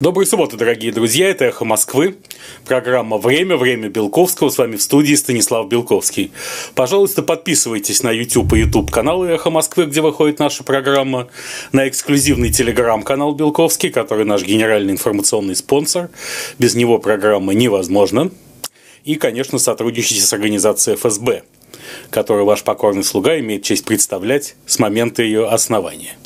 Доброй 0.00 0.24
субботы, 0.24 0.56
дорогие 0.56 0.92
друзья, 0.92 1.28
это 1.28 1.44
«Эхо 1.44 1.66
Москвы», 1.66 2.16
программа 2.64 3.18
«Время», 3.18 3.58
«Время 3.58 3.90
Белковского», 3.90 4.48
с 4.48 4.56
вами 4.56 4.76
в 4.76 4.82
студии 4.82 5.14
Станислав 5.14 5.68
Белковский. 5.68 6.32
Пожалуйста, 6.74 7.22
подписывайтесь 7.22 8.02
на 8.02 8.10
YouTube 8.10 8.54
и 8.54 8.60
YouTube 8.60 8.90
каналы 8.90 9.28
«Эхо 9.28 9.50
Москвы», 9.50 9.84
где 9.84 10.00
выходит 10.00 10.38
наша 10.38 10.64
программа, 10.64 11.28
на 11.72 11.86
эксклюзивный 11.86 12.50
телеграм-канал 12.50 13.34
Белковский, 13.34 13.90
который 13.90 14.24
наш 14.24 14.42
генеральный 14.42 14.94
информационный 14.94 15.54
спонсор. 15.54 16.08
Без 16.58 16.74
него 16.74 16.96
программа 16.98 17.52
невозможна. 17.52 18.30
И, 19.04 19.16
конечно, 19.16 19.58
сотрудничайте 19.58 20.22
с 20.22 20.32
организацией 20.32 20.96
ФСБ, 20.96 21.42
которую 22.08 22.46
ваш 22.46 22.62
покорный 22.62 23.04
слуга 23.04 23.38
имеет 23.38 23.64
честь 23.64 23.84
представлять 23.84 24.56
с 24.64 24.78
момента 24.78 25.22
ее 25.22 25.46
основания. 25.46 26.16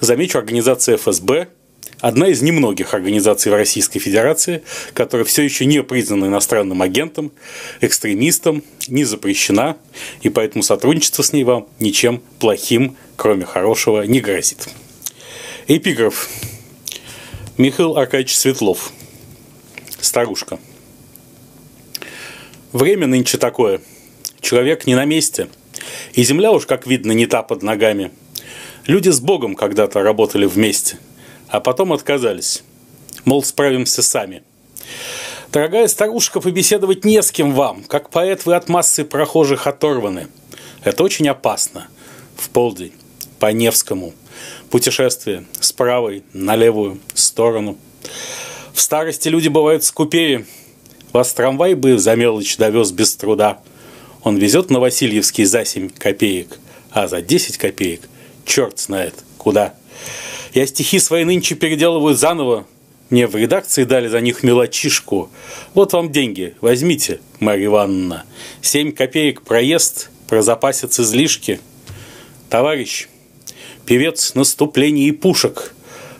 Замечу, 0.00 0.36
организация 0.36 0.98
ФСБ– 0.98 1.48
одна 2.00 2.28
из 2.28 2.42
немногих 2.42 2.94
организаций 2.94 3.50
в 3.50 3.54
Российской 3.54 3.98
Федерации, 3.98 4.62
которая 4.92 5.24
все 5.24 5.42
еще 5.42 5.64
не 5.64 5.82
признана 5.82 6.26
иностранным 6.26 6.82
агентом, 6.82 7.32
экстремистом, 7.80 8.62
не 8.88 9.04
запрещена, 9.04 9.76
и 10.22 10.28
поэтому 10.28 10.62
сотрудничество 10.62 11.22
с 11.22 11.32
ней 11.32 11.44
вам 11.44 11.66
ничем 11.80 12.22
плохим, 12.38 12.96
кроме 13.16 13.44
хорошего, 13.44 14.02
не 14.02 14.20
грозит. 14.20 14.68
Эпиграф. 15.68 16.28
Михаил 17.58 17.96
Аркадьевич 17.96 18.36
Светлов. 18.36 18.92
Старушка. 20.00 20.58
Время 22.72 23.06
нынче 23.06 23.38
такое. 23.38 23.80
Человек 24.40 24.86
не 24.86 24.94
на 24.94 25.06
месте. 25.06 25.48
И 26.12 26.22
земля 26.22 26.52
уж, 26.52 26.66
как 26.66 26.86
видно, 26.86 27.12
не 27.12 27.26
та 27.26 27.42
под 27.42 27.62
ногами. 27.62 28.10
Люди 28.86 29.08
с 29.08 29.18
Богом 29.18 29.56
когда-то 29.56 30.02
работали 30.02 30.44
вместе– 30.44 30.98
а 31.48 31.60
потом 31.60 31.92
отказались. 31.92 32.62
Мол, 33.24 33.42
справимся 33.42 34.02
сами. 34.02 34.42
Дорогая 35.52 35.88
старушка, 35.88 36.40
побеседовать 36.40 37.04
не 37.04 37.22
с 37.22 37.30
кем 37.30 37.52
вам. 37.52 37.82
Как 37.84 38.10
поэт 38.10 38.46
вы 38.46 38.54
от 38.54 38.68
массы 38.68 39.04
прохожих 39.04 39.66
оторваны. 39.66 40.28
Это 40.84 41.02
очень 41.02 41.28
опасно. 41.28 41.88
В 42.36 42.50
полдень. 42.50 42.92
По 43.38 43.52
Невскому. 43.52 44.12
Путешествие 44.70 45.44
с 45.60 45.72
правой 45.72 46.24
на 46.32 46.56
левую 46.56 47.00
сторону. 47.14 47.78
В 48.72 48.80
старости 48.80 49.28
люди 49.28 49.48
бывают 49.48 49.84
скупее. 49.84 50.46
Вас 51.12 51.32
трамвай 51.32 51.74
бы 51.74 51.98
за 51.98 52.14
мелочь 52.14 52.56
довез 52.56 52.90
без 52.92 53.16
труда. 53.16 53.60
Он 54.22 54.36
везет 54.36 54.70
на 54.70 54.80
Васильевский 54.80 55.44
за 55.44 55.64
7 55.64 55.88
копеек, 55.90 56.58
а 56.90 57.08
за 57.08 57.22
10 57.22 57.56
копеек 57.58 58.02
черт 58.44 58.78
знает 58.78 59.14
куда. 59.38 59.74
Я 60.54 60.66
стихи 60.66 60.98
свои 60.98 61.24
нынче 61.24 61.54
переделываю 61.54 62.14
заново. 62.14 62.66
Мне 63.10 63.26
в 63.26 63.36
редакции 63.36 63.84
дали 63.84 64.08
за 64.08 64.20
них 64.20 64.42
мелочишку. 64.42 65.30
Вот 65.74 65.92
вам 65.92 66.10
деньги, 66.10 66.54
возьмите, 66.60 67.20
Марья 67.38 67.66
Ивановна. 67.66 68.24
Семь 68.62 68.90
копеек 68.92 69.42
проезд, 69.42 70.10
прозапасец 70.28 70.98
излишки. 70.98 71.60
Товарищ, 72.50 73.08
певец 73.84 74.34
наступлений 74.34 75.08
и 75.08 75.12
пушек, 75.12 75.74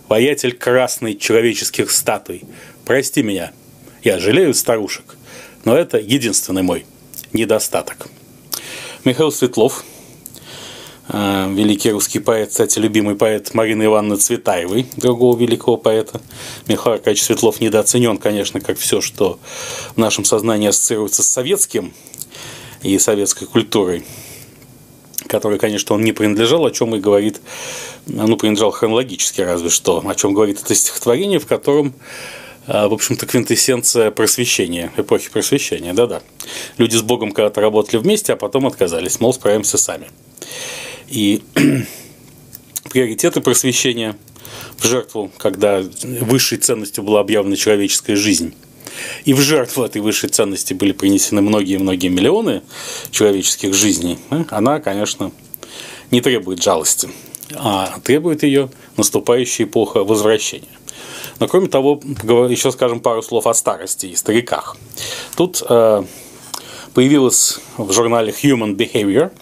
воятель 0.09 0.53
красный 0.53 1.17
человеческих 1.17 1.91
статуй. 1.91 2.45
Прости 2.85 3.23
меня, 3.23 3.53
я 4.05 4.19
жалею 4.19 4.55
старушек, 4.55 5.17
но 5.65 5.77
это 5.77 5.99
единственный 5.99 6.63
мой 6.63 6.85
недостаток. 7.33 8.07
Михаил 9.05 9.33
Светлов– 9.33 9.85
великий 11.09 11.91
русский 11.91 12.19
поэт, 12.19 12.51
кстати, 12.51 12.79
любимый 12.79 13.15
поэт 13.15 13.55
Марины 13.55 13.85
Ивановны 13.85 14.17
Цветаевой, 14.17 14.87
другого 14.97 15.39
великого 15.39 15.77
поэта. 15.77 16.21
Михаил 16.67 16.95
Аркадьевич 16.95 17.25
Светлов 17.25 17.61
недооценен, 17.61 18.19
конечно, 18.19 18.61
как 18.61 18.79
все, 18.79 19.01
что 19.01 19.39
в 19.95 19.99
нашем 19.99 20.25
сознании 20.25 20.69
ассоциируется 20.69 21.23
с 21.23 21.29
советским 21.29 21.93
и 22.83 22.99
советской 22.99 23.47
культурой, 23.47 24.05
которой, 25.29 25.59
конечно, 25.59 25.95
он 25.95 26.03
не 26.03 26.13
принадлежал, 26.13 26.67
о 26.67 26.71
чем 26.71 26.95
и 26.97 27.01
говорит, 27.01 27.41
ну, 28.07 28.37
принадлежал 28.37 28.71
хронологически 28.73 29.41
разве 29.41 29.71
что, 29.71 30.03
о 30.05 30.15
чем 30.15 30.35
говорит 30.35 30.61
это 30.61 30.75
стихотворение, 30.75 31.39
в 31.39 31.47
котором 31.47 31.95
а, 32.69 32.89
в 32.89 32.95
общем-то, 32.95 33.27
квинтэссенция 33.27 34.11
просвещения, 34.11 34.91
эпохи 34.97 35.31
просвещения, 35.31 35.93
да-да. 35.93 36.23
Люди 36.79 36.97
с 36.97 37.03
Богом 37.03 37.31
когда-то 37.31 37.61
работали 37.61 37.99
вместе, 37.99 38.33
а 38.33 38.37
потом 38.37 38.67
отказались, 38.67 39.21
мол, 39.21 39.33
справимся 39.33 39.79
сами. 39.79 40.09
И 41.09 41.43
приоритеты 42.91 43.41
просвещения 43.41 44.17
в 44.79 44.87
жертву, 44.87 45.31
когда 45.39 45.83
высшей 46.03 46.59
ценностью 46.59 47.05
была 47.05 47.21
объявлена 47.21 47.57
человеческая 47.57 48.17
жизнь. 48.17 48.55
И 49.25 49.35
в 49.35 49.41
жертву 49.41 49.85
этой 49.85 50.01
высшей 50.01 50.31
ценности 50.31 50.73
были 50.73 50.93
принесены 50.93 51.43
многие-многие 51.43 52.09
миллионы 52.09 52.63
человеческих 53.11 53.75
жизней. 53.75 54.19
Она, 54.49 54.81
конечно, 54.81 55.33
не 56.11 56.21
требует 56.21 56.63
жалости, 56.63 57.11
а 57.55 57.99
требует 58.03 58.43
ее 58.43 58.71
наступающая 58.97 59.67
эпоха 59.67 60.05
возвращения. 60.05 60.69
Но 61.39 61.49
кроме 61.49 61.69
того, 61.69 62.01
еще 62.49 62.73
скажем 62.73 63.01
пару 63.01 63.23
слов 63.23 63.47
о 63.47 63.53
старости 63.53 64.07
и 64.07 64.17
стариках. 64.17 64.77
Тут 65.37 65.63
э, 65.69 66.05
появилось 66.95 67.59
в 67.77 67.93
журнале 67.93 68.33
Human 68.33 68.75
Behavior– 68.75 69.31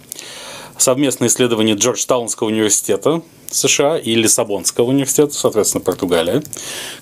совместное 0.78 1.28
исследование 1.28 1.76
Джорджтаунского 1.76 2.48
университета 2.48 3.22
США 3.50 3.98
и 3.98 4.14
Лиссабонского 4.14 4.86
университета, 4.86 5.34
соответственно, 5.34 5.82
Португалия, 5.82 6.42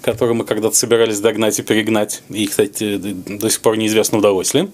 который 0.03 0.35
мы 0.35 0.45
когда-то 0.45 0.77
собирались 0.77 1.21
догнать 1.21 1.59
и 1.59 1.63
перегнать, 1.63 2.23
и, 2.29 2.47
кстати, 2.47 2.97
до 2.97 3.49
сих 3.49 3.61
пор 3.61 3.77
неизвестно 3.77 4.19
удалось 4.19 4.53
ли. 4.55 4.69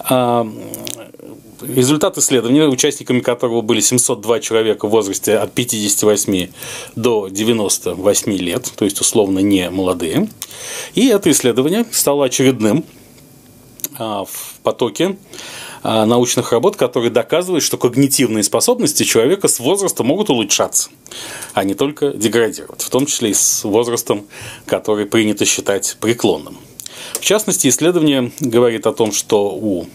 А, 0.00 0.46
результат 1.62 2.16
исследования, 2.18 2.66
участниками 2.66 3.20
которого 3.20 3.60
были 3.60 3.80
702 3.80 4.40
человека 4.40 4.86
в 4.86 4.90
возрасте 4.90 5.36
от 5.36 5.52
58 5.52 6.48
до 6.96 7.28
98 7.28 8.32
лет, 8.32 8.72
то 8.76 8.84
есть 8.84 9.00
условно 9.00 9.40
не 9.40 9.68
молодые. 9.70 10.28
И 10.94 11.08
это 11.08 11.30
исследование 11.30 11.84
стало 11.90 12.26
очередным 12.26 12.84
а, 13.98 14.24
в 14.24 14.60
потоке 14.62 15.16
научных 16.04 16.52
работ, 16.52 16.76
которые 16.76 17.10
доказывают, 17.10 17.64
что 17.64 17.78
когнитивные 17.78 18.42
способности 18.42 19.04
человека 19.04 19.48
с 19.48 19.58
возрастом 19.58 20.06
могут 20.06 20.30
улучшаться, 20.30 20.90
а 21.54 21.64
не 21.64 21.74
только 21.74 22.10
деградировать, 22.12 22.82
в 22.82 22.90
том 22.90 23.06
числе 23.06 23.30
и 23.30 23.34
с 23.34 23.64
возрастом, 23.64 24.26
который 24.66 25.06
принято 25.06 25.44
считать 25.44 25.96
преклонным. 26.00 26.58
В 27.14 27.20
частности, 27.20 27.68
исследование 27.68 28.32
говорит 28.40 28.86
о 28.86 28.92
том, 28.92 29.12
что 29.12 29.50
у 29.50 29.86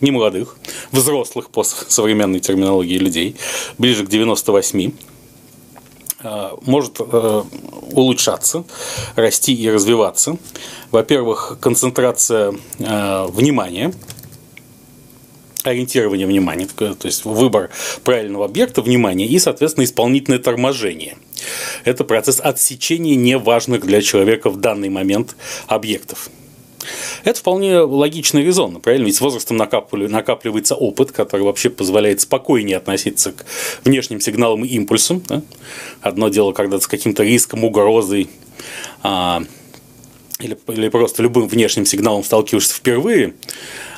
немолодых, 0.00 0.56
взрослых 0.92 1.50
по 1.50 1.64
современной 1.64 2.40
терминологии 2.40 2.98
людей, 2.98 3.36
ближе 3.78 4.04
к 4.04 4.08
98, 4.08 4.92
а, 6.22 6.56
может 6.62 6.96
э, 7.00 7.42
улучшаться, 7.92 8.64
расти 9.16 9.54
и 9.54 9.70
развиваться. 9.70 10.36
Во-первых, 10.90 11.58
концентрация 11.60 12.54
э, 12.78 13.26
внимания– 13.28 13.92
ориентирование 15.66 16.26
внимания, 16.26 16.66
то 16.66 16.96
есть 17.04 17.24
выбор 17.24 17.70
правильного 18.04 18.44
объекта 18.44 18.82
внимания 18.82 19.26
и, 19.26 19.38
соответственно, 19.38 19.84
исполнительное 19.84 20.38
торможение. 20.38 21.16
Это 21.84 22.04
процесс 22.04 22.40
отсечения 22.40 23.16
неважных 23.16 23.84
для 23.84 24.02
человека 24.02 24.50
в 24.50 24.58
данный 24.58 24.88
момент 24.88 25.36
объектов. 25.66 26.30
Это 27.24 27.40
вполне 27.40 27.80
логично 27.80 28.38
и 28.38 28.44
резонно, 28.44 28.80
правильно? 28.80 29.06
Ведь 29.06 29.16
с 29.16 29.20
возрастом 29.20 29.56
накапливается 29.56 30.74
опыт, 30.74 31.12
который 31.12 31.42
вообще 31.42 31.70
позволяет 31.70 32.20
спокойнее 32.20 32.76
относиться 32.76 33.32
к 33.32 33.44
внешним 33.84 34.20
сигналам 34.20 34.64
и 34.64 34.68
импульсам. 34.68 35.22
Да? 35.28 35.42
Одно 36.00 36.28
дело, 36.28 36.52
когда 36.52 36.78
с 36.78 36.86
каким-то 36.86 37.24
риском, 37.24 37.64
угрозой, 37.64 38.28
а, 39.02 39.42
или, 40.38 40.56
или 40.68 40.88
просто 40.88 41.22
любым 41.22 41.48
внешним 41.48 41.86
сигналом 41.86 42.22
сталкиваешься 42.22 42.74
впервые, 42.74 43.34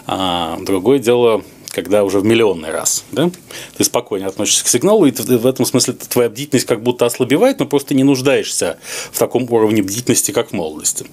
а 0.06 0.58
другое 0.62 0.98
дело 0.98 1.44
когда 1.70 2.04
уже 2.04 2.20
в 2.20 2.24
миллионный 2.24 2.70
раз, 2.70 3.04
да, 3.12 3.30
ты 3.76 3.84
спокойно 3.84 4.26
относишься 4.26 4.64
к 4.64 4.68
сигналу, 4.68 5.06
и 5.06 5.10
в 5.10 5.46
этом 5.46 5.64
смысле 5.64 5.94
твоя 5.94 6.28
бдительность 6.30 6.66
как 6.66 6.82
будто 6.82 7.06
ослабевает, 7.06 7.58
но 7.58 7.66
просто 7.66 7.94
не 7.94 8.04
нуждаешься 8.04 8.78
в 9.12 9.18
таком 9.18 9.50
уровне 9.50 9.82
бдительности, 9.82 10.30
как 10.30 10.50
в 10.50 10.52
молодости. 10.52 11.06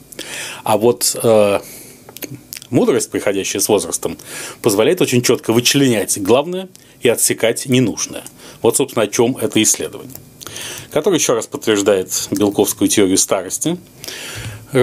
А 0.63 0.77
вот 0.77 1.15
э, 1.21 1.59
мудрость, 2.69 3.11
приходящая 3.11 3.61
с 3.61 3.69
возрастом, 3.69 4.17
позволяет 4.61 5.01
очень 5.01 5.21
четко 5.21 5.53
вычленять 5.53 6.21
главное 6.21 6.69
и 7.01 7.09
отсекать 7.09 7.65
ненужное. 7.65 8.23
Вот, 8.61 8.77
собственно, 8.77 9.03
о 9.03 9.07
чем 9.07 9.37
это 9.37 9.61
исследование, 9.61 10.15
которое 10.91 11.17
еще 11.17 11.33
раз 11.33 11.47
подтверждает 11.47 12.11
белковскую 12.31 12.87
теорию 12.87 13.17
старости, 13.17 13.77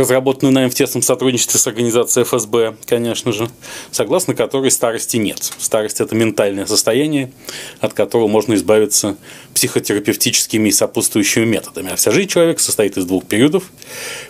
разработанную 0.00 0.54
нами 0.54 0.68
в 0.68 0.74
тесном 0.74 1.02
сотрудничестве 1.02 1.60
с 1.60 1.66
организацией 1.66 2.24
ФСБ, 2.24 2.76
конечно 2.86 3.32
же, 3.32 3.48
согласно 3.90 4.34
которой 4.34 4.70
старости 4.70 5.16
нет. 5.16 5.52
Старость– 5.58 6.00
это 6.00 6.14
ментальное 6.14 6.66
состояние, 6.66 7.32
от 7.80 7.92
которого 7.92 8.28
можно 8.28 8.54
избавиться 8.54 9.16
психотерапевтическими 9.54 10.68
и 10.68 10.72
сопутствующими 10.72 11.44
методами. 11.44 11.92
А 11.92 11.96
вся 11.96 12.10
жизнь 12.10 12.28
человека 12.28 12.62
состоит 12.62 12.96
из 12.96 13.04
двух 13.04 13.26
периодов. 13.26 13.64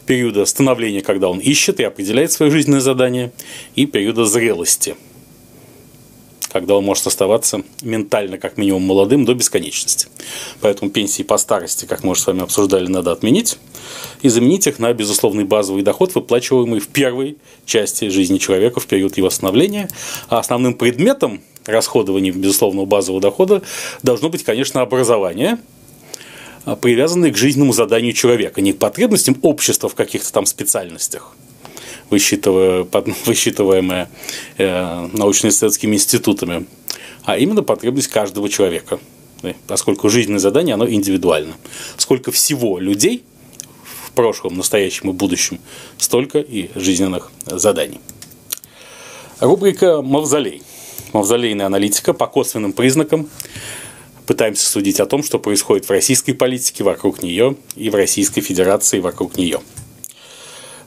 Периода 0.07 0.45
становления, 0.45 1.03
когда 1.03 1.29
он 1.29 1.39
ищет 1.39 1.81
и 1.81 1.85
определяет 1.85 2.33
свое 2.33 2.51
жизненное 2.51 2.81
задание, 2.81 3.33
и 3.75 3.87
периода 3.87 4.25
зрелости– 4.27 4.97
когда 6.53 6.77
он 6.77 6.85
может 6.85 7.07
оставаться 7.07 7.63
ментально 7.81 8.39
как 8.39 8.59
минимум 8.59 8.83
молодым 8.83 9.25
до 9.25 9.35
бесконечности. 9.35 10.09
Поэтому 10.61 10.91
пенсии 10.91 11.23
по 11.23 11.39
старости, 11.39 11.87
как 11.87 12.05
мы 12.05 12.13
уже 12.13 12.21
с 12.21 12.27
вами 12.27 12.43
обсуждали, 12.43 12.87
надо 12.87 13.13
отменить 13.13 13.59
и 14.21 14.29
заменить 14.29 14.67
их 14.67 14.79
на 14.79 14.93
безусловный 14.93 15.45
базовый 15.45 15.83
доход, 15.83 16.15
выплачиваемый 16.15 16.81
в 16.81 16.89
первой 16.89 17.39
части 17.65 18.09
жизни 18.09 18.39
человека 18.39 18.81
в 18.81 18.87
период 18.87 19.17
его 19.17 19.31
становления. 19.31 19.89
А 20.29 20.39
основным 20.39 20.75
предметом 20.75 21.43
расходования 21.67 22.33
безусловного 22.33 22.87
базового 22.87 23.23
дохода 23.23 23.63
должно 24.03 24.29
быть, 24.29 24.45
конечно, 24.45 24.81
образование, 24.81 25.59
привязанное 26.81 27.33
к 27.33 27.37
жизненному 27.37 27.73
заданию 27.73 28.13
человека, 28.13 28.61
не 28.61 28.73
к 28.73 28.79
потребностям 28.79 29.37
общества 29.43 29.89
в 29.89 29.95
каких-то 29.95 30.33
там 30.33 30.47
специальностях, 30.47 31.35
высчитываемая 33.27 34.11
э, 34.59 35.09
научно-исследовательскими 35.13 35.95
институтами, 35.95 36.67
а 37.25 37.39
именно 37.39 37.63
потребность 37.63 38.09
каждого 38.09 38.49
человека. 38.49 38.99
Поскольку 39.67 40.09
жизненное 40.09 40.39
задание, 40.39 40.75
оно 40.75 40.89
индивидуально. 40.89 41.55
Сколько 41.97 42.31
всего 42.31 42.79
людей 42.79 43.25
в 44.07 44.13
прошлом, 44.13 44.57
настоящем 44.57 45.11
и 45.11 45.13
будущем, 45.13 45.59
столько 45.99 46.39
и 46.39 46.71
жизненных 46.77 47.33
заданий. 47.47 48.01
Рубрика 49.41 50.03
«Мавзолей». 50.03 50.63
Мавзолейная 51.13 51.67
аналитика 51.67 52.13
по 52.13 52.27
косвенным 52.27 52.73
признакам 52.73 53.29
пытаемся 54.27 54.67
судить 54.67 55.01
о 55.01 55.07
том, 55.07 55.23
что 55.23 55.39
происходит 55.39 55.87
в 55.87 55.91
российской 55.91 56.33
политике 56.33 56.85
вокруг 56.85 57.23
нее 57.23 57.57
и 57.75 57.91
в 57.91 57.95
Российской 57.95 58.41
Федерации 58.41 59.01
вокруг 59.01 59.37
нее. 59.37 59.61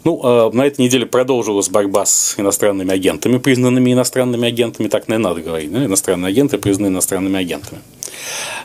Ну, 0.05 0.21
а, 0.23 0.51
на 0.51 0.61
этой 0.61 0.81
неделе 0.81 1.05
продолжилась 1.05 1.67
борьба 1.67 2.05
с 2.05 2.35
иностранными 2.37 2.93
агентами, 2.93 3.39
признанными 3.39 3.91
иностранными 3.91 4.47
агентами, 4.47 4.87
так, 4.87 5.07
наверное, 5.07 5.31
надо 5.31 5.41
говорить, 5.41 5.71
да? 5.71 5.83
иностранные 5.83 6.29
агенты 6.29 6.59
признаны 6.59 6.87
иностранными 6.87 7.39
агентами. 7.39 7.81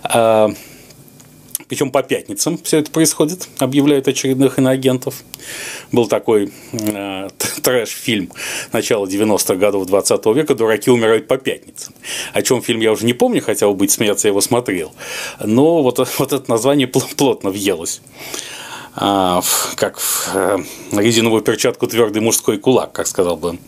А, 0.03 0.53
Причем 1.67 1.91
по 1.91 2.03
пятницам 2.03 2.59
все 2.63 2.79
это 2.79 2.91
происходит, 2.91 3.49
объявляют 3.59 4.07
очередных 4.07 4.59
иноагентов. 4.59 5.23
Был 5.93 6.09
такой 6.09 6.53
э, 6.73 7.29
трэш-фильм 7.63 8.31
начала 8.73 9.07
90-х 9.07 9.55
годов 9.55 9.87
20 9.87 10.27
века 10.27 10.55
«Дураки 10.55 10.91
умирают 10.91 11.27
по 11.27 11.39
пятницам». 11.39 11.95
О 12.35 12.43
чем 12.43 12.61
фильм 12.61 12.81
я 12.81 12.93
уже 12.93 13.07
не 13.07 13.15
помню, 13.15 13.41
хотя 13.41 13.67
бы 13.67 13.75
быть 13.75 13.93
смеяться 13.93 14.29
я 14.29 14.31
его 14.31 14.43
смотрел. 14.43 14.93
Но 15.43 15.83
вот, 15.83 16.07
вот 16.19 16.33
это 16.35 16.51
название 16.51 16.87
плотно 16.87 17.51
въелось. 17.51 18.03
А, 18.97 19.41
как 19.77 19.99
в 19.99 20.31
э, 20.35 20.59
резиновую 20.93 21.43
перчатку 21.43 21.87
твердый 21.87 22.21
мужской 22.23 22.59
кулак, 22.59 22.93
как 22.93 23.07
сказал 23.07 23.37
бы 23.37 23.59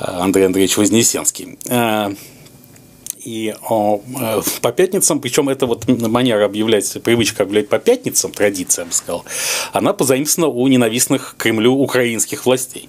э, 0.00 0.04
Андрей 0.04 0.46
Андреевич 0.46 0.76
Вознесенский. 0.76 1.58
А, 1.68 2.12
и 3.24 3.54
о, 3.68 4.00
э, 4.20 4.40
по 4.62 4.70
пятницам, 4.70 5.20
причем 5.20 5.48
это 5.48 5.66
вот 5.66 5.88
манера 5.88 6.44
объявлять, 6.44 7.02
привычка 7.02 7.42
объявлять 7.42 7.68
по 7.68 7.78
пятницам, 7.78 8.30
традиция, 8.30 8.84
я 8.84 8.86
бы 8.86 8.94
сказал, 8.94 9.24
она 9.72 9.92
позаимствована 9.92 10.52
у 10.52 10.66
ненавистных 10.68 11.34
Кремлю 11.36 11.74
украинских 11.74 12.46
властей. 12.46 12.88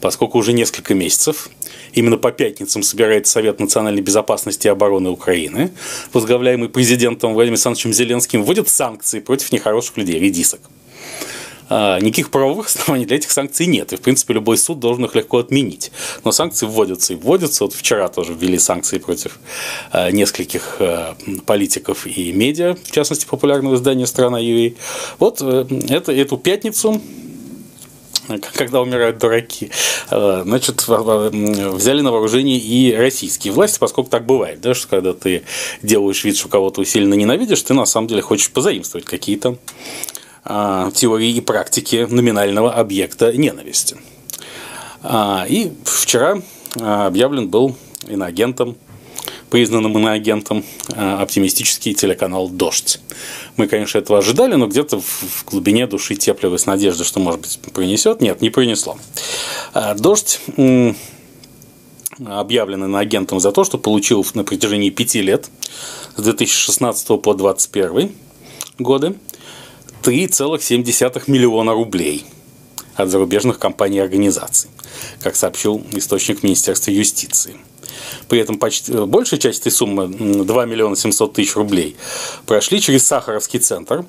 Поскольку 0.00 0.38
уже 0.38 0.52
несколько 0.52 0.94
месяцев 0.94 1.48
именно 1.92 2.18
по 2.18 2.32
пятницам 2.32 2.82
собирается 2.82 3.32
Совет 3.32 3.60
национальной 3.60 4.02
безопасности 4.02 4.66
и 4.66 4.70
обороны 4.70 5.10
Украины, 5.10 5.72
возглавляемый 6.12 6.68
президентом 6.68 7.34
Владимиром 7.34 7.54
Александровичем 7.54 7.92
Зеленским, 7.92 8.42
вводит 8.42 8.68
санкции 8.68 9.20
против 9.20 9.52
нехороших 9.52 9.96
людей, 9.96 10.18
редисок. 10.18 10.60
А, 11.68 11.98
никаких 11.98 12.30
правовых 12.30 12.66
оснований 12.66 13.06
для 13.06 13.16
этих 13.16 13.30
санкций 13.30 13.66
нет. 13.66 13.92
И, 13.92 13.96
в 13.96 14.00
принципе, 14.00 14.34
любой 14.34 14.58
суд 14.58 14.78
должен 14.78 15.04
их 15.04 15.14
легко 15.14 15.38
отменить. 15.38 15.90
Но 16.24 16.32
санкции 16.32 16.66
вводятся 16.66 17.14
и 17.14 17.16
вводятся. 17.16 17.64
Вот 17.64 17.74
вчера 17.74 18.08
тоже 18.08 18.34
ввели 18.34 18.58
санкции 18.58 18.98
против 18.98 19.38
а, 19.90 20.10
нескольких 20.10 20.76
а, 20.78 21.16
политиков 21.44 22.06
и 22.06 22.32
медиа, 22.32 22.76
в 22.82 22.90
частности, 22.90 23.26
популярного 23.26 23.74
издания 23.74 24.06
«Страна 24.06 24.38
ЮИ». 24.38 24.76
Вот 25.18 25.38
э, 25.40 25.66
это, 25.88 26.12
эту 26.12 26.36
пятницу 26.36 27.00
когда 28.54 28.80
умирают 28.80 29.18
дураки, 29.18 29.70
значит, 30.08 30.86
взяли 30.86 32.00
на 32.00 32.12
вооружение 32.12 32.58
и 32.58 32.94
российские 32.94 33.52
власти, 33.52 33.78
поскольку 33.78 34.10
так 34.10 34.26
бывает, 34.26 34.60
да, 34.60 34.74
что 34.74 34.88
когда 34.88 35.12
ты 35.12 35.42
делаешь 35.82 36.24
вид, 36.24 36.36
что 36.36 36.48
кого-то 36.48 36.84
сильно 36.84 37.14
ненавидишь, 37.14 37.62
ты 37.62 37.74
на 37.74 37.86
самом 37.86 38.08
деле 38.08 38.22
хочешь 38.22 38.50
позаимствовать 38.50 39.06
какие-то 39.06 39.58
а, 40.48 40.92
теории 40.92 41.30
и 41.30 41.40
практики 41.40 42.06
номинального 42.08 42.72
объекта 42.72 43.32
ненависти. 43.32 43.96
А, 45.02 45.44
и 45.48 45.72
вчера 45.84 46.40
а, 46.80 47.08
объявлен 47.08 47.48
был 47.48 47.76
иноагентом, 48.06 48.76
признанным 49.50 49.96
иноагентом, 49.98 50.64
оптимистический 50.88 51.94
телеканал 51.94 52.48
«Дождь». 52.48 53.00
Мы, 53.56 53.68
конечно, 53.68 53.98
этого 53.98 54.18
ожидали, 54.18 54.54
но 54.54 54.66
где-то 54.66 55.00
в 55.00 55.44
глубине 55.46 55.86
души 55.86 56.16
теплилась 56.16 56.66
надежда, 56.66 57.04
что, 57.04 57.20
может 57.20 57.40
быть, 57.40 57.58
принесет. 57.72 58.20
Нет, 58.20 58.40
не 58.42 58.50
принесло. 58.50 58.98
«Дождь» 59.96 60.40
объявлен 62.24 62.84
иноагентом 62.84 63.40
за 63.40 63.52
то, 63.52 63.62
что 63.64 63.78
получил 63.78 64.26
на 64.34 64.42
протяжении 64.42 64.90
пяти 64.90 65.20
лет 65.20 65.50
с 66.16 66.22
2016 66.22 67.08
по 67.20 67.34
2021 67.34 68.10
годы 68.78 69.14
3,7 70.02 71.24
миллиона 71.26 71.72
рублей 71.72 72.24
от 72.94 73.10
зарубежных 73.10 73.58
компаний 73.58 73.98
и 73.98 74.00
организаций, 74.00 74.70
как 75.20 75.36
сообщил 75.36 75.84
источник 75.92 76.42
Министерства 76.42 76.90
юстиции. 76.90 77.56
При 78.28 78.40
этом 78.40 78.58
почти, 78.58 78.92
большая 78.92 79.40
часть 79.40 79.60
этой 79.60 79.72
суммы, 79.72 80.08
2 80.44 80.66
миллиона 80.66 80.96
700 80.96 81.32
тысяч 81.32 81.56
рублей, 81.56 81.96
прошли 82.46 82.80
через 82.80 83.06
Сахаровский 83.06 83.60
центр, 83.60 84.04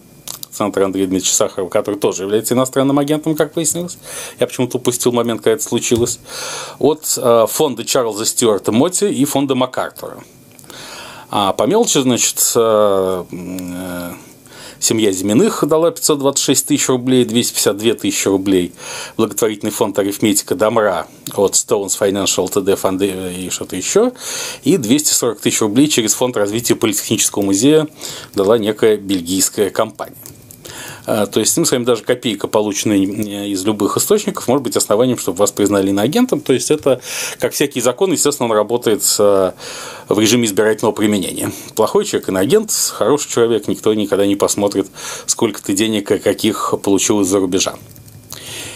центр 0.51 0.81
Андрея 0.81 1.07
Дмитриевича 1.07 1.35
Сахарова, 1.35 1.69
который 1.69 1.99
тоже 1.99 2.23
является 2.23 2.53
иностранным 2.53 2.99
агентом, 2.99 3.35
как 3.35 3.55
выяснилось. 3.55 3.97
Я 4.39 4.47
почему-то 4.47 4.77
упустил 4.77 5.11
момент, 5.11 5.41
когда 5.41 5.51
это 5.51 5.63
случилось. 5.63 6.19
От 6.79 7.17
э, 7.17 7.45
фонда 7.49 7.85
Чарльза 7.85 8.25
Стюарта 8.25 8.71
Мотти 8.71 9.05
и 9.05 9.25
фонда 9.25 9.55
МакАртура. 9.55 10.23
А 11.29 11.53
по 11.53 11.63
мелочи, 11.63 11.99
значит, 11.99 12.53
э, 12.55 13.23
э, 13.31 14.11
Семья 14.79 15.11
Зиминых 15.11 15.63
дала 15.67 15.91
526 15.91 16.67
тысяч 16.67 16.87
рублей, 16.89 17.25
252 17.25 17.93
тысячи 17.95 18.27
рублей. 18.27 18.73
Благотворительный 19.17 19.71
фонд 19.71 19.97
«Арифметика 19.99 20.55
Домра» 20.55 21.07
от 21.35 21.53
Stones 21.53 21.97
Financial 21.99 22.47
TD 22.47 22.79
Fund 22.79 23.45
и 23.45 23.49
что-то 23.49 23.75
еще. 23.75 24.11
И 24.63 24.77
240 24.77 25.39
тысяч 25.39 25.61
рублей 25.61 25.87
через 25.87 26.13
фонд 26.13 26.37
развития 26.37 26.75
политехнического 26.75 27.43
музея 27.43 27.87
дала 28.35 28.57
некая 28.57 28.97
бельгийская 28.97 29.69
компания. 29.69 30.15
А, 31.05 31.25
то 31.25 31.39
есть, 31.39 31.57
мы 31.57 31.65
с 31.65 31.71
вами 31.71 31.83
даже 31.83 32.03
копейка, 32.03 32.47
полученная 32.47 32.97
из 32.97 33.65
любых 33.65 33.97
источников, 33.97 34.47
может 34.47 34.63
быть 34.63 34.75
основанием, 34.75 35.17
чтобы 35.17 35.39
вас 35.39 35.51
признали 35.51 35.89
иноагентом. 35.89 36.41
То 36.41 36.53
есть, 36.53 36.71
это, 36.71 37.01
как 37.39 37.53
всякий 37.53 37.81
закон, 37.81 38.11
естественно, 38.11 38.49
он 38.49 38.55
работает 38.55 39.03
в 39.17 39.53
режиме 40.09 40.45
избирательного 40.45 40.93
применения. 40.93 41.51
Плохой 41.75 42.05
человек– 42.05 42.29
иноагент, 42.29 42.71
хороший 42.71 43.29
человек– 43.29 43.67
никто 43.69 43.93
никогда 43.93 44.25
не 44.25 44.35
посмотрит, 44.35 44.87
сколько 45.25 45.61
ты 45.63 45.73
денег 45.73 46.11
и 46.11 46.19
каких 46.19 46.73
получил 46.83 47.21
из-за 47.21 47.39
рубежа. 47.39 47.75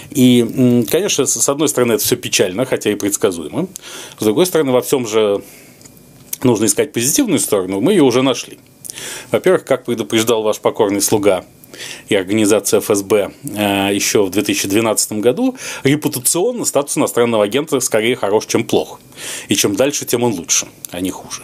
И, 0.09 0.85
конечно, 0.89 1.25
с 1.25 1.47
одной 1.47 1.69
стороны, 1.69 1.93
это 1.93 2.03
все 2.03 2.17
печально, 2.17 2.65
хотя 2.65 2.91
и 2.91 2.95
предсказуемо. 2.95 3.67
С 4.19 4.23
другой 4.23 4.45
стороны, 4.45 4.73
во 4.73 4.81
всем 4.81 5.07
же 5.07 5.41
нужно 6.43 6.65
искать 6.65 6.91
позитивную 6.91 7.39
сторону, 7.39 7.79
мы 7.79 7.93
ее 7.93 8.03
уже 8.03 8.21
нашли. 8.21 8.59
Во-первых, 9.31 9.63
как 9.63 9.85
предупреждал 9.85 10.43
ваш 10.43 10.59
покорный 10.59 11.01
слуга 11.01 11.45
и 12.09 12.15
организация 12.15 12.79
ФСБ 12.79 13.31
э, 13.43 13.89
еще 13.93 14.23
в 14.23 14.29
2012 14.29 15.13
году, 15.13 15.55
репутационно 15.83 16.65
статус 16.65 16.97
иностранного 16.97 17.43
агента 17.43 17.79
скорее 17.79 18.15
хорош, 18.15 18.45
чем 18.45 18.63
плох. 18.63 18.99
И 19.47 19.55
чем 19.55 19.75
дальше, 19.75 20.05
тем 20.05 20.23
он 20.23 20.33
лучше, 20.33 20.67
а 20.91 21.01
не 21.01 21.11
хуже. 21.11 21.43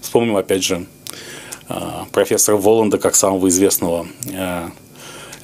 Вспомним, 0.00 0.36
опять 0.36 0.62
же, 0.62 0.86
э, 1.68 1.74
профессора 2.12 2.56
Воланда, 2.56 2.98
как 2.98 3.14
самого 3.14 3.48
известного 3.48 4.06
э, 4.32 4.68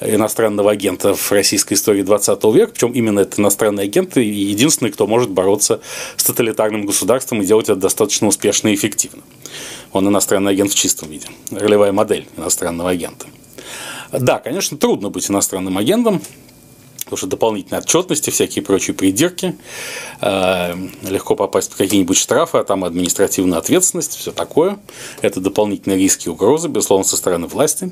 иностранного 0.01 0.71
агента 0.71 1.13
в 1.13 1.31
российской 1.31 1.75
истории 1.75 2.01
20 2.01 2.43
века, 2.45 2.71
причем 2.73 2.91
именно 2.91 3.19
этот 3.21 3.39
иностранный 3.39 3.83
агент 3.83 4.17
единственный, 4.17 4.91
кто 4.91 5.07
может 5.07 5.29
бороться 5.29 5.81
с 6.15 6.23
тоталитарным 6.23 6.85
государством 6.85 7.41
и 7.41 7.45
делать 7.45 7.69
это 7.69 7.79
достаточно 7.79 8.27
успешно 8.27 8.69
и 8.69 8.75
эффективно. 8.75 9.21
Он 9.91 10.07
иностранный 10.07 10.51
агент 10.51 10.71
в 10.71 10.75
чистом 10.75 11.09
виде, 11.09 11.27
ролевая 11.51 11.91
модель 11.91 12.27
иностранного 12.37 12.89
агента. 12.89 13.27
Да, 14.11 14.39
конечно, 14.39 14.77
трудно 14.77 15.09
быть 15.09 15.29
иностранным 15.29 15.77
агентом, 15.77 16.21
Потому 17.11 17.17
что 17.17 17.27
дополнительные 17.27 17.81
отчетности, 17.81 18.29
всякие 18.29 18.63
прочие 18.63 18.95
придирки, 18.95 19.57
э, 20.21 20.75
легко 21.09 21.35
попасть 21.35 21.69
под 21.69 21.77
какие-нибудь 21.79 22.15
штрафы, 22.15 22.59
а 22.59 22.63
там 22.63 22.85
административная 22.85 23.57
ответственность, 23.57 24.15
все 24.15 24.31
такое. 24.31 24.79
Это 25.21 25.41
дополнительные 25.41 25.99
риски 25.99 26.27
и 26.27 26.29
угрозы, 26.29 26.69
безусловно, 26.69 27.03
со 27.03 27.17
стороны 27.17 27.47
власти. 27.47 27.91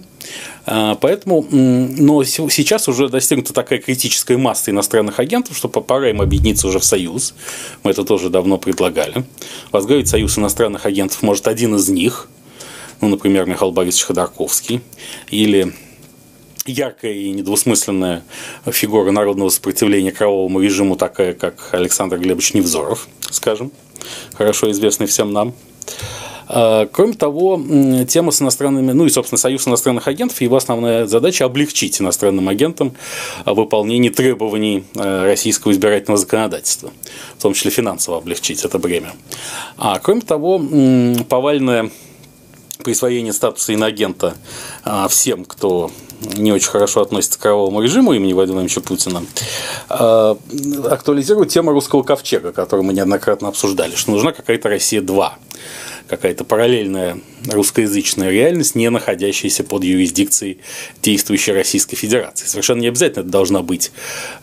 Э, 0.66 0.96
поэтому, 1.02 1.46
но 1.52 2.24
сейчас 2.24 2.88
уже 2.88 3.10
достигнута 3.10 3.52
такая 3.52 3.80
критическая 3.80 4.38
масса 4.38 4.72
иностранных 4.72 5.20
агентов, 5.20 5.58
что 5.58 5.68
пора 5.68 6.12
им 6.12 6.22
объединиться 6.22 6.70
уже 6.70 6.80
в 6.80 6.86
союз. 6.86 7.34
Мы 7.84 7.92
это 7.92 8.06
тоже 8.06 8.30
давно 8.30 8.58
предлагали. 8.58 9.26
Возглавить 9.74 10.08
союз 10.08 10.38
иностранных 10.38 10.86
агентов 10.86 11.22
может 11.24 11.50
один 11.50 11.76
из 11.76 11.90
них, 11.90 12.30
ну, 13.02 13.10
например, 13.10 13.48
Михаил 13.48 13.74
Борисович 13.74 14.06
Ходорковский, 14.06 14.80
или 15.30 15.74
яркая 16.66 17.14
и 17.14 17.32
недвусмысленная 17.32 18.24
фигура 18.68 19.12
народного 19.12 19.50
сопротивления 19.50 20.12
кровавому 20.12 20.60
режиму, 20.60 20.96
такая 20.96 21.34
как 21.34 21.70
Александр 21.72 22.18
Глебович 22.18 22.54
Невзоров, 22.54 23.08
скажем, 23.32 23.72
хорошо 24.34 24.70
известный 24.72 25.08
всем 25.08 25.34
нам. 25.34 25.54
А, 26.52 26.88
кроме 26.88 27.14
того, 27.14 27.62
тема 28.08 28.32
с 28.32 28.42
иностранными, 28.42 28.92
ну 28.92 29.06
и, 29.06 29.10
собственно, 29.10 29.38
союз 29.38 29.68
иностранных 29.68 30.08
агентов, 30.08 30.42
его 30.42 30.56
основная 30.56 31.06
задача– 31.06 31.46
облегчить 31.46 32.02
иностранным 32.02 32.50
агентам 32.50 32.94
выполнение 33.46 34.12
требований 34.12 34.84
а, 34.96 35.26
российского 35.26 35.72
избирательного 35.72 36.18
законодательства, 36.18 36.92
в 37.38 37.42
том 37.42 37.54
числе 37.54 37.70
финансово 37.70 38.18
облегчить 38.18 38.66
это 38.66 38.80
бремя. 38.80 39.14
А 39.78 40.00
кроме 40.00 40.22
того, 40.22 40.60
повальное 41.30 41.92
присвоение 42.84 43.34
статуса 43.34 43.74
иноагента 43.74 44.36
а, 44.84 45.08
всем, 45.08 45.46
кто 45.46 45.92
не 46.22 46.52
очень 46.52 46.70
хорошо 46.70 47.02
относится 47.02 47.40
к 47.40 47.42
кровавому 47.42 47.82
режиму 47.82 48.14
имени 48.14 48.34
Владимира 48.34 48.62
Владимировича 48.62 48.82
Путина, 48.82 49.24
а, 49.90 50.38
актуализирует 50.90 51.50
тему 51.50 51.72
русского 51.72 52.04
ковчега, 52.04 52.52
которую 52.52 52.86
мы 52.86 52.94
неоднократно 52.94 53.48
обсуждали, 53.48 53.96
что 53.96 54.12
нужна 54.12 54.32
какая-то 54.32 54.70
Россия-2, 54.70 55.32
какая-то 56.08 56.44
параллельная 56.44 57.20
русскоязычная 57.48 58.32
реальность, 58.32 58.76
не 58.76 58.90
находящаяся 58.90 59.64
под 59.64 59.84
юрисдикцией 59.84 60.60
действующей 61.02 61.54
Российской 61.54 61.96
Федерации. 61.96 62.48
Совершенно 62.48 62.82
не 62.82 62.88
обязательно 62.88 63.22
это 63.22 63.30
должна 63.30 63.62
быть 63.62 63.92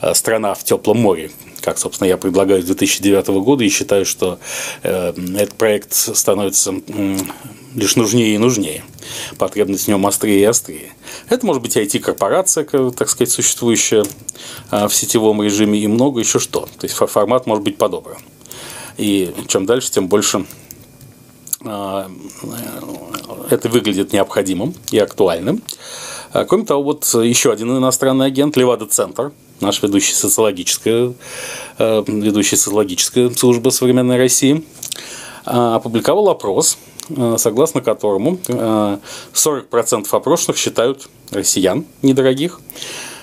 а, 0.01 0.15
страна 0.15 0.55
в 0.55 0.65
теплом 0.65 0.99
море, 0.99 1.31
как, 1.67 1.79
собственно, 1.79 2.07
я 2.07 2.17
предлагаю 2.17 2.63
с 2.63 2.65
2009 2.65 3.27
года, 3.43 3.65
и 3.65 3.69
считаю, 3.69 4.07
что 4.07 4.39
э, 4.85 5.13
этот 5.37 5.55
проект 5.55 5.93
становится 5.93 6.73
лишь 7.75 7.97
нужнее 7.97 8.37
и 8.37 8.39
нужнее. 8.39 8.85
Потребность 9.37 9.87
в 9.87 9.89
нем 9.89 10.07
острее 10.07 10.43
и 10.43 10.45
острее. 10.45 10.93
Это 11.29 11.45
может 11.45 11.61
быть 11.63 11.77
IT-корпорация, 11.77 12.65
так 12.65 13.09
сказать, 13.09 13.33
существующая 13.33 14.05
а, 14.71 14.87
в 14.87 14.95
сетевом 14.95 15.43
режиме 15.43 15.81
и 15.81 15.89
много 15.89 16.21
еще 16.21 16.39
что. 16.39 16.69
То 16.79 16.85
есть 16.85 16.95
формат 16.95 17.47
может 17.47 17.65
быть 17.65 17.79
подобран. 17.79 18.19
И 18.97 19.35
чем 19.49 19.67
дальше, 19.67 19.91
тем 19.91 20.07
больше 20.07 20.47
а, 21.65 22.09
это 23.51 23.69
выглядит 23.69 24.13
необходимым 24.13 24.73
и 24.93 24.99
актуальным. 25.01 25.63
А, 26.33 26.45
кроме 26.45 26.65
того, 26.65 26.85
вот 26.85 27.05
еще 27.15 27.51
один 27.51 27.77
иностранный 27.77 28.27
агент, 28.27 28.57
Левада-центр, 28.57 29.33
наш 29.61 29.83
ведущий 29.83 30.15
социологическая, 30.15 31.13
ведущая 31.79 32.57
социологическая 32.57 33.31
служба 33.31 33.71
современной 33.71 34.17
России, 34.17 34.65
опубликовал 35.45 36.29
опрос, 36.29 36.79
Э, 37.09 37.37
согласно 37.39 37.83
которому 37.83 38.39
40% 38.47 39.13
э, 39.73 40.17
опрошенных 40.17 40.57
считают 40.57 41.09
россиян 41.31 41.85
недорогих, 42.03 42.61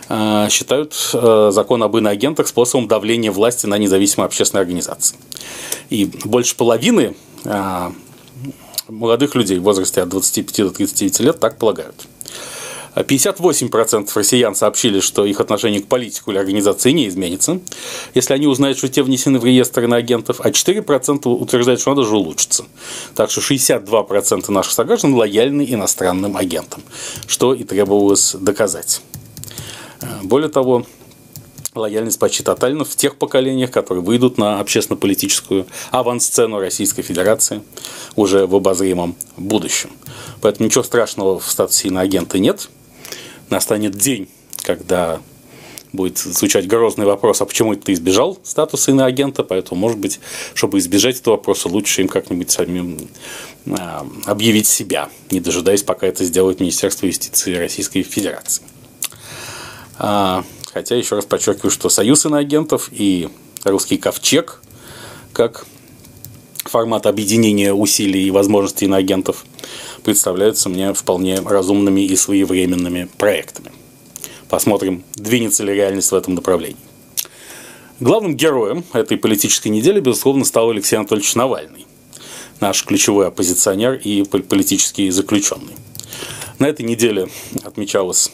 э, 0.10 0.48
считают 0.50 0.94
закон 0.94 1.84
об 1.84 1.98
иноагентах 1.98 2.48
способом 2.48 2.88
давления 2.88 3.32
власти 3.32 3.66
на 3.66 3.78
независимые 3.78 4.28
общественные 4.28 4.62
организации. 4.62 5.18
И 5.90 6.10
больше 6.24 6.56
половины 6.56 7.16
молодых 8.88 9.36
людей 9.36 9.60
в 9.60 9.64
возрасте 9.64 10.02
от 10.02 10.10
25 10.10 10.64
до 10.64 10.70
39 10.70 11.20
лет 11.20 11.40
так 11.40 11.58
полагают. 11.58 12.08
58% 12.96 14.10
россиян 14.14 14.56
сообщили, 14.56 15.00
что 15.00 15.26
их 15.26 15.40
отношение 15.40 15.82
к 15.82 15.88
политику 15.88 16.32
или 16.32 16.38
организации 16.38 16.92
не 16.92 17.08
изменится, 17.08 17.60
если 18.14 18.34
они 18.34 18.48
узнают, 18.48 18.78
что 18.78 18.88
те 18.88 19.02
внесены 19.02 19.40
в 19.40 19.46
реестр 19.46 19.84
иноагентов, 19.84 20.42
а 20.42 20.50
4% 20.50 21.28
утверждают, 21.28 21.82
что 21.82 21.92
надо 21.92 22.08
же 22.08 22.16
улучшиться. 22.16 22.66
Так 23.16 23.32
что 23.32 23.42
62% 23.42 24.52
наших 24.52 24.74
сограждан 24.74 25.16
лояльны 25.16 25.66
иностранным 25.68 26.38
агентам, 26.38 26.84
что 27.28 27.54
и 27.54 27.64
требовалось 27.64 28.36
доказать. 28.40 29.02
Более 30.22 30.50
того, 30.50 30.86
лояльность 31.74 32.20
почти 32.20 32.44
тотальна 32.44 32.86
в 32.86 32.96
тех 32.96 33.16
поколениях, 33.16 33.72
которые 33.72 34.04
выйдут 34.04 34.38
на 34.38 34.60
общественно-политическую 34.60 35.66
авансцену 35.92 36.60
Российской 36.60 37.02
Федерации 37.02 37.64
уже 38.16 38.46
в 38.46 38.56
обозримом 38.56 39.16
будущем. 39.38 39.90
Поэтому 40.42 40.68
ничего 40.68 40.84
страшного 40.84 41.40
в 41.40 41.50
статусе 41.50 41.88
иноагента 41.88 42.38
нет– 42.38 42.70
настанет 43.50 43.96
день, 43.96 44.30
когда 44.64 45.20
будет 45.94 46.18
звучать 46.18 46.68
грозный 46.68 47.06
вопрос, 47.06 47.42
а 47.42 47.46
почему 47.46 47.76
ты 47.76 47.94
избежал 47.94 48.40
статуса 48.44 48.92
иноагента, 48.92 49.44
поэтому, 49.44 49.80
может 49.80 50.00
быть, 50.00 50.20
чтобы 50.56 50.80
избежать 50.80 51.20
этого 51.20 51.36
вопроса, 51.36 51.70
лучше 51.70 52.02
им 52.02 52.08
как-нибудь 52.08 52.50
самим 52.50 53.08
а, 53.68 54.06
объявить 54.26 54.68
себя, 54.68 55.10
не 55.30 55.40
дожидаясь, 55.40 55.84
пока 55.84 56.08
это 56.08 56.26
сделает 56.26 56.60
Министерство 56.60 57.06
юстиции 57.06 57.56
Российской 57.56 58.02
Федерации. 58.02 58.64
А, 60.00 60.44
хотя, 60.74 60.96
еще 60.96 61.16
раз 61.16 61.26
подчеркиваю, 61.26 61.72
что 61.72 61.90
союз 61.90 62.26
иноагентов 62.26 62.90
и 62.92 63.30
русский 63.64 63.98
ковчег, 63.98 64.62
как 65.32 65.66
формат 66.64 67.06
объединения 67.06 67.74
усилий 67.74 68.28
и 68.28 68.32
возможностей 68.32 68.86
иноагентов– 68.86 69.46
представляются 70.04 70.70
мне 70.70 70.94
вполне 70.94 71.40
разумными 71.40 72.02
и 72.02 72.16
своевременными 72.16 73.08
проектами. 73.18 73.72
Посмотрим, 74.50 75.04
двинется 75.16 75.64
ли 75.64 75.74
реальность 75.74 76.12
в 76.12 76.16
этом 76.16 76.36
направлении. 76.36 76.78
Главным 78.00 78.36
героем 78.36 78.84
этой 78.94 79.18
политической 79.18 79.70
недели, 79.70 80.00
безусловно, 80.00 80.46
стал 80.46 80.70
Алексей 80.70 80.98
Анатольевич 80.98 81.36
Навальный, 81.36 81.88
наш 82.60 82.84
ключевой 82.84 83.28
оппозиционер 83.28 83.94
и 83.94 84.24
политический 84.24 85.10
заключенный. 85.10 85.76
На 86.60 86.68
этой 86.68 86.84
неделе 86.86 87.30
отмечалась 87.64 88.32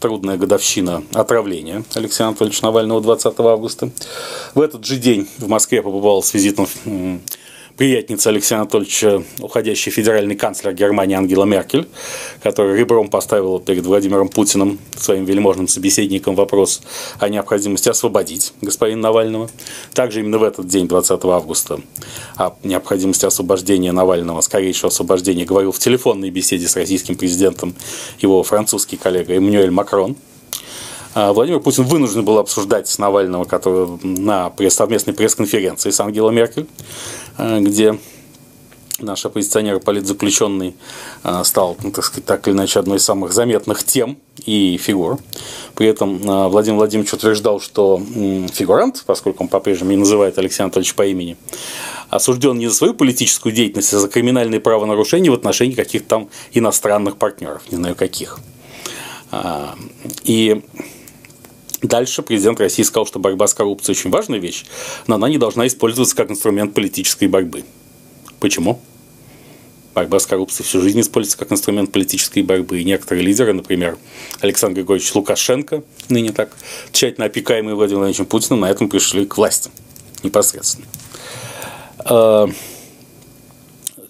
трудная 0.00 0.36
годовщина 0.36 1.02
отравления 1.12 1.84
Алексея 1.94 2.28
Анатольевича 2.28 2.64
Навального 2.64 3.00
20 3.00 3.40
августа. 3.40 3.90
В 4.54 4.60
этот 4.60 4.84
же 4.84 4.96
день 4.96 5.28
в 5.38 5.48
Москве 5.48 5.82
побывал 5.82 6.22
с 6.22 6.34
визитом 6.34 6.68
приятница 7.78 8.30
Алексея 8.30 8.58
Анатольевича, 8.58 9.22
уходящий 9.38 9.92
федеральный 9.92 10.34
канцлер 10.34 10.74
Германии 10.74 11.14
Ангела 11.14 11.44
Меркель, 11.44 11.86
которая 12.42 12.76
ребром 12.76 13.08
поставила 13.08 13.60
перед 13.60 13.86
Владимиром 13.86 14.28
Путиным, 14.28 14.80
своим 14.96 15.24
вельможным 15.24 15.68
собеседником, 15.68 16.34
вопрос 16.34 16.82
о 17.20 17.28
необходимости 17.28 17.88
освободить 17.88 18.52
господина 18.60 19.02
Навального. 19.02 19.48
Также 19.94 20.20
именно 20.20 20.38
в 20.38 20.42
этот 20.42 20.66
день, 20.66 20.88
20 20.88 21.24
августа, 21.24 21.80
о 22.36 22.56
необходимости 22.64 23.24
освобождения 23.24 23.92
Навального, 23.92 24.40
скорейшего 24.40 24.88
освобождения, 24.88 25.44
говорил 25.44 25.70
в 25.70 25.78
телефонной 25.78 26.30
беседе 26.30 26.66
с 26.66 26.74
российским 26.74 27.14
президентом 27.14 27.76
его 28.18 28.42
французский 28.42 28.96
коллега 28.96 29.34
Эммануэль 29.34 29.70
Макрон– 29.70 30.16
а, 31.14 31.32
Владимир 31.32 31.58
Путин 31.58 31.84
вынужден 31.84 32.24
был 32.24 32.38
обсуждать 32.38 32.86
с 32.86 32.98
Навального 32.98 33.44
который, 33.44 33.98
на 34.02 34.52
совместной 34.68 35.14
пресс-конференции 35.14 35.90
с 35.90 35.98
Ангелой 36.00 36.32
Меркель, 36.32 36.68
где 37.38 37.98
наш 39.00 39.24
оппозиционер 39.24 39.78
политзаключенный 39.78 40.74
а, 41.22 41.44
стал, 41.44 41.76
ну, 41.82 41.92
так 41.92 42.04
сказать, 42.04 42.24
так 42.24 42.46
или 42.48 42.54
иначе, 42.54 42.80
одной 42.80 42.98
из 42.98 43.04
самых 43.04 43.32
заметных 43.32 43.84
тем 43.84 44.18
и 44.44 44.76
фигур. 44.76 45.18
При 45.74 45.86
этом 45.86 46.18
Владимир 46.18 46.78
Владимирович 46.78 47.12
утверждал, 47.12 47.60
что 47.60 48.02
фигурант, 48.52 49.04
поскольку 49.06 49.44
он 49.44 49.48
по-прежнему 49.48 49.90
не 49.90 49.96
называет 49.96 50.36
Алексея 50.38 50.64
Анатольевича 50.64 50.96
по 50.96 51.06
имени, 51.06 51.36
осужден 52.10 52.58
не 52.58 52.66
за 52.68 52.74
свою 52.74 52.94
политическую 52.94 53.54
деятельность, 53.54 53.92
а 53.94 53.98
за 53.98 54.08
криминальные 54.08 54.60
правонарушения 54.60 55.30
в 55.30 55.34
отношении 55.34 55.74
каких-то 55.74 56.08
там 56.08 56.28
иностранных 56.52 57.18
партнеров, 57.18 57.62
не 57.70 57.76
знаю 57.76 57.94
каких. 57.94 58.40
И 60.24 60.62
Дальше 61.82 62.22
президент 62.22 62.58
России 62.60 62.82
сказал, 62.82 63.06
что 63.06 63.18
борьба 63.20 63.46
с 63.46 63.54
коррупцией 63.54 63.96
очень 63.96 64.10
важная 64.10 64.38
вещь, 64.38 64.64
но 65.06 65.14
она 65.14 65.28
не 65.28 65.38
должна 65.38 65.66
использоваться 65.66 66.16
как 66.16 66.30
инструмент 66.30 66.74
политической 66.74 67.28
борьбы. 67.28 67.64
Почему? 68.40 68.80
Борьба 69.94 70.18
с 70.18 70.26
коррупцией 70.26 70.66
всю 70.66 70.80
жизнь 70.80 71.00
используется 71.00 71.38
как 71.38 71.52
инструмент 71.52 71.92
политической 71.92 72.42
борьбы. 72.42 72.80
И 72.80 72.84
некоторые 72.84 73.24
лидеры, 73.24 73.52
например, 73.52 73.96
Александр 74.40 74.76
Григорьевич 74.76 75.14
Лукашенко, 75.14 75.82
ныне 76.08 76.32
так 76.32 76.50
тщательно 76.92 77.26
опекаемый 77.26 77.74
Владимиром 77.74 78.02
Владимировичем 78.02 78.26
Путиным, 78.26 78.60
на 78.60 78.70
этом 78.70 78.88
пришли 78.88 79.24
к 79.24 79.36
власти 79.36 79.70
непосредственно. 80.22 80.86
А, 82.00 82.48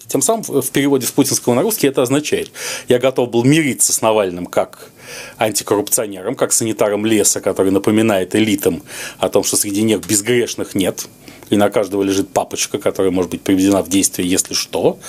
Тем 0.07 0.23
самым 0.23 0.43
в 0.43 0.71
переводе 0.71 1.05
с 1.05 1.11
путинского 1.11 1.53
на 1.53 1.61
русский 1.61 1.85
это 1.85 2.01
означает, 2.01 2.51
я 2.87 2.97
готов 2.97 3.29
был 3.29 3.43
мириться 3.43 3.93
с 3.93 4.01
Навальным 4.01 4.47
как 4.47 4.89
антикоррупционером, 5.37 6.35
как 6.35 6.51
санитаром 6.53 7.05
леса, 7.05 7.41
который 7.41 7.71
напоминает 7.71 8.35
элитам 8.35 8.83
о 9.17 9.29
том, 9.29 9.43
что 9.43 9.57
среди 9.57 9.83
них 9.83 10.05
безгрешных 10.05 10.75
нет, 10.75 11.07
и 11.49 11.55
на 11.55 11.69
каждого 11.69 12.03
лежит 12.03 12.29
папочка, 12.29 12.77
которая 12.77 13.11
может 13.11 13.31
быть 13.31 13.41
приведена 13.41 13.81
в 13.81 13.89
действие, 13.89 14.29
если 14.29 14.53
что, 14.53 14.99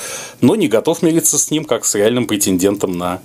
но 0.40 0.56
не 0.56 0.68
готов 0.68 1.02
мириться 1.02 1.38
с 1.38 1.50
ним 1.50 1.64
как 1.64 1.84
с 1.84 1.94
реальным 1.94 2.26
претендентом 2.26 2.96
на 2.96 3.20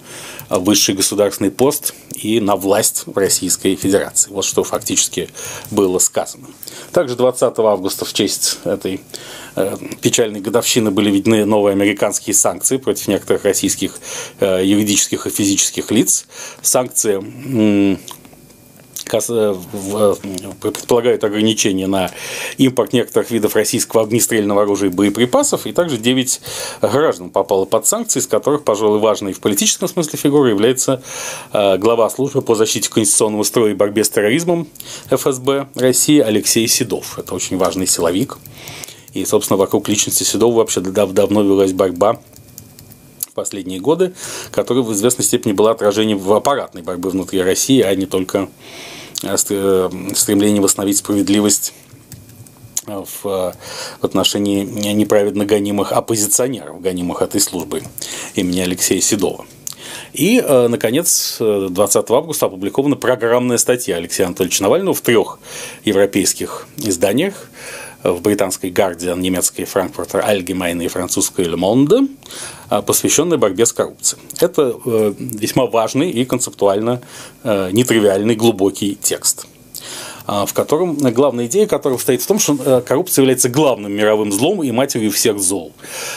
высший 0.50 0.96
государственный 0.96 1.52
пост 1.52 1.94
и 2.14 2.40
на 2.40 2.56
власть 2.56 3.04
в 3.06 3.18
Российской 3.18 3.76
Федерации. 3.76 4.32
Вот 4.32 4.46
что 4.46 4.64
фактически 4.64 5.30
было 5.72 6.00
сказано. 6.00 6.48
Также 6.92 7.16
20 7.16 7.58
августа 7.60 8.06
в 8.06 8.14
честь 8.14 8.60
этой 8.64 9.02
печальной 10.02 10.42
годовщины 10.42 10.92
были 10.92 11.12
введены 11.12 11.46
новые 11.46 11.74
американские 11.74 12.34
санкции 12.34 12.78
против 12.78 13.08
некоторых 13.08 13.46
российских 13.46 14.00
э, 14.40 14.62
юридических 14.64 15.28
и 15.28 15.30
физических 15.30 15.92
лиц. 15.92 16.28
Санкции 16.62 17.96
Э, 19.14 19.56
э, 19.74 20.16
предполагают 20.62 21.24
ограничения 21.24 21.88
на 21.88 22.10
импорт 22.58 22.94
некоторых 22.94 23.30
видов 23.30 23.56
российского 23.56 24.04
огнестрельного 24.04 24.64
оружия 24.64 24.90
и 24.90 24.94
боеприпасов, 24.94 25.68
и 25.68 25.74
также 25.74 25.98
9 25.98 26.42
граждан 26.82 27.30
попало 27.30 27.66
под 27.66 27.86
санкции, 27.86 28.20
из 28.20 28.28
которых, 28.28 28.64
пожалуй, 28.64 29.00
важной 29.00 29.34
в 29.34 29.40
политическом 29.42 29.88
смысле 29.88 30.18
фигурой 30.18 30.52
является 30.52 31.04
э, 31.54 31.78
глава 31.78 32.10
службы 32.10 32.42
по 32.42 32.56
защите 32.56 32.90
конституционного 32.90 33.44
строя 33.44 33.72
и 33.72 33.76
борьбе 33.76 34.04
с 34.04 34.10
терроризмом 34.10 34.68
ФСБ 35.10 35.68
России 35.76 36.20
Алексей 36.20 36.68
Седов. 36.68 37.20
Это 37.20 37.36
очень 37.36 37.58
важный 37.58 37.88
силовик. 37.88 38.38
И, 39.16 39.26
собственно, 39.26 39.58
вокруг 39.58 39.90
личности 39.90 40.22
Седова 40.22 40.58
вообще 40.58 40.82
давно 40.82 41.42
велась 41.42 41.74
борьба 41.74 42.22
последние 43.34 43.82
годы, 43.82 44.14
которая 44.52 44.82
в 44.82 44.94
известной 44.94 45.26
степени 45.26 45.52
была 45.52 45.72
отражением 45.72 46.20
в 46.20 46.32
аппаратной 46.32 46.84
борьбы 46.84 47.10
внутри 47.10 47.42
России, 47.42 47.82
а 47.82 47.94
не 47.94 48.06
только 48.06 48.48
Э, 49.24 49.36
э, 49.50 49.90
стремление 50.14 50.62
восстановить 50.62 50.98
справедливость 50.98 51.74
э, 52.88 53.04
в 53.24 53.56
отношении 54.02 54.64
неправедно 54.94 55.46
гонимых 55.46 55.92
оппозиционеров, 55.92 56.82
гонимых 56.82 57.22
этой 57.22 57.42
службы 57.42 57.84
имени 58.36 58.60
Алексея 58.60 59.02
Седова. 59.02 59.46
И, 60.14 60.42
наконец, 60.42 61.38
20 61.40 62.10
августа 62.10 62.46
опубликована 62.46 62.96
программная 62.96 63.58
статья 63.58 63.98
Алексея 63.98 64.28
Анатольевича 64.28 64.64
Навального 64.64 64.94
в 64.94 65.02
трех 65.02 65.40
европейских 65.84 66.68
изданиях 66.78 67.50
в 68.12 68.22
британской 68.22 68.70
Guardian, 68.70 69.20
немецкой 69.20 69.64
Frankfurter 69.64 70.24
Allgemeine 70.26 70.86
и 70.86 70.88
французской 70.88 71.46
Le 71.46 71.58
Monde, 71.58 72.08
посвященной 72.84 73.38
борьбе 73.38 73.66
с 73.66 73.74
коррупцией. 73.74 74.22
Это 74.40 74.76
э, 74.86 75.14
весьма 75.18 75.66
важный 75.66 76.12
и 76.12 76.26
концептуально 76.26 77.02
э, 77.44 77.70
нетривиальный 77.72 78.36
глубокий 78.36 78.96
текст 78.96 79.48
в 80.28 80.54
котором 80.54 80.96
главная 80.96 81.46
идея 81.46 81.68
которого 81.68 81.98
стоит 81.98 82.22
в 82.22 82.28
том, 82.28 82.40
что 82.40 82.58
э, 82.60 82.82
коррупция 82.82 83.22
является 83.22 83.48
главным 83.50 83.94
мировым 83.94 84.32
злом 84.32 84.64
и 84.64 84.72
матерью 84.72 85.12
всех 85.12 85.40
зол, 85.40 85.72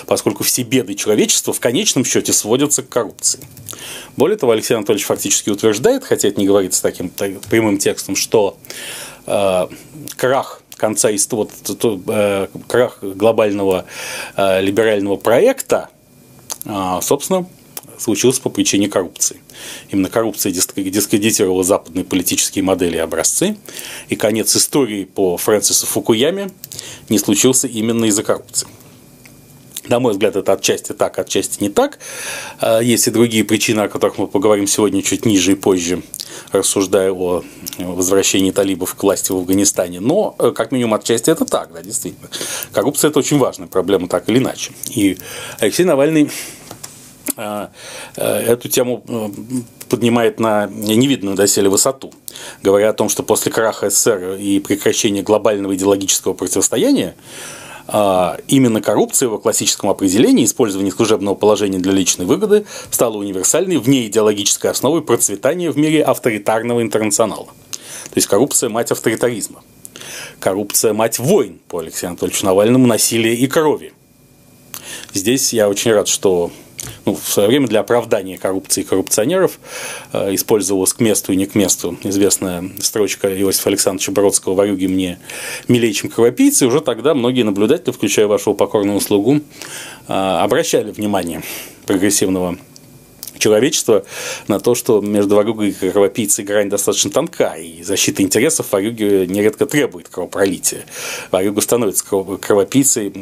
поскольку 0.06 0.44
все 0.44 0.62
беды 0.62 0.94
человечества 0.94 1.52
в 1.52 1.60
конечном 1.60 2.04
счете 2.04 2.32
сводятся 2.32 2.82
к 2.82 2.88
коррупции. 2.88 3.40
Более 4.16 4.38
того, 4.38 4.52
Алексей 4.52 4.74
Анатольевич 4.74 5.06
фактически 5.06 5.50
утверждает, 5.50 6.04
хотя 6.04 6.28
это 6.28 6.40
не 6.40 6.46
говорится 6.46 6.82
таким 6.82 7.10
прямым 7.10 7.78
текстом, 7.78 8.16
что 8.16 8.56
э, 9.26 9.66
крах 10.16 10.62
конца 10.78 11.10
вот, 11.36 11.50
э, 12.08 12.46
крах 12.66 12.98
глобального 13.02 13.84
э, 14.36 14.62
либерального 14.62 15.16
проекта, 15.16 15.90
э, 16.64 16.98
собственно, 17.02 17.46
случился 17.98 18.40
по 18.40 18.48
причине 18.48 18.88
коррупции. 18.88 19.40
Именно 19.90 20.08
коррупция 20.08 20.52
дискредитировала 20.52 21.64
западные 21.64 22.04
политические 22.04 22.64
модели 22.64 22.96
и 22.96 23.00
образцы, 23.00 23.56
и 24.08 24.16
конец 24.16 24.56
истории 24.56 25.04
по 25.04 25.36
Фрэнсису 25.36 25.86
Фукуяме 25.86 26.50
не 27.08 27.18
случился 27.18 27.66
именно 27.66 28.06
из-за 28.06 28.22
коррупции. 28.22 28.68
На 29.88 30.00
мой 30.00 30.12
взгляд, 30.12 30.36
это 30.36 30.52
отчасти 30.52 30.92
так, 30.92 31.18
отчасти 31.18 31.62
не 31.62 31.70
так. 31.70 31.98
Есть 32.82 33.08
и 33.08 33.10
другие 33.10 33.44
причины, 33.44 33.80
о 33.80 33.88
которых 33.88 34.18
мы 34.18 34.26
поговорим 34.26 34.66
сегодня 34.66 35.02
чуть 35.02 35.24
ниже 35.24 35.52
и 35.52 35.54
позже 35.54 36.02
рассуждая 36.52 37.12
о 37.12 37.42
возвращении 37.78 38.50
талибов 38.50 38.94
к 38.94 39.02
власти 39.02 39.32
в 39.32 39.36
Афганистане. 39.36 40.00
Но, 40.00 40.34
э, 40.38 40.52
как 40.54 40.72
минимум, 40.72 40.94
отчасти 40.94 41.30
это 41.30 41.44
так, 41.44 41.72
да, 41.72 41.82
действительно. 41.82 42.28
Коррупция– 42.72 43.08
это 43.10 43.18
очень 43.18 43.38
важная 43.38 43.68
проблема, 43.68 44.08
так 44.08 44.28
или 44.28 44.38
иначе. 44.38 44.72
И 44.90 45.18
Алексей 45.58 45.84
Навальный 45.84 46.30
э, 47.36 47.68
э, 48.16 48.24
эту 48.24 48.68
тему 48.68 49.04
поднимает 49.88 50.38
на 50.38 50.66
невиданную 50.66 51.36
доселе 51.36 51.68
высоту, 51.68 52.12
говоря 52.62 52.90
о 52.90 52.92
том, 52.92 53.08
что 53.08 53.22
после 53.22 53.50
краха 53.50 53.90
СССР 53.90 54.36
и 54.38 54.60
прекращения 54.60 55.22
глобального 55.22 55.74
идеологического 55.74 56.34
противостояния 56.34 57.14
а, 57.14 57.57
именно 57.88 58.82
коррупция 58.82 59.30
в 59.30 59.38
классическом 59.38 59.88
определении 59.88 60.44
использование 60.44 60.92
служебного 60.92 61.34
положения 61.34 61.78
для 61.78 61.92
личной 61.92 62.26
выгоды 62.26 62.66
стала 62.90 63.16
универсальной 63.16 63.78
вне 63.78 64.06
идеологической 64.06 64.70
основой 64.70 65.02
процветания 65.02 65.70
в 65.70 65.78
мире 65.78 66.02
авторитарного 66.02 66.82
интернационала. 66.82 67.46
То 67.46 68.14
есть 68.16 68.26
коррупция– 68.26 68.68
мать 68.70 68.90
авторитаризма. 68.90 69.62
Коррупция– 70.38 70.92
мать 70.94 71.18
войн, 71.18 71.60
по 71.68 71.78
Алексею 71.78 72.10
Анатольевичу 72.10 72.44
Навальному, 72.44 72.86
насилия 72.86 73.34
и 73.34 73.46
крови. 73.46 73.94
Здесь 75.14 75.52
я 75.54 75.68
очень 75.68 75.92
рад, 75.92 76.08
что 76.08 76.50
ну, 77.04 77.14
в 77.14 77.28
свое 77.28 77.48
время 77.48 77.66
для 77.68 77.80
оправдания 77.80 78.38
коррупции 78.38 78.82
и 78.82 78.84
коррупционеров 78.84 79.58
э, 80.12 80.34
использовалась 80.34 80.92
к 80.92 81.00
месту 81.00 81.32
и 81.32 81.36
не 81.36 81.46
к 81.46 81.54
месту 81.54 81.98
известная 82.02 82.70
строчка 82.80 83.28
Иосифа 83.28 83.70
Александровича 83.70 84.12
Бродского 84.12 84.54
«Ворюги 84.54 84.86
мне 84.86 85.18
милее, 85.68 85.92
чем 85.92 86.10
кровопийцы». 86.10 86.66
Уже 86.66 86.80
тогда 86.80 87.14
многие 87.14 87.42
наблюдатели, 87.42 87.92
включая 87.92 88.26
вашего 88.26 88.54
покорного 88.54 89.00
слугу, 89.00 89.40
э, 90.08 90.12
обращали 90.12 90.90
внимание 90.90 91.42
прогрессивного 91.86 92.58
человечества 93.38 94.04
на 94.46 94.60
то, 94.60 94.74
что 94.74 95.00
между 95.00 95.36
Варюгой 95.36 95.70
и 95.70 95.72
кровопийцей 95.72 96.44
грань 96.44 96.68
достаточно 96.68 97.10
тонка, 97.10 97.54
и 97.54 97.82
защита 97.82 98.22
интересов 98.22 98.72
Варюги 98.72 99.26
нередко 99.26 99.66
требует 99.66 100.08
кровопролития. 100.08 100.84
Варюга 101.30 101.60
становится 101.60 102.04
кровопийцей 102.04 103.12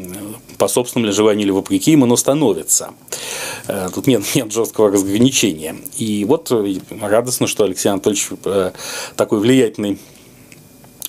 по 0.59 0.69
собственному 0.69 1.13
желанию 1.13 1.45
или 1.45 1.51
вопреки 1.51 1.93
ему, 1.93 2.07
но 2.07 2.17
становится. 2.17 2.95
Э, 3.69 3.89
тут 3.95 4.07
нет, 4.07 4.23
нет 4.35 4.53
жесткого 4.53 4.91
разграничения. 4.91 5.77
И 5.97 6.25
вот 6.25 6.51
э, 6.51 6.77
радостно, 7.01 7.47
что 7.47 7.65
Алексей 7.65 7.89
Анатольевич 7.89 8.29
э, 8.45 8.73
такой 9.17 9.41
влиятельный 9.41 9.99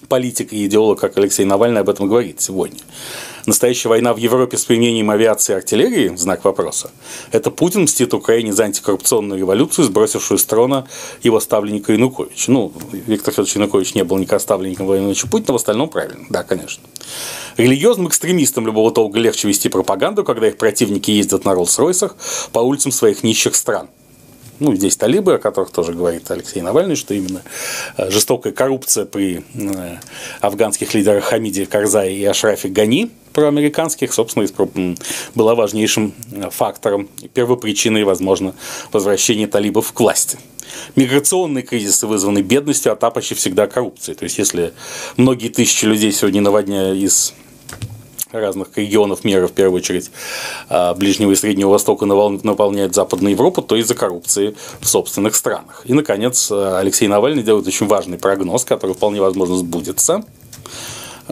политик 0.07 0.53
и 0.53 0.65
идеолог, 0.65 0.99
как 0.99 1.17
Алексей 1.17 1.45
Навальный, 1.45 1.81
об 1.81 1.89
этом 1.89 2.07
говорит 2.07 2.41
сегодня. 2.41 2.79
Настоящая 3.47 3.87
война 3.87 4.13
в 4.13 4.17
Европе 4.17 4.57
с 4.57 4.65
применением 4.65 5.09
авиации 5.09 5.53
и 5.53 5.55
артиллерии? 5.55 6.13
Знак 6.17 6.43
вопроса. 6.43 6.91
Это 7.31 7.49
Путин 7.49 7.83
мстит 7.83 8.13
Украине 8.13 8.51
за 8.51 8.65
антикоррупционную 8.65 9.39
революцию, 9.39 9.85
сбросившую 9.85 10.37
с 10.37 10.43
трона 10.43 10.85
его 11.23 11.39
ставленника 11.39 11.93
Януковича. 11.93 12.51
Ну, 12.51 12.73
Виктор 12.91 13.33
Федорович 13.33 13.55
Янукович 13.55 13.95
не 13.95 14.03
был 14.03 14.17
никогда 14.17 14.39
ставленником 14.39 14.85
Владимира 14.85 15.15
Путина, 15.31 15.53
в 15.53 15.55
остальном 15.55 15.87
правильно. 15.87 16.25
Да, 16.29 16.43
конечно. 16.43 16.83
Религиозным 17.55 18.09
экстремистам 18.09 18.67
любого 18.67 18.91
толка 18.91 19.17
легче 19.17 19.47
вести 19.47 19.69
пропаганду, 19.69 20.25
когда 20.25 20.49
их 20.49 20.57
противники 20.57 21.11
ездят 21.11 21.45
на 21.45 21.51
Роллс-Ройсах 21.51 22.15
по 22.51 22.59
улицам 22.59 22.91
своих 22.91 23.23
нищих 23.23 23.55
стран 23.55 23.87
ну, 24.59 24.75
здесь 24.75 24.97
талибы, 24.97 25.35
о 25.35 25.37
которых 25.37 25.71
тоже 25.71 25.93
говорит 25.93 26.29
Алексей 26.31 26.61
Навальный, 26.61 26.95
что 26.95 27.13
именно 27.13 27.41
э, 27.97 28.09
жестокая 28.09 28.53
коррупция 28.53 29.05
при 29.05 29.43
э, 29.53 29.97
афганских 30.41 30.93
лидерах 30.93 31.25
Хамиде 31.25 31.65
Карзае 31.65 32.17
и 32.17 32.25
Ашрафе 32.25 32.69
Гани 32.69 33.11
проамериканских, 33.33 34.13
собственно, 34.13 34.47
была 35.35 35.53
важнейшим 35.53 36.13
э, 36.31 36.49
фактором 36.49 37.07
первопричиной, 37.33 38.03
возможно, 38.03 38.55
возвращения 38.91 39.47
талибов 39.47 39.93
к 39.93 39.99
власти. 39.99 40.39
Миграционные 40.95 41.63
кризисы 41.63 42.07
вызваны 42.07 42.41
бедностью, 42.41 42.91
а 42.91 42.95
та 42.95 43.11
почти 43.11 43.35
всегда 43.35 43.67
коррупцией. 43.67 44.17
То 44.17 44.23
есть, 44.23 44.37
если 44.37 44.73
многие 45.17 45.49
тысячи 45.49 45.85
людей 45.85 46.11
сегодня 46.11 46.41
на 46.41 46.51
из 46.93 47.33
разных 48.31 48.69
регионов 48.75 49.23
мира, 49.23 49.47
в 49.47 49.51
первую 49.51 49.77
очередь 49.77 50.11
а, 50.69 50.93
Ближнего 50.93 51.31
и 51.31 51.35
Среднего 51.35 51.69
Востока, 51.69 52.05
наполняет 52.05 52.95
Западную 52.95 53.33
Европу, 53.33 53.61
то 53.61 53.75
из-за 53.75 53.95
коррупции 53.95 54.55
в 54.79 54.87
собственных 54.87 55.35
странах. 55.35 55.81
И, 55.85 55.93
наконец, 55.93 56.51
Алексей 56.51 57.07
Навальный 57.07 57.43
делает 57.43 57.67
очень 57.67 57.87
важный 57.87 58.17
прогноз, 58.17 58.65
который 58.65 58.93
вполне 58.93 59.21
возможно 59.21 59.55
сбудется. 59.55 60.23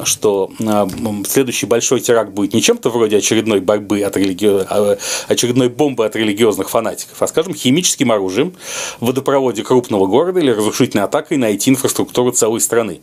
Что 0.03 0.51
а, 0.65 0.87
следующий 1.27 1.65
большой 1.65 1.99
теракт 1.99 2.31
будет 2.31 2.53
не 2.53 2.61
чем-то 2.61 2.89
вроде 2.89 3.17
очередной 3.17 3.59
борьбы 3.59 4.01
от 4.01 4.17
религи... 4.17 4.47
А, 4.47 4.97
очередной 5.27 5.69
бомбы 5.69 6.05
от 6.05 6.15
религиозных 6.15 6.69
фанатиков, 6.69 7.21
а, 7.21 7.27
скажем, 7.27 7.53
химическим 7.53 8.11
оружием 8.11 8.53
в 8.99 9.07
водопроводе 9.07 9.63
крупного 9.63 10.07
города 10.07 10.39
или 10.39 10.51
разрушительной 10.51 11.05
атакой 11.05 11.37
на 11.37 11.51
IT-инфраструктуру 11.53 12.31
целой 12.31 12.59
страны. 12.59 13.01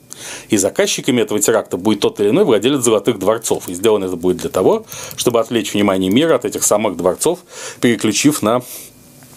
И 0.50 0.56
заказчиками 0.56 1.20
этого 1.22 1.40
теракта 1.40 1.76
будет 1.76 2.00
тот 2.00 2.20
или 2.20 2.28
иной 2.28 2.44
владелец 2.44 2.80
золотых 2.80 3.18
дворцов. 3.18 3.68
И 3.68 3.74
сделано 3.74 4.04
это 4.04 4.16
будет 4.16 4.38
для 4.38 4.50
того, 4.50 4.84
чтобы 5.16 5.40
отвлечь 5.40 5.72
внимание 5.74 6.10
мира 6.10 6.34
от 6.34 6.44
этих 6.44 6.62
самых 6.62 6.96
дворцов, 6.96 7.40
переключив 7.80 8.42
на 8.42 8.62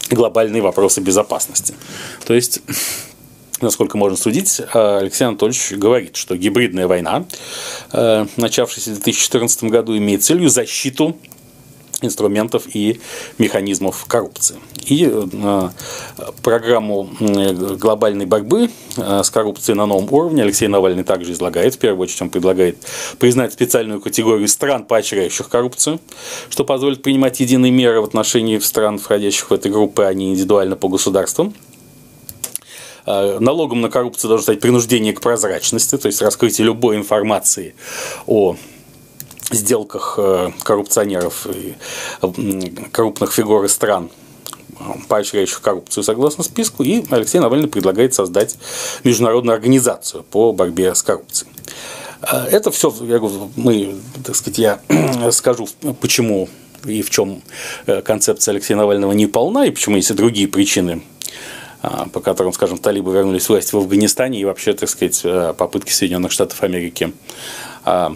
глобальные 0.10 0.62
вопросы 0.62 1.02
безопасности. 1.02 1.74
То 2.26 2.34
есть 2.34 2.62
насколько 3.62 3.98
можно 3.98 4.18
судить, 4.18 4.60
э, 4.60 4.98
Алексей 5.00 5.26
Анатольевич 5.26 5.74
говорит, 5.74 6.16
что 6.16 6.36
гибридная 6.36 6.88
война, 6.88 7.26
э, 7.94 8.26
начавшаяся 8.38 8.92
в 8.92 8.96
2014 8.96 9.70
году, 9.70 9.98
имеет 9.98 10.24
целью 10.24 10.50
защиту 10.50 11.16
инструментов 12.02 12.64
и 12.74 13.00
механизмов 13.38 14.06
коррупции. 14.06 14.58
И 14.86 15.10
э, 15.10 15.70
программу 16.44 17.10
глобальной 17.20 18.26
борьбы 18.26 18.70
с 18.98 19.30
коррупцией 19.30 19.78
на 19.78 19.86
новом 19.86 20.12
уровне 20.12 20.44
Алексей 20.44 20.68
Навальный 20.68 21.04
также 21.04 21.32
излагает. 21.32 21.76
В 21.76 21.80
первую 21.80 22.04
очередь 22.04 22.22
он 22.22 22.30
предлагает 22.30 22.78
признать 23.18 23.54
специальную 23.54 24.02
категорию 24.02 24.48
стран, 24.50 24.84
поощряющих 24.84 25.48
коррупцию, 25.50 26.00
что 26.50 26.66
позволит 26.66 27.02
принимать 27.02 27.40
единые 27.40 27.72
меры 27.72 28.02
в 28.02 28.04
отношении 28.04 28.60
стран, 28.60 29.00
входящих 29.00 29.50
в 29.50 29.54
этой 29.54 29.72
группы, 29.72 30.04
а 30.04 30.14
не 30.14 30.32
индивидуально 30.32 30.76
по 30.76 30.90
государствам. 30.90 31.56
Э, 33.06 33.38
налогом 33.40 33.82
на 33.82 33.90
коррупцию 33.90 34.30
должно 34.30 34.44
стать 34.44 34.60
принуждение 34.60 35.14
к 35.14 35.22
прозрачности, 35.22 35.98
то 35.98 36.08
есть 36.08 36.22
раскрытие 36.22 36.66
любой 36.66 36.98
информации 36.98 37.76
о 38.26 38.56
сделках 39.52 40.16
э, 40.18 40.52
коррупционеров 40.64 41.46
и 41.48 41.76
крупных 42.92 43.32
фигур 43.32 43.70
стран, 43.70 44.10
поощряющих 45.08 45.62
коррупцию 45.62 46.04
согласно 46.04 46.44
списку, 46.44 46.84
и 46.84 47.06
Алексей 47.12 47.40
Навальный 47.40 47.68
предлагает 47.68 48.14
создать 48.16 48.58
международную 49.04 49.54
организацию 49.54 50.24
по 50.24 50.52
борьбе 50.52 50.96
с 50.96 51.04
коррупцией. 51.04 51.52
Э, 52.24 52.48
это 52.50 52.72
все, 52.72 52.92
я 53.02 53.20
говорю, 53.20 53.52
мы, 53.56 53.96
так 54.24 54.36
сказать, 54.36 54.58
я 54.58 54.80
скажу, 55.32 55.68
почему 56.02 56.50
и 56.86 57.02
в 57.02 57.10
чем 57.10 57.42
концепция 58.04 58.52
Алексея 58.52 58.78
Навального 58.78 59.12
не 59.12 59.26
полна, 59.26 59.66
и 59.66 59.72
почему 59.72 59.96
есть 59.96 60.12
и 60.12 60.14
другие 60.14 60.48
причины 60.48 61.02
по 62.14 62.20
которым, 62.20 62.54
скажем, 62.54 62.78
талибы 62.78 63.14
вернулись 63.14 63.46
в 63.46 63.50
власть 63.50 63.74
в 63.74 63.78
Афганистане 63.78 64.40
и 64.40 64.46
вообще, 64.46 64.74
так 64.74 64.90
сказать, 64.90 65.22
э, 65.24 65.54
попытки 65.58 65.92
Соединенных 65.92 66.32
Штатов 66.32 66.64
Америки 66.64 67.14
а, 67.84 68.16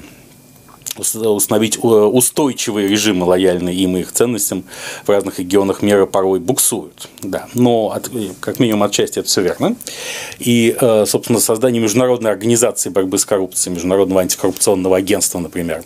установить 0.98 1.78
э, 1.78 1.88
устойчивые 1.88 2.88
режимы, 2.88 3.26
лояльные 3.26 3.76
им 3.76 3.98
и 3.98 4.02
их 4.02 4.12
ценностям 4.12 4.64
в 5.06 5.10
разных 5.10 5.40
регионах 5.40 5.82
мира 5.82 6.06
порой 6.06 6.40
буксуют. 6.40 7.10
Да. 7.22 7.48
Но 7.54 7.92
от, 7.92 8.14
э, 8.14 8.30
как 8.40 8.60
минимум 8.60 8.84
отчасти 8.84 9.20
это 9.20 9.28
все 9.28 9.42
верно. 9.42 9.76
И, 10.40 10.76
собственно, 11.06 11.40
создание 11.40 11.82
международной 11.82 12.32
организации 12.32 12.90
борьбы 12.90 13.18
с 13.18 13.26
коррупцией, 13.26 13.74
международного 13.76 14.22
антикоррупционного 14.22 14.98
агентства, 14.98 15.40
например, 15.40 15.84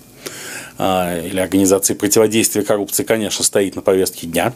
а, 0.78 1.20
или 1.20 1.40
организации 1.40 1.94
противодействия 1.94 2.64
коррупции, 2.64 3.04
конечно, 3.04 3.44
стоит 3.44 3.76
на 3.76 3.82
повестке 3.82 4.28
дня. 4.28 4.54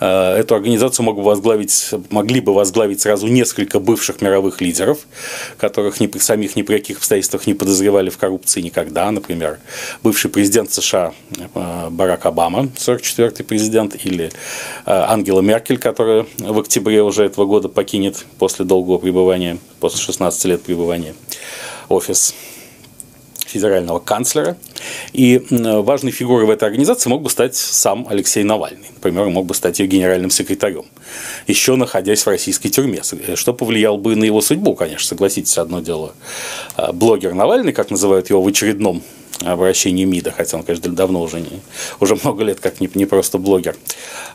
Э, 0.00 0.36
эту 0.36 0.54
организацию 0.54 1.06
могу 1.06 1.22
возглавить, 1.22 1.90
могли 2.10 2.40
бы 2.40 2.52
возглавить 2.52 3.00
сразу 3.00 3.26
несколько 3.26 3.80
бывших 3.80 4.20
мировых 4.20 4.60
лидеров, 4.60 4.98
которых 5.58 6.00
ни, 6.00 6.18
самих 6.18 6.56
ни 6.56 6.62
при 6.62 6.78
каких 6.78 6.98
обстоятельствах 6.98 7.46
не 7.46 7.54
подозревали 7.54 8.10
в 8.10 8.18
коррупции 8.18 8.60
никогда. 8.60 9.10
Например, 9.10 9.58
бывший 10.02 10.30
президент 10.30 10.72
США 10.72 11.12
э, 11.54 11.88
Барак 11.90 12.26
Обама, 12.26 12.68
44-й 12.76 13.44
президент, 13.44 13.96
или 14.04 14.26
э, 14.26 14.30
Ангела 14.86 15.40
Меркель, 15.40 15.78
которая 15.78 16.26
в 16.38 16.58
октябре 16.58 17.02
уже 17.02 17.24
этого 17.24 17.46
года 17.46 17.68
покинет 17.68 18.24
после 18.38 18.64
долгого 18.64 18.98
пребывания, 18.98 19.58
после 19.80 20.00
16 20.00 20.44
лет 20.44 20.62
пребывания 20.62 21.14
офис 21.88 22.34
федерального 23.46 23.98
канцлера. 23.98 24.56
И 25.12 25.42
важной 25.50 26.12
фигурой 26.12 26.46
в 26.46 26.50
этой 26.50 26.64
организации 26.64 27.08
мог 27.08 27.22
бы 27.22 27.30
стать 27.30 27.56
сам 27.56 28.06
Алексей 28.08 28.44
Навальный. 28.44 28.88
Например, 28.94 29.26
мог 29.26 29.46
бы 29.46 29.54
стать 29.54 29.78
ее 29.78 29.86
генеральным 29.86 30.30
секретарем, 30.30 30.84
еще 31.46 31.76
находясь 31.76 32.22
в 32.22 32.28
российской 32.28 32.68
тюрьме, 32.68 33.02
что 33.34 33.52
повлияло 33.52 33.96
бы 33.96 34.16
на 34.16 34.24
его 34.24 34.40
судьбу, 34.40 34.74
конечно, 34.74 35.06
согласитесь, 35.06 35.58
одно 35.58 35.80
дело. 35.80 36.12
А, 36.76 36.92
блогер 36.92 37.34
Навальный, 37.34 37.72
как 37.72 37.90
называют 37.90 38.30
его 38.30 38.42
в 38.42 38.46
очередном 38.46 39.02
обращении 39.44 40.04
МИДа, 40.04 40.32
хотя 40.32 40.56
он, 40.56 40.62
конечно, 40.62 40.90
давно 40.92 41.20
уже 41.20 41.40
не, 41.40 41.60
уже 42.00 42.16
много 42.22 42.44
лет 42.44 42.60
как 42.60 42.80
не, 42.80 42.88
не 42.94 43.06
просто 43.06 43.38
блогер. 43.38 43.76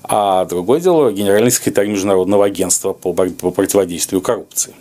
А 0.04 0.46
другое 0.46 0.80
дело 0.80 1.12
генеральный 1.12 1.52
секретарь 1.52 1.88
Международного 1.88 2.46
агентства 2.46 2.94
по, 2.94 3.14
борьбе, 3.14 3.36
по 3.36 3.52
противодействию 3.52 4.22
коррупции. 4.22 4.74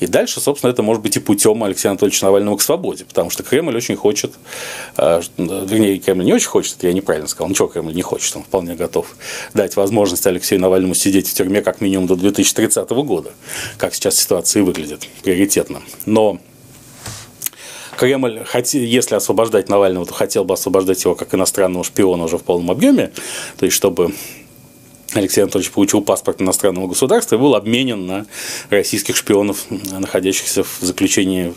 И 0.00 0.06
дальше, 0.06 0.40
собственно, 0.40 0.70
это 0.70 0.82
может 0.82 1.02
быть 1.02 1.16
и 1.16 1.20
путем 1.20 1.62
Алексея 1.64 1.90
Анатольевича 1.90 2.26
Навального 2.26 2.56
к 2.56 2.62
свободе, 2.62 3.04
потому 3.04 3.30
что 3.30 3.42
Кремль 3.42 3.76
очень 3.76 3.96
хочет, 3.96 4.32
э, 4.96 5.20
вернее, 5.36 5.98
Кремль 5.98 6.24
не 6.24 6.32
очень 6.32 6.48
хочет, 6.48 6.76
это 6.78 6.86
я 6.86 6.92
неправильно 6.92 7.28
сказал, 7.28 7.48
ничего 7.48 7.68
Кремль 7.68 7.94
не 7.94 8.02
хочет, 8.02 8.36
он 8.36 8.42
вполне 8.42 8.74
готов 8.74 9.06
дать 9.54 9.76
возможность 9.76 10.26
Алексею 10.26 10.60
Навальному 10.60 10.94
сидеть 10.94 11.28
в 11.28 11.34
тюрьме 11.34 11.62
как 11.62 11.80
минимум 11.80 12.06
до 12.06 12.16
2030 12.16 12.88
года, 12.90 13.32
как 13.76 13.94
сейчас 13.94 14.16
ситуация 14.16 14.62
выглядит 14.62 15.06
приоритетно. 15.22 15.82
Но 16.06 16.38
Кремль, 17.98 18.44
если 18.72 19.16
освобождать 19.16 19.68
Навального, 19.68 20.06
то 20.06 20.14
хотел 20.14 20.44
бы 20.44 20.54
освобождать 20.54 21.02
его 21.02 21.16
как 21.16 21.34
иностранного 21.34 21.82
шпиона 21.82 22.24
уже 22.24 22.38
в 22.38 22.44
полном 22.44 22.70
объеме, 22.70 23.10
то 23.58 23.64
есть 23.64 23.76
чтобы 23.76 24.14
Алексей 25.14 25.40
Анатольевич 25.40 25.72
получил 25.72 26.02
паспорт 26.02 26.42
иностранного 26.42 26.86
государства 26.86 27.36
и 27.36 27.38
был 27.38 27.54
обменен 27.54 28.06
на 28.06 28.26
российских 28.68 29.16
шпионов, 29.16 29.64
находящихся 29.70 30.64
в 30.64 30.78
заключении 30.80 31.54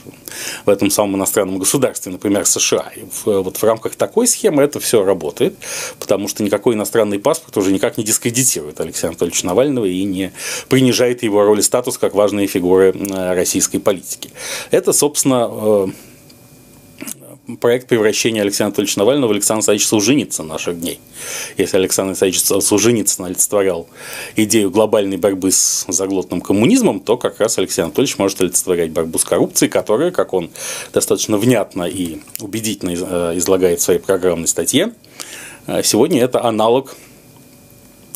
в 0.65 0.69
этом 0.69 0.89
самом 0.89 1.17
иностранном 1.17 1.57
государстве, 1.59 2.13
например, 2.13 2.45
США. 2.45 2.91
И 2.95 3.01
в, 3.01 3.41
вот 3.41 3.57
в 3.57 3.63
рамках 3.63 3.95
такой 3.95 4.27
схемы 4.27 4.63
это 4.63 4.79
все 4.79 5.03
работает, 5.03 5.55
потому 5.99 6.29
что 6.29 6.43
никакой 6.43 6.75
иностранный 6.75 7.19
паспорт 7.19 7.57
уже 7.57 7.73
никак 7.73 7.97
не 7.97 8.05
дискредитирует 8.05 8.79
Алексея 8.79 9.09
Анатольевича 9.09 9.45
Навального 9.45 9.85
и 9.85 10.03
не 10.03 10.31
принижает 10.69 11.23
его 11.23 11.43
роль 11.43 11.59
и 11.59 11.63
статус 11.63 11.97
как 11.97 12.15
важные 12.15 12.47
фигуры 12.47 12.93
э, 12.93 13.33
российской 13.33 13.79
политики. 13.79 14.29
Это, 14.71 14.93
собственно, 14.93 15.49
э, 15.51 15.87
проект 17.57 17.87
превращения 17.87 18.41
Алексея 18.41 18.67
Анатольевича 18.67 18.99
Навального 18.99 19.29
в 19.29 19.31
Александра 19.31 19.71
Александровича 19.71 19.87
Солженицына 19.87 20.47
наших 20.47 20.79
дней. 20.79 20.99
Если 21.57 21.77
Александр 21.77 22.11
Александрович 22.11 22.63
Солженицын 22.63 23.25
олицетворял 23.25 23.87
идею 24.35 24.71
глобальной 24.71 25.17
борьбы 25.17 25.51
с 25.51 25.85
заглотным 25.87 26.41
коммунизмом, 26.41 26.99
то 26.99 27.17
как 27.17 27.39
раз 27.39 27.57
Алексей 27.57 27.81
Анатольевич 27.81 28.17
может 28.17 28.41
олицетворять 28.41 28.91
борьбу 28.91 29.17
с 29.17 29.23
коррупцией, 29.23 29.69
которая, 29.69 30.11
как 30.11 30.33
он 30.33 30.49
достаточно 30.93 31.37
внятно 31.37 31.83
и 31.83 32.19
убедительно 32.39 32.91
э, 32.91 33.37
излагает 33.37 33.79
в 33.79 33.83
своей 33.83 33.99
программной 33.99 34.47
статье, 34.47 34.93
э, 35.67 35.83
сегодня 35.83 36.21
это 36.21 36.43
аналог 36.43 36.95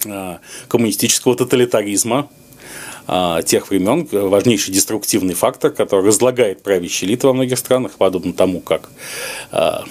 э, 0.06 0.38
коммунистического 0.68 1.36
тоталитаризма, 1.36 2.30
тех 3.46 3.70
времен 3.70 4.08
важнейший 4.12 4.74
деструктивный 4.74 5.34
фактор, 5.34 5.72
который 5.72 6.06
разлагает 6.06 6.64
правящие 6.64 7.10
элиты 7.10 7.28
во 7.28 7.34
многих 7.34 7.58
странах, 7.60 7.94
подобно 7.98 8.34
тому, 8.34 8.60
как 8.60 8.90
а, 9.52 9.84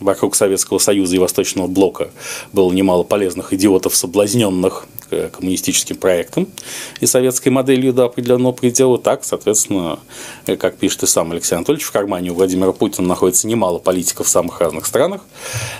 вокруг 0.00 0.34
Советского 0.34 0.78
Союза 0.78 1.16
и 1.16 1.18
Восточного 1.18 1.66
Блока 1.66 2.10
было 2.52 2.72
немало 2.72 3.02
полезных 3.02 3.52
идиотов, 3.52 3.94
соблазненных 3.94 4.86
коммунистическим 5.32 5.96
проектом 5.96 6.48
и 7.00 7.06
советской 7.06 7.48
моделью 7.48 7.92
до 7.92 8.04
определенного 8.04 8.52
предела, 8.52 8.98
так, 8.98 9.24
соответственно, 9.24 9.98
как 10.58 10.76
пишет 10.76 11.02
и 11.02 11.06
сам 11.06 11.32
Алексей 11.32 11.56
Анатольевич, 11.56 11.86
в 11.86 11.92
кармане 11.92 12.30
у 12.30 12.34
Владимира 12.34 12.72
Путина 12.72 13.08
находится 13.08 13.46
немало 13.48 13.78
политиков 13.78 14.26
в 14.26 14.30
самых 14.30 14.60
разных 14.60 14.86
странах. 14.86 15.22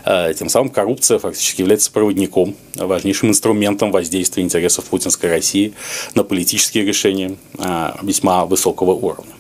Э, 0.05 0.33
тем 0.35 0.49
самым 0.49 0.71
коррупция 0.71 1.19
фактически 1.19 1.61
является 1.61 1.91
проводником, 1.93 2.57
важнейшим 2.75 3.31
инструментом 3.31 3.93
воздействия 3.93 4.43
интересов 4.43 4.87
путинской 4.87 5.31
России 5.31 5.75
на 6.15 6.25
политические 6.25 6.85
решения 6.85 7.37
э, 7.59 7.93
весьма 8.03 8.47
высокого 8.47 8.93
уровня. 8.93 9.40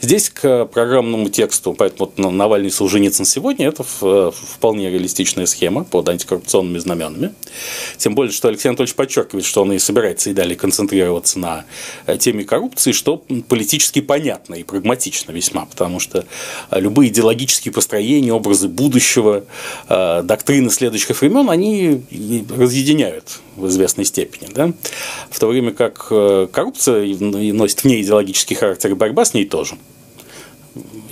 Здесь 0.00 0.30
к 0.30 0.66
программному 0.66 1.28
тексту, 1.28 1.72
поэтому 1.72 2.10
вот 2.16 2.18
Навальный 2.18 2.70
Солженицын 2.70 3.24
сегодня 3.24 3.68
это 3.68 3.82
вполне 3.84 4.90
реалистичная 4.90 5.46
схема 5.46 5.84
под 5.84 6.08
антикоррупционными 6.08 6.78
знаменами. 6.78 7.34
Тем 7.96 8.14
более, 8.14 8.32
что 8.32 8.48
Алексей 8.48 8.68
Анатольевич 8.68 8.94
подчеркивает, 8.94 9.44
что 9.44 9.62
он 9.62 9.72
и 9.72 9.78
собирается 9.78 10.30
и 10.30 10.34
далее 10.34 10.56
концентрироваться 10.56 11.38
на 11.38 11.64
э, 12.06 12.16
теме 12.18 12.44
коррупции, 12.44 12.92
что 12.92 13.22
политически 13.48 14.00
понятно 14.00 14.54
и 14.54 14.62
прагматично 14.62 15.32
весьма, 15.32 15.66
потому 15.66 16.00
что 16.00 16.24
э, 16.70 16.80
любые 16.80 17.10
идеологические 17.10 17.72
построения, 17.72 18.32
образы 18.32 18.68
будущего, 18.68 19.44
э, 19.88 20.22
доктрины 20.22 20.70
следующих 20.70 21.20
времен, 21.20 21.50
они 21.50 22.02
разъединяют 22.50 23.40
в 23.56 23.66
известной 23.68 24.04
степени. 24.04 24.48
Да? 24.52 24.72
В 25.30 25.38
то 25.38 25.46
время 25.46 25.72
как 25.72 26.08
коррупция 26.52 27.06
носит 27.18 27.84
вне 27.84 28.00
идеологический 28.02 28.54
характер 28.54 28.90
и 28.90 28.94
борьба 28.94 29.24
с 29.24 29.34
ней 29.34 29.44
тоже 29.44 29.76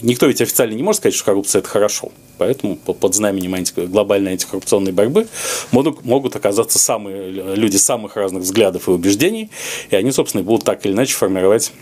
никто 0.03 0.27
ведь 0.27 0.41
официально 0.41 0.75
не 0.75 0.83
может 0.83 0.99
сказать, 1.01 1.15
что 1.15 1.25
коррупция– 1.25 1.59
это 1.61 1.69
хорошо. 1.69 2.11
Поэтому 2.39 2.77
под 2.77 3.15
знаменем 3.15 3.55
глобальной 3.89 4.33
антикоррупционной 4.33 4.91
борьбы 4.91 5.29
могут, 5.71 6.35
оказаться 6.35 6.79
самые, 6.81 7.31
люди 7.55 7.77
самых 7.77 8.17
разных 8.17 8.43
взглядов 8.43 8.89
и 8.89 8.91
убеждений, 8.91 9.51
и 9.91 9.97
они, 9.97 10.11
собственно, 10.11 10.43
будут 10.43 10.65
так 10.65 10.85
или 10.85 10.93
иначе 10.93 11.15
формировать 11.15 11.73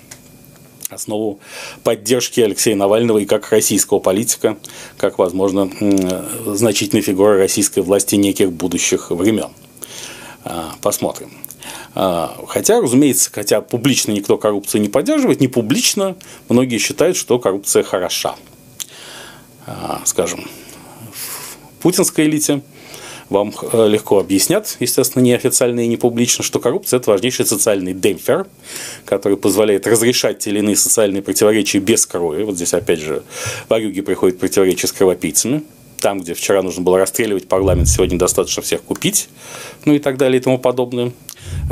основу 0.90 1.40
поддержки 1.82 2.40
Алексея 2.40 2.76
Навального 2.76 3.18
и 3.18 3.24
как 3.24 3.48
российского 3.50 4.00
политика, 4.00 4.58
как, 4.98 5.18
возможно, 5.18 5.70
значительной 6.46 7.00
фигуры 7.02 7.38
российской 7.38 7.80
власти 7.80 8.16
неких 8.16 8.52
будущих 8.52 9.10
времен. 9.10 9.48
А, 10.44 10.74
посмотрим. 10.80 11.30
А, 11.94 12.36
хотя, 12.48 12.80
разумеется, 12.80 13.30
хотя 13.32 13.60
публично 13.60 14.12
никто 14.12 14.38
коррупцию 14.38 14.80
не 14.80 14.88
поддерживает, 14.88 15.40
не 15.40 15.48
публично 15.48 16.16
многие 16.48 16.78
считают, 16.78 17.16
что 17.16 17.38
коррупция 17.38 17.82
хороша. 17.82 18.36
А, 19.66 20.00
скажем, 20.04 20.48
в 21.12 21.82
путинской 21.82 22.26
элите 22.26 22.62
вам 23.28 23.54
э, 23.72 23.88
легко 23.88 24.18
объяснят, 24.18 24.76
естественно, 24.80 25.22
неофициально 25.22 25.80
и 25.80 25.86
не 25.86 25.96
публично, 25.96 26.42
что 26.42 26.58
коррупция– 26.58 26.98
это 27.00 27.10
важнейший 27.10 27.46
социальный 27.46 27.94
демпфер, 27.94 28.46
который 29.04 29.36
позволяет 29.36 29.86
разрешать 29.86 30.40
те 30.40 30.50
или 30.50 30.58
иные 30.58 30.76
социальные 30.76 31.22
противоречия 31.22 31.78
без 31.78 32.06
крови. 32.06 32.42
Вот 32.42 32.56
здесь, 32.56 32.74
опять 32.74 32.98
же, 32.98 33.22
в 33.68 33.72
Арюге 33.72 34.02
приходит 34.02 34.38
противоречие 34.38 34.88
с 34.88 34.92
кровопийцами. 34.92 35.62
Там, 36.00 36.20
где 36.20 36.34
вчера 36.34 36.62
нужно 36.62 36.82
было 36.82 36.98
расстреливать 36.98 37.46
парламент, 37.48 37.88
сегодня 37.88 38.18
достаточно 38.18 38.62
всех 38.62 38.82
купить, 38.82 39.28
ну 39.84 39.94
и 39.94 39.98
так 39.98 40.16
далее 40.16 40.40
и 40.40 40.42
тому 40.42 40.58
подобное. 40.58 41.12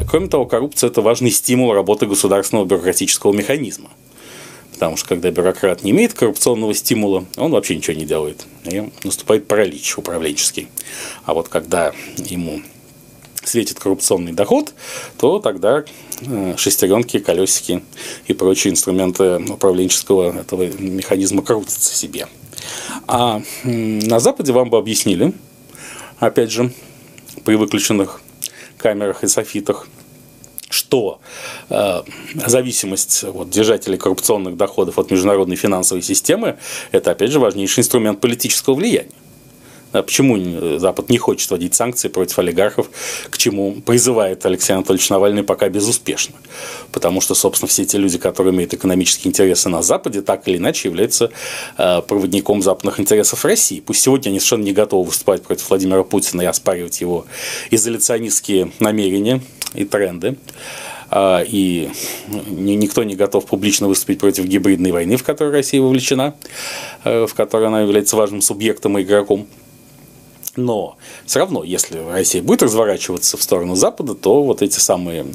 Кроме 0.09 0.29
того, 0.29 0.47
коррупция– 0.47 0.91
это 0.91 1.01
важный 1.01 1.31
стимул 1.31 1.73
работы 1.73 2.07
государственного 2.07 2.67
бюрократического 2.67 3.33
механизма. 3.33 3.91
Потому 4.73 4.97
что 4.97 5.09
когда 5.09 5.31
бюрократ 5.31 5.83
не 5.83 5.91
имеет 5.91 6.15
коррупционного 6.15 6.73
стимула, 6.73 7.25
он 7.37 7.51
вообще 7.51 7.75
ничего 7.75 7.97
не 7.97 8.05
делает. 8.05 8.47
И 8.65 8.91
наступает 9.03 9.49
паралич 9.49 9.99
управленческий. 9.99 10.69
А 11.25 11.35
вот 11.35 11.49
когда 11.49 11.93
ему 12.17 12.63
светит 13.43 13.81
коррупционный 13.81 14.33
доход, 14.33 14.75
то 15.17 15.41
тогда 15.41 15.85
э, 16.21 16.55
шестеренки, 16.57 17.19
колесики 17.19 17.83
и 18.27 18.35
прочие 18.35 18.73
инструменты 18.73 19.39
управленческого 19.39 20.39
этого 20.39 20.67
механизма 20.79 21.43
крутятся 21.43 21.97
себе. 21.97 22.29
А 23.07 23.43
на 23.65 24.21
Западе 24.21 24.53
вам 24.53 24.71
бы 24.71 24.79
объяснили, 24.79 25.33
опять 26.19 26.51
же, 26.51 26.73
при 27.45 27.55
выключенных 27.55 28.21
камерах 28.77 29.25
и 29.25 29.29
софитах, 29.29 29.89
что 30.71 31.21
э, 31.71 32.03
зависимость 32.35 33.23
вот, 33.23 33.51
держателей 33.51 33.99
коррупционных 33.99 34.57
доходов 34.57 34.99
от 34.99 35.11
международной 35.11 35.57
финансовой 35.57 36.03
системы– 36.03 36.59
это, 36.93 37.11
опять 37.11 37.31
же, 37.31 37.41
важнейший 37.41 37.83
инструмент 37.83 38.21
политического 38.21 38.75
влияния. 38.75 39.11
А 39.93 40.03
почему 40.03 40.79
Запад 40.79 41.09
не 41.09 41.19
хочет 41.19 41.51
вводить 41.51 41.75
санкции 41.75 42.09
против 42.09 42.39
олигархов, 42.39 42.91
к 43.31 43.39
чему 43.39 43.81
призывает 43.81 44.45
Алексей 44.45 44.73
Анатольевич 44.73 45.09
Навальный 45.11 45.43
пока 45.43 45.69
безуспешно? 45.69 46.37
Потому 46.93 47.21
что, 47.21 47.35
собственно, 47.35 47.69
все 47.69 47.85
те 47.85 47.99
люди, 47.99 48.19
которые 48.19 48.55
имеют 48.55 48.75
экономические 48.75 49.31
интересы 49.31 49.69
на 49.69 49.83
Западе, 49.83 50.23
так 50.23 50.47
или 50.49 50.59
иначе 50.59 50.89
являются 50.89 51.31
э, 51.79 52.03
проводником 52.03 52.63
западных 52.63 53.01
интересов 53.01 53.45
России. 53.45 53.81
Пусть 53.81 54.03
сегодня 54.03 54.31
они 54.31 54.41
совершенно 54.41 54.65
не 54.65 54.73
готовы 54.73 55.07
выступать 55.07 55.43
против 55.43 55.69
Владимира 55.71 56.03
Путина 56.03 56.43
и 56.43 56.47
оспаривать 56.47 57.01
его 57.01 57.27
изоляционистские 57.71 58.73
намерения 58.81 59.41
и 59.75 59.85
тренды 59.85 60.37
а, 61.11 61.43
и 61.47 61.89
никто 62.27 63.03
не 63.03 63.15
готов 63.15 63.47
публично 63.47 63.89
выступить 63.89 64.19
против 64.19 64.45
гибридной 64.45 64.93
войны, 64.93 65.17
в 65.17 65.25
которой 65.25 65.53
Россия 65.53 65.81
вовлечена, 65.81 66.35
э, 67.05 67.27
в 67.27 67.35
которой 67.35 67.69
она 67.69 67.81
является 67.81 68.17
важным 68.17 68.43
субъектом 68.43 68.99
и 68.99 69.03
игроком. 69.03 69.47
Но 70.59 70.97
все 71.25 71.39
равно, 71.39 71.63
если 71.63 71.99
Россия 71.99 72.43
будет 72.43 72.63
разворачиваться 72.63 73.37
в 73.37 73.43
сторону 73.43 73.77
Запада, 73.77 74.15
то 74.15 74.43
вот 74.43 74.61
эти 74.61 74.79
самые 74.79 75.27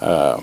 э, 0.00 0.36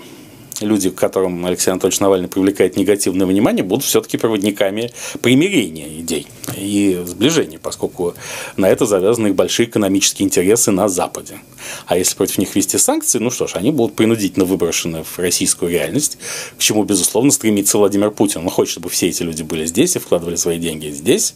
люди, 0.60 0.90
к 0.90 0.94
которым 0.94 1.44
Алексей 1.46 1.70
Анатольевич 1.70 2.00
Навальный 2.00 2.28
привлекает 2.28 2.76
негативное 2.76 3.26
внимание, 3.26 3.62
будут 3.62 3.84
все-таки 3.84 4.16
проводниками 4.16 4.90
примирения 5.22 6.00
идей 6.00 6.26
и 6.56 7.00
сближения, 7.06 7.58
поскольку 7.58 8.14
на 8.56 8.68
это 8.68 8.86
завязаны 8.86 9.28
их 9.28 9.34
большие 9.34 9.68
экономические 9.68 10.26
интересы 10.26 10.70
на 10.70 10.88
Западе. 10.88 11.38
А 11.86 11.96
если 11.96 12.16
против 12.16 12.38
них 12.38 12.54
ввести 12.54 12.78
санкции, 12.78 13.18
ну 13.18 13.30
что 13.30 13.46
ж, 13.46 13.52
они 13.54 13.70
будут 13.70 13.94
принудительно 13.94 14.44
выброшены 14.44 15.04
в 15.04 15.18
российскую 15.18 15.70
реальность, 15.70 16.18
к 16.56 16.60
чему, 16.60 16.84
безусловно, 16.84 17.30
стремится 17.30 17.78
Владимир 17.78 18.10
Путин. 18.10 18.42
Он 18.42 18.50
хочет, 18.50 18.72
чтобы 18.72 18.88
все 18.88 19.08
эти 19.08 19.22
люди 19.22 19.42
были 19.42 19.66
здесь 19.66 19.96
и 19.96 19.98
вкладывали 19.98 20.36
свои 20.36 20.58
деньги 20.58 20.88
здесь, 20.88 21.34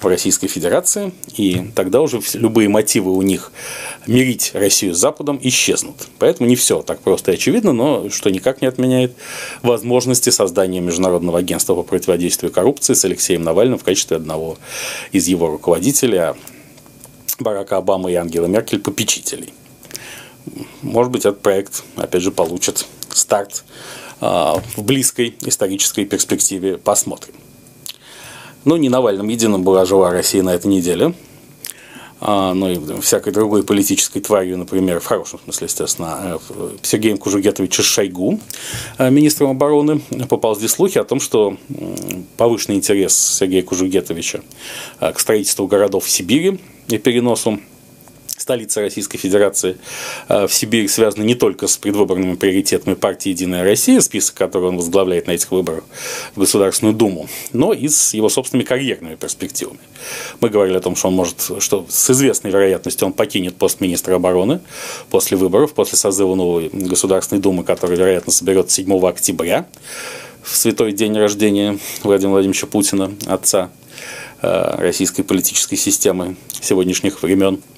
в 0.00 0.06
Российской 0.06 0.46
Федерации, 0.46 1.12
и 1.36 1.70
тогда 1.74 2.00
уже 2.00 2.20
любые 2.34 2.68
мотивы 2.68 3.12
у 3.12 3.22
них 3.22 3.52
мирить 4.06 4.52
Россию 4.54 4.94
с 4.94 4.98
Западом 4.98 5.38
исчезнут. 5.42 6.08
Поэтому 6.18 6.48
не 6.48 6.56
все 6.56 6.82
так 6.82 7.00
просто 7.00 7.32
и 7.32 7.34
очевидно, 7.34 7.72
но 7.72 8.08
что 8.10 8.30
никак 8.30 8.62
не 8.62 8.68
отменяет 8.68 9.14
возможности 9.62 10.30
создания 10.30 10.80
Международного 10.80 11.40
агентства 11.40 11.74
по 11.74 11.82
противодействию 11.82 12.52
коррупции 12.52 12.94
с 12.94 13.04
Алексеем 13.04 13.42
Навальным 13.42 13.78
в 13.78 13.84
качестве 13.84 14.16
одного 14.16 14.56
из 15.12 15.26
его 15.26 15.48
руководителей, 15.48 16.18
а 16.18 16.36
Барака 17.38 17.76
Обама 17.76 18.10
и 18.10 18.14
Ангела 18.14 18.46
Меркель 18.46 18.80
попечителей. 18.80 19.52
Может 20.82 21.12
быть, 21.12 21.24
этот 21.24 21.40
проект, 21.42 21.82
опять 21.96 22.22
же, 22.22 22.30
получит 22.30 22.86
старт 23.10 23.64
а, 24.20 24.60
в 24.76 24.82
близкой 24.82 25.34
исторической 25.42 26.04
перспективе. 26.04 26.78
Посмотрим. 26.78 27.34
Но 28.68 28.76
не 28.76 28.90
Навальным 28.90 29.28
единым 29.28 29.62
была 29.62 29.86
жила 29.86 30.10
Россия 30.10 30.42
на 30.42 30.54
этой 30.54 30.66
неделе. 30.66 31.14
А, 32.20 32.52
ну 32.52 32.68
и 32.68 33.00
всякой 33.00 33.32
другой 33.32 33.62
политической 33.62 34.20
тварью, 34.20 34.58
например, 34.58 35.00
в 35.00 35.06
хорошем 35.06 35.40
смысле, 35.42 35.68
естественно, 35.68 36.38
э, 36.50 36.68
Сергеем 36.82 37.16
Кужугетовичем 37.16 37.82
Шойгу, 37.82 38.38
э, 38.98 39.08
министром 39.08 39.52
обороны, 39.52 40.02
поползли 40.28 40.68
слухи 40.68 40.98
о 40.98 41.04
том, 41.04 41.18
что 41.18 41.56
повышенный 42.36 42.76
интерес 42.76 43.16
Сергея 43.16 43.62
Кужугетовича 43.62 44.42
э, 45.00 45.12
к 45.14 45.18
строительству 45.18 45.66
городов 45.66 46.04
в 46.04 46.10
Сибири 46.10 46.60
и 46.88 46.98
переносу 46.98 47.60
столица 48.38 48.80
Российской 48.80 49.18
Федерации 49.18 49.76
э, 50.28 50.46
в 50.46 50.54
Сибирь 50.54 50.88
связана 50.88 51.22
не 51.24 51.34
только 51.34 51.66
с 51.66 51.76
предвыборными 51.76 52.34
приоритетами 52.34 52.94
партии 52.94 53.30
«Единая 53.30 53.64
Россия», 53.64 54.00
список 54.00 54.36
который 54.36 54.68
он 54.68 54.76
возглавляет 54.76 55.26
на 55.26 55.32
этих 55.32 55.50
выборах 55.50 55.84
в 56.34 56.40
Государственную 56.40 56.94
Думу, 56.94 57.28
но 57.52 57.72
и 57.72 57.88
с 57.88 58.14
его 58.14 58.28
собственными 58.28 58.64
карьерными 58.64 59.16
перспективами. 59.16 59.80
Мы 60.40 60.48
говорили 60.48 60.76
о 60.76 60.80
том, 60.80 60.96
что 60.96 61.08
он 61.08 61.14
может, 61.14 61.50
что 61.58 61.86
с 61.88 62.10
известной 62.10 62.50
вероятностью 62.50 63.06
он 63.06 63.12
покинет 63.12 63.56
пост 63.56 63.80
министра 63.80 64.14
обороны 64.14 64.60
после 65.10 65.36
выборов, 65.36 65.72
после 65.74 65.98
созыва 65.98 66.34
новой 66.34 66.70
Государственной 66.72 67.40
Думы, 67.40 67.64
которая, 67.64 67.96
вероятно, 67.96 68.32
соберется 68.32 68.76
7 68.76 69.06
октября, 69.06 69.66
в 70.42 70.56
святой 70.56 70.92
день 70.92 71.16
рождения 71.16 71.78
Владимира 72.02 72.32
Владимировича 72.32 72.66
Путина, 72.66 73.12
отца 73.26 73.70
э, 74.40 74.74
российской 74.78 75.22
политической 75.22 75.76
системы 75.76 76.36
сегодняшних 76.60 77.22
времен– 77.22 77.60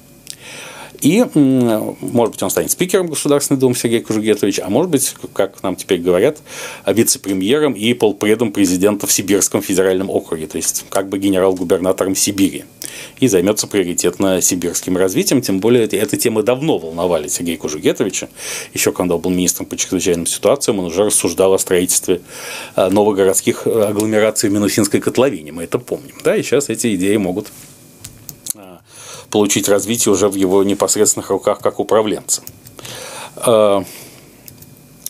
и, 1.01 1.25
может 1.33 2.33
быть, 2.33 2.43
он 2.43 2.49
станет 2.49 2.71
спикером 2.71 3.07
Государственной 3.07 3.59
Думы 3.59 3.75
Сергей 3.75 4.01
Кужугетович, 4.01 4.59
а 4.59 4.69
может 4.69 4.91
быть, 4.91 5.15
как 5.33 5.61
нам 5.63 5.75
теперь 5.75 5.99
говорят, 5.99 6.37
вице-премьером 6.85 7.73
и 7.73 7.93
полпредом 7.93 8.51
президента 8.51 9.07
в 9.07 9.11
Сибирском 9.11 9.61
федеральном 9.61 10.09
округе, 10.09 10.47
то 10.47 10.57
есть 10.57 10.85
как 10.89 11.09
бы 11.09 11.17
генерал-губернатором 11.17 12.15
Сибири. 12.15 12.65
И 13.19 13.27
займется 13.27 13.67
приоритетно 13.67 14.41
сибирским 14.41 14.97
развитием, 14.97 15.41
тем 15.41 15.59
более 15.59 15.85
эта 15.85 16.17
тема 16.17 16.43
давно 16.43 16.77
волновали 16.77 17.27
Сергея 17.27 17.57
Кужугетовича. 17.57 18.29
Еще 18.73 18.91
когда 18.91 19.15
он 19.15 19.21
был 19.21 19.31
министром 19.31 19.65
по 19.65 19.77
чрезвычайным 19.77 20.27
ситуациям, 20.27 20.79
он 20.79 20.85
уже 20.85 21.05
рассуждал 21.05 21.53
о 21.53 21.59
строительстве 21.59 22.21
э, 22.75 22.89
новогородских 22.89 23.65
э, 23.65 23.85
агломераций 23.85 24.49
в 24.49 24.53
Минусинской 24.53 24.99
котловине, 24.99 25.51
мы 25.51 25.63
это 25.63 25.79
помним. 25.79 26.15
Да, 26.23 26.35
и 26.35 26.43
сейчас 26.43 26.69
эти 26.69 26.93
идеи 26.95 27.17
могут 27.17 27.47
получить 29.31 29.69
развитие 29.69 30.13
уже 30.13 30.27
в 30.27 30.35
его 30.35 30.63
непосредственных 30.63 31.29
руках 31.29 31.59
как 31.59 31.79
управленца. 31.79 32.43
А, 33.37 33.83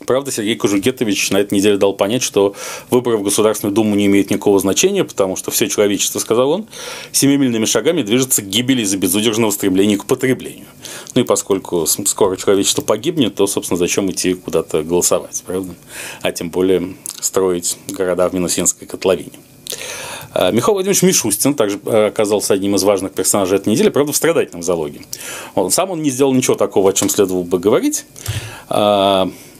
правда, 0.05 0.31
Сергей 0.31 0.55
Кужугетович 0.55 1.31
на 1.31 1.37
этой 1.37 1.55
неделе 1.55 1.77
дал 1.77 1.93
понять, 1.93 2.21
что 2.21 2.55
выборы 2.89 3.17
в 3.17 3.23
Государственную 3.23 3.73
Думу 3.73 3.95
не 3.95 4.05
имеют 4.05 4.29
никакого 4.29 4.59
значения, 4.59 5.03
потому 5.03 5.35
что 5.35 5.51
все 5.51 5.67
человечество, 5.67 6.19
сказал 6.19 6.51
он, 6.51 6.67
семимильными 7.11 7.65
шагами 7.65 8.03
движется 8.03 8.41
к 8.41 8.47
гибели 8.47 8.83
из-за 8.83 8.97
безудержного 8.97 9.51
стремления 9.51 9.97
к 9.97 10.05
потреблению. 10.05 10.67
Ну 11.15 11.21
и 11.21 11.25
поскольку 11.25 11.85
скоро 11.87 12.37
человечество 12.37 12.83
погибнет, 12.83 13.35
то, 13.35 13.47
собственно, 13.47 13.77
зачем 13.77 14.09
идти 14.11 14.35
куда-то 14.35 14.83
голосовать, 14.83 15.43
правда? 15.45 15.73
А 16.21 16.31
тем 16.31 16.51
более 16.51 16.95
строить 17.19 17.77
города 17.89 18.29
в 18.29 18.33
Минусинской 18.33 18.87
котловине. 18.87 19.39
А, 20.33 20.51
Михаил 20.51 20.73
Владимирович 20.75 21.03
Мишустин 21.03 21.53
также 21.53 21.79
э, 21.85 22.07
оказался 22.07 22.53
одним 22.53 22.75
из 22.75 22.83
важных 22.83 23.13
персонажей 23.13 23.57
этой 23.57 23.69
недели, 23.69 23.89
правда, 23.89 24.11
в 24.11 24.15
страдательном 24.15 24.63
залоге. 24.63 25.01
Он, 25.55 25.71
сам 25.71 25.91
он 25.91 26.01
не 26.01 26.09
сделал 26.09 26.33
ничего 26.33 26.55
такого, 26.55 26.89
о 26.89 26.93
чем 26.93 27.09
следовало 27.09 27.43
бы 27.43 27.59
говорить. 27.59 28.05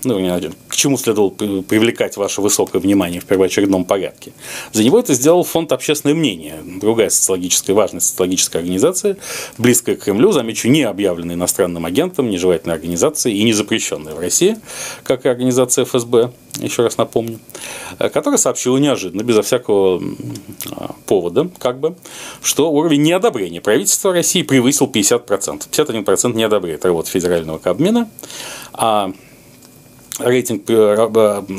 Ну, 0.04 0.52
к 0.68 0.76
чему 0.76 0.98
следовало 0.98 1.30
привлекать 1.30 2.18
ваше 2.18 2.42
высокое 2.42 2.82
внимание 2.82 3.22
в 3.22 3.26
первоочередном 3.26 3.86
порядке. 3.86 4.34
За 4.72 4.84
него 4.84 5.00
это 5.00 5.14
сделал 5.14 5.44
фонд 5.44 5.72
«Общественное 5.72 6.16
мнение», 6.16 6.56
другая 6.64 7.10
социологическая, 7.10 7.74
важная 7.74 8.00
социологическая 8.00 8.60
организация, 8.60 9.18
близкая 9.58 9.96
к 9.96 10.04
Кремлю, 10.04 10.32
замечу, 10.32 10.70
не 10.70 10.84
объявленная 10.84 11.36
иностранным 11.36 11.86
агентом, 11.86 12.30
нежелательной 12.30 12.76
организацией 12.76 13.38
и 13.38 13.44
не 13.44 13.54
запрещенная 13.54 14.16
в 14.16 14.20
России, 14.20 14.58
как 15.04 15.26
и 15.26 15.30
организация 15.30 15.86
ФСБ, 15.86 16.32
еще 16.60 16.84
раз 16.84 16.98
напомню, 16.98 17.40
э, 18.00 18.10
которая 18.10 18.38
сообщила 18.38 18.78
неожиданно, 18.78 19.24
безо 19.24 19.42
всякого 19.42 20.02
а, 20.72 20.96
повода, 21.06 21.50
как 21.60 21.80
бы, 21.80 21.96
что 22.42 22.72
уровень 22.72 23.04
неодобрения 23.04 23.62
правительства 23.62 24.12
России 24.12 24.42
превысил 24.42 24.88
50%. 24.88 25.70
51% 25.70 26.36
не 26.36 26.48
работу 26.48 27.10
федерального 27.10 27.58
Кабмина, 27.58 28.10
а 28.74 29.12
рейтинг 30.24 30.70
э, 30.70 30.94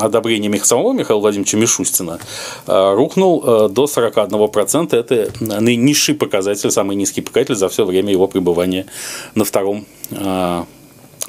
одобрения 0.01 0.53
самого 0.65 0.93
Михаила 0.93 1.21
Владимировича 1.21 1.59
Мишустина 1.59 2.19
э, 2.67 2.95
рухнул 2.95 3.43
э, 3.45 3.69
до 3.69 3.85
41%. 3.85 4.97
Это 4.97 5.33
низший 5.41 6.15
показатель, 6.15 6.71
самый 6.71 6.97
низкий 6.97 7.21
показатель 7.21 7.55
за 7.55 7.69
все 7.69 7.85
время 7.85 8.13
его 8.13 8.27
пребывания 8.27 8.87
на 9.35 9.45
втором 9.45 9.87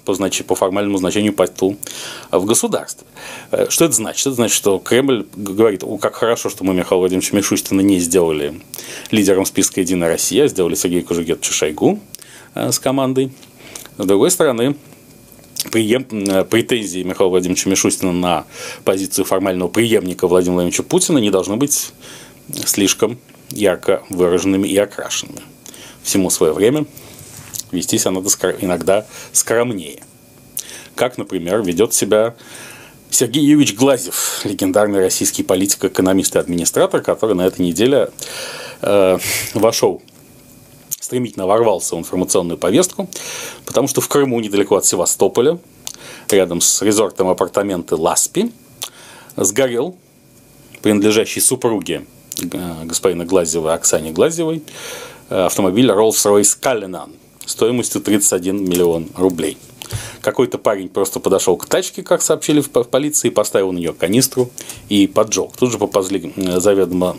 по, 0.05 0.13
значит, 0.13 0.47
по 0.47 0.55
формальному 0.55 0.97
значению 0.97 1.31
посту 1.31 1.77
в 2.29 2.43
государстве. 2.43 3.07
Что 3.69 3.85
это 3.85 3.93
значит? 3.93 4.27
Это 4.27 4.35
значит, 4.35 4.53
что 4.53 4.77
Кремль 4.77 5.25
говорит, 5.33 5.85
как 6.01 6.15
хорошо, 6.15 6.49
что 6.49 6.65
мы 6.65 6.73
Михаила 6.73 6.99
Владимировича 6.99 7.37
Мишустина 7.37 7.79
не 7.79 7.99
сделали 7.99 8.59
лидером 9.11 9.45
списка 9.45 9.79
«Единая 9.79 10.09
Россия», 10.09 10.43
а 10.43 10.47
сделали 10.49 10.75
Сергея 10.75 11.03
Кожугетовича 11.03 11.53
Шойгу 11.53 11.99
с 12.53 12.79
командой. 12.79 13.31
С 13.97 14.05
другой 14.05 14.31
стороны. 14.31 14.75
Э, 14.75 14.92
претензии 15.71 17.03
Михаила 17.03 17.29
Владимировича 17.29 17.69
Мишустина 17.69 18.11
на 18.11 18.45
позицию 18.83 19.25
формального 19.25 19.69
преемника 19.69 20.27
Владимира 20.27 20.55
Владимировича 20.55 20.83
Путина 20.83 21.17
не 21.17 21.31
должны 21.31 21.55
быть 21.55 21.93
слишком 22.65 23.17
ярко 23.49 24.03
выраженными 24.09 24.67
и 24.67 24.77
окрашенными. 24.77 25.41
Всему 26.03 26.29
свое 26.29 26.53
время 26.53 26.85
вестись 27.71 28.05
надо 28.05 28.21
иногда 28.61 29.05
скромнее. 29.31 30.03
Как, 30.95 31.17
например, 31.17 31.61
ведет 31.63 31.93
себя 31.93 32.35
Сергей 33.09 33.43
Юрьевич 33.43 33.75
Глазев, 33.75 34.41
легендарный 34.43 34.99
российский 34.99 35.43
политик, 35.43 35.85
экономист 35.85 36.35
и 36.35 36.39
администратор, 36.39 37.01
который 37.01 37.35
на 37.35 37.45
этой 37.45 37.61
неделе 37.61 38.09
э, 38.81 39.17
вошел 39.53 40.01
стремительно 41.03 41.45
ворвался 41.45 41.95
в 41.95 41.99
информационную 41.99 42.57
повестку, 42.57 43.09
потому 43.65 43.89
что 43.89 43.99
в 43.99 44.07
Крыму, 44.07 44.39
недалеко 44.39 44.77
от 44.77 44.85
Севастополя, 44.85 45.59
рядом 46.29 46.61
с 46.61 46.81
резортом 46.81 47.27
апартаменты 47.27 47.95
Ласпи, 47.95 48.51
сгорел 49.35 49.97
принадлежащий 50.81 51.41
супруге 51.41 52.05
э, 52.41 52.85
господина 52.85 53.25
Глазева 53.25 53.73
Оксане 53.73 54.11
Глазевой 54.11 54.63
э, 55.29 55.45
автомобиль 55.45 55.89
Rolls-Royce 55.89 56.57
Cullinan 56.61 57.09
стоимостью 57.45 58.01
31 58.01 58.63
миллион 58.63 59.09
рублей– 59.15 59.57
какой-то 60.21 60.57
парень 60.57 60.89
просто 60.89 61.19
подошел 61.19 61.57
к 61.57 61.65
тачке, 61.65 62.03
как 62.03 62.21
сообщили 62.21 62.61
в 62.61 62.69
полиции, 62.69 63.29
поставил 63.29 63.71
на 63.71 63.77
нее 63.77 63.93
канистру 63.93 64.49
и 64.89 65.07
поджег. 65.07 65.51
Тут 65.57 65.71
же 65.71 65.77
поползли 65.77 66.33
заведомо 66.35 67.17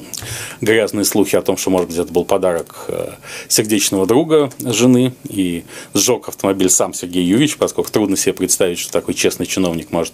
грязные 0.60 1.04
слухи 1.04 1.36
о 1.36 1.42
том, 1.42 1.56
что, 1.56 1.70
может 1.70 1.88
быть, 1.88 1.98
это 1.98 2.12
был 2.12 2.24
подарок 2.24 2.86
э, 2.88 3.12
сердечного 3.48 4.06
друга 4.06 4.50
жены, 4.60 5.14
и 5.28 5.64
сжег 5.94 6.28
автомобиль 6.28 6.70
сам 6.70 6.94
Сергей 6.94 7.24
Юрьевич, 7.24 7.56
поскольку 7.56 7.90
трудно 7.90 8.16
себе 8.16 8.32
представить, 8.32 8.78
что 8.78 8.92
такой 8.92 9.14
честный 9.14 9.46
чиновник 9.46 9.90
может 9.90 10.12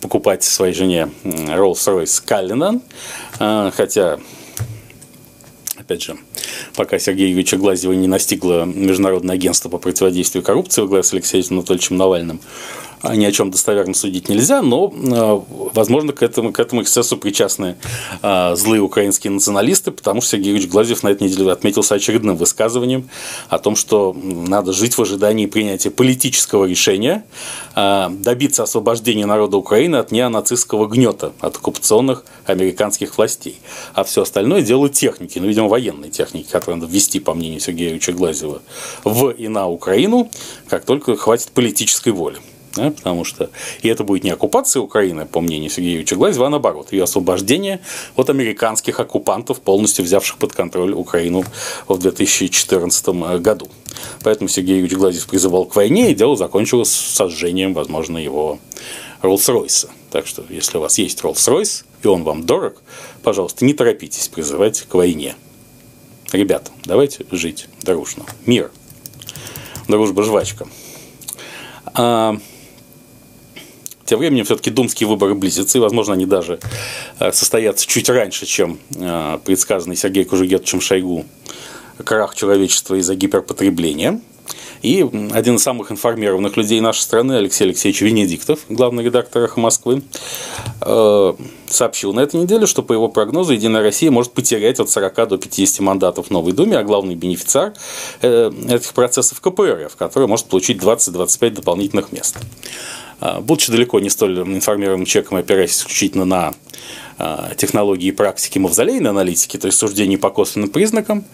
покупать 0.00 0.44
своей 0.44 0.74
жене 0.74 1.10
Rolls-Royce 1.24 2.24
Cullinan, 2.26 2.82
э, 3.38 3.70
хотя 3.74 4.18
опять 5.84 6.02
же, 6.02 6.16
пока 6.74 6.98
Сергея 6.98 7.28
Юрьевича 7.28 7.56
Глазева 7.56 7.92
не 7.92 8.08
настигло 8.08 8.64
Международное 8.64 9.34
агентство 9.34 9.68
по 9.68 9.78
противодействию 9.78 10.42
коррупции 10.42 10.82
во 10.82 10.88
главе 10.88 11.02
с 11.02 11.12
Алексеем 11.12 11.44
Анатольевичем 11.50 11.96
Навальным, 11.96 12.40
ни 13.12 13.24
о 13.24 13.32
чем 13.32 13.50
достоверно 13.50 13.94
судить 13.94 14.28
нельзя, 14.28 14.62
но, 14.62 14.92
э, 14.92 15.40
возможно, 15.74 16.12
к 16.12 16.22
этому, 16.22 16.52
к 16.52 16.60
этому 16.60 16.82
эксцессу 16.82 17.16
причастны 17.16 17.76
э, 18.22 18.56
злые 18.56 18.80
украинские 18.80 19.32
националисты, 19.32 19.90
потому 19.90 20.20
что 20.20 20.30
Сергей 20.30 20.48
Юрьевич 20.50 20.70
Глазьев 20.70 21.02
на 21.02 21.08
этой 21.08 21.24
неделе 21.24 21.52
отметился 21.52 21.94
очередным 21.94 22.36
высказыванием 22.36 23.08
о 23.48 23.58
том, 23.58 23.76
что 23.76 24.14
надо 24.14 24.72
жить 24.72 24.96
в 24.96 25.02
ожидании 25.02 25.46
принятия 25.46 25.90
политического 25.90 26.64
решения, 26.64 27.24
э, 27.74 28.08
добиться 28.10 28.62
освобождения 28.62 29.26
народа 29.26 29.56
Украины 29.56 29.96
от 29.96 30.10
неонацистского 30.10 30.86
гнета, 30.86 31.32
от 31.40 31.56
оккупационных 31.56 32.24
американских 32.46 33.18
властей. 33.18 33.60
А 33.94 34.04
все 34.04 34.22
остальное 34.22 34.62
делают 34.62 34.94
техники, 34.94 35.38
ну, 35.38 35.46
видимо, 35.46 35.68
военные 35.68 36.10
техники, 36.10 36.48
которые 36.50 36.80
надо 36.80 36.92
ввести, 36.92 37.20
по 37.20 37.34
мнению 37.34 37.60
Сергея 37.60 37.88
Юрьевича 37.88 38.12
Глазьева, 38.12 38.62
в 39.04 39.30
и 39.30 39.48
на 39.48 39.68
Украину, 39.68 40.30
как 40.68 40.84
только 40.84 41.16
хватит 41.16 41.50
политической 41.50 42.10
воли. 42.10 42.38
Да, 42.76 42.90
потому 42.90 43.24
что 43.24 43.50
и 43.82 43.88
это 43.88 44.02
будет 44.02 44.24
не 44.24 44.30
оккупация 44.30 44.80
Украины, 44.80 45.26
по 45.26 45.40
мнению 45.40 45.70
Сергея 45.70 45.92
Юрьевича 45.92 46.16
Глазьева, 46.16 46.46
а 46.46 46.50
наоборот, 46.50 46.92
ее 46.92 47.04
освобождение 47.04 47.80
от 48.16 48.30
американских 48.30 48.98
оккупантов, 48.98 49.60
полностью 49.60 50.04
взявших 50.04 50.38
под 50.38 50.52
контроль 50.52 50.92
Украину 50.92 51.44
в 51.86 51.98
2014 51.98 53.08
году. 53.40 53.68
Поэтому 54.22 54.48
Сергей 54.48 54.78
Юрьевич 54.78 54.98
Глазьев 54.98 55.26
призывал 55.28 55.66
к 55.66 55.76
войне, 55.76 56.10
и 56.10 56.14
дело 56.14 56.36
закончилось 56.36 56.90
сожжением, 56.90 57.74
возможно, 57.74 58.18
его 58.18 58.58
Роллс-Ройса. 59.22 59.88
Так 60.10 60.26
что, 60.26 60.44
если 60.48 60.78
у 60.78 60.80
вас 60.80 60.98
есть 60.98 61.20
Роллс-Ройс, 61.22 61.84
и 62.02 62.06
он 62.08 62.24
вам 62.24 62.44
дорог, 62.44 62.82
пожалуйста, 63.22 63.64
не 63.64 63.72
торопитесь 63.72 64.28
призывать 64.28 64.82
к 64.82 64.94
войне. 64.94 65.36
Ребята, 66.32 66.72
давайте 66.84 67.24
жить 67.30 67.68
дружно. 67.82 68.24
Мир. 68.46 68.72
Дружба 69.86 70.24
жвачка. 70.24 70.66
А, 71.86 72.38
тем 74.04 74.18
временем 74.18 74.44
все-таки 74.44 74.70
думские 74.70 75.08
выборы 75.08 75.34
близятся, 75.34 75.78
и, 75.78 75.80
возможно, 75.80 76.14
они 76.14 76.26
даже 76.26 76.60
э, 77.18 77.32
состоятся 77.32 77.86
чуть 77.86 78.08
раньше, 78.08 78.46
чем 78.46 78.78
э, 78.96 79.38
предсказанный 79.44 79.96
Сергеем 79.96 80.28
Кужугетовичем 80.28 80.80
Шойгу 80.80 81.24
крах 82.04 82.34
человечества 82.34 82.96
из-за 82.96 83.14
гиперпотребления. 83.14 84.20
И 84.82 85.00
один 85.32 85.56
из 85.56 85.62
самых 85.62 85.90
информированных 85.90 86.58
людей 86.58 86.78
нашей 86.80 87.00
страны, 87.00 87.32
Алексей 87.32 87.64
Алексеевич 87.64 88.02
Венедиктов, 88.02 88.60
главный 88.68 89.02
редактор 89.02 89.44
«Эхо 89.44 89.58
Москвы», 89.58 90.02
э, 90.82 91.34
сообщил 91.66 92.12
на 92.12 92.20
этой 92.20 92.38
неделе, 92.40 92.66
что 92.66 92.82
по 92.82 92.92
его 92.92 93.08
прогнозу 93.08 93.54
«Единая 93.54 93.82
Россия» 93.82 94.10
может 94.10 94.32
потерять 94.32 94.80
от 94.80 94.90
40 94.90 95.28
до 95.28 95.38
50 95.38 95.80
мандатов 95.80 96.26
в 96.26 96.30
Новой 96.30 96.52
Думе, 96.52 96.76
а 96.76 96.82
главный 96.82 97.14
бенефициар 97.14 97.72
этих 98.20 98.92
процессов 98.92 99.40
КПРФ, 99.40 99.96
который 99.96 100.28
может 100.28 100.46
получить 100.46 100.76
20-25 100.76 101.50
дополнительных 101.50 102.12
мест. 102.12 102.36
А, 103.20 103.40
будучи 103.40 103.70
далеко 103.70 104.00
не 104.00 104.10
столь 104.10 104.40
информированным 104.40 105.06
человеком, 105.06 105.38
опираясь 105.38 105.76
исключительно 105.76 106.24
на 106.24 106.54
а, 107.16 107.54
технологии 107.56 108.08
и 108.08 108.12
практики 108.12 108.58
мавзолейной 108.58 109.10
аналитики, 109.10 109.56
то 109.56 109.66
есть 109.66 109.78
суждений 109.78 110.16
по 110.16 110.30
косвенным 110.30 110.68
признакам, 110.68 111.24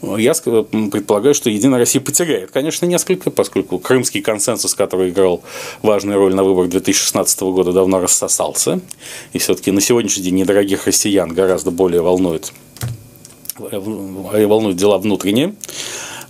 я 0.00 0.32
предполагаю, 0.34 1.34
что 1.34 1.50
Единая 1.50 1.78
Россия 1.78 2.00
потеряет, 2.00 2.50
конечно, 2.52 2.86
несколько, 2.86 3.30
поскольку 3.30 3.78
крымский 3.78 4.22
консенсус, 4.22 4.74
который 4.74 5.10
играл 5.10 5.42
важную 5.82 6.18
роль 6.18 6.34
на 6.34 6.44
выборах 6.44 6.70
2016 6.70 7.40
года, 7.40 7.72
давно 7.72 8.00
рассосался. 8.00 8.80
И 9.32 9.38
все-таки 9.38 9.70
на 9.70 9.80
сегодняшний 9.80 10.22
день 10.22 10.36
недорогих 10.36 10.86
россиян 10.86 11.32
гораздо 11.32 11.70
более 11.70 12.02
волнует, 12.02 12.52
э, 13.58 14.46
волнуют 14.46 14.76
дела 14.76 14.98
внутренние 14.98 15.54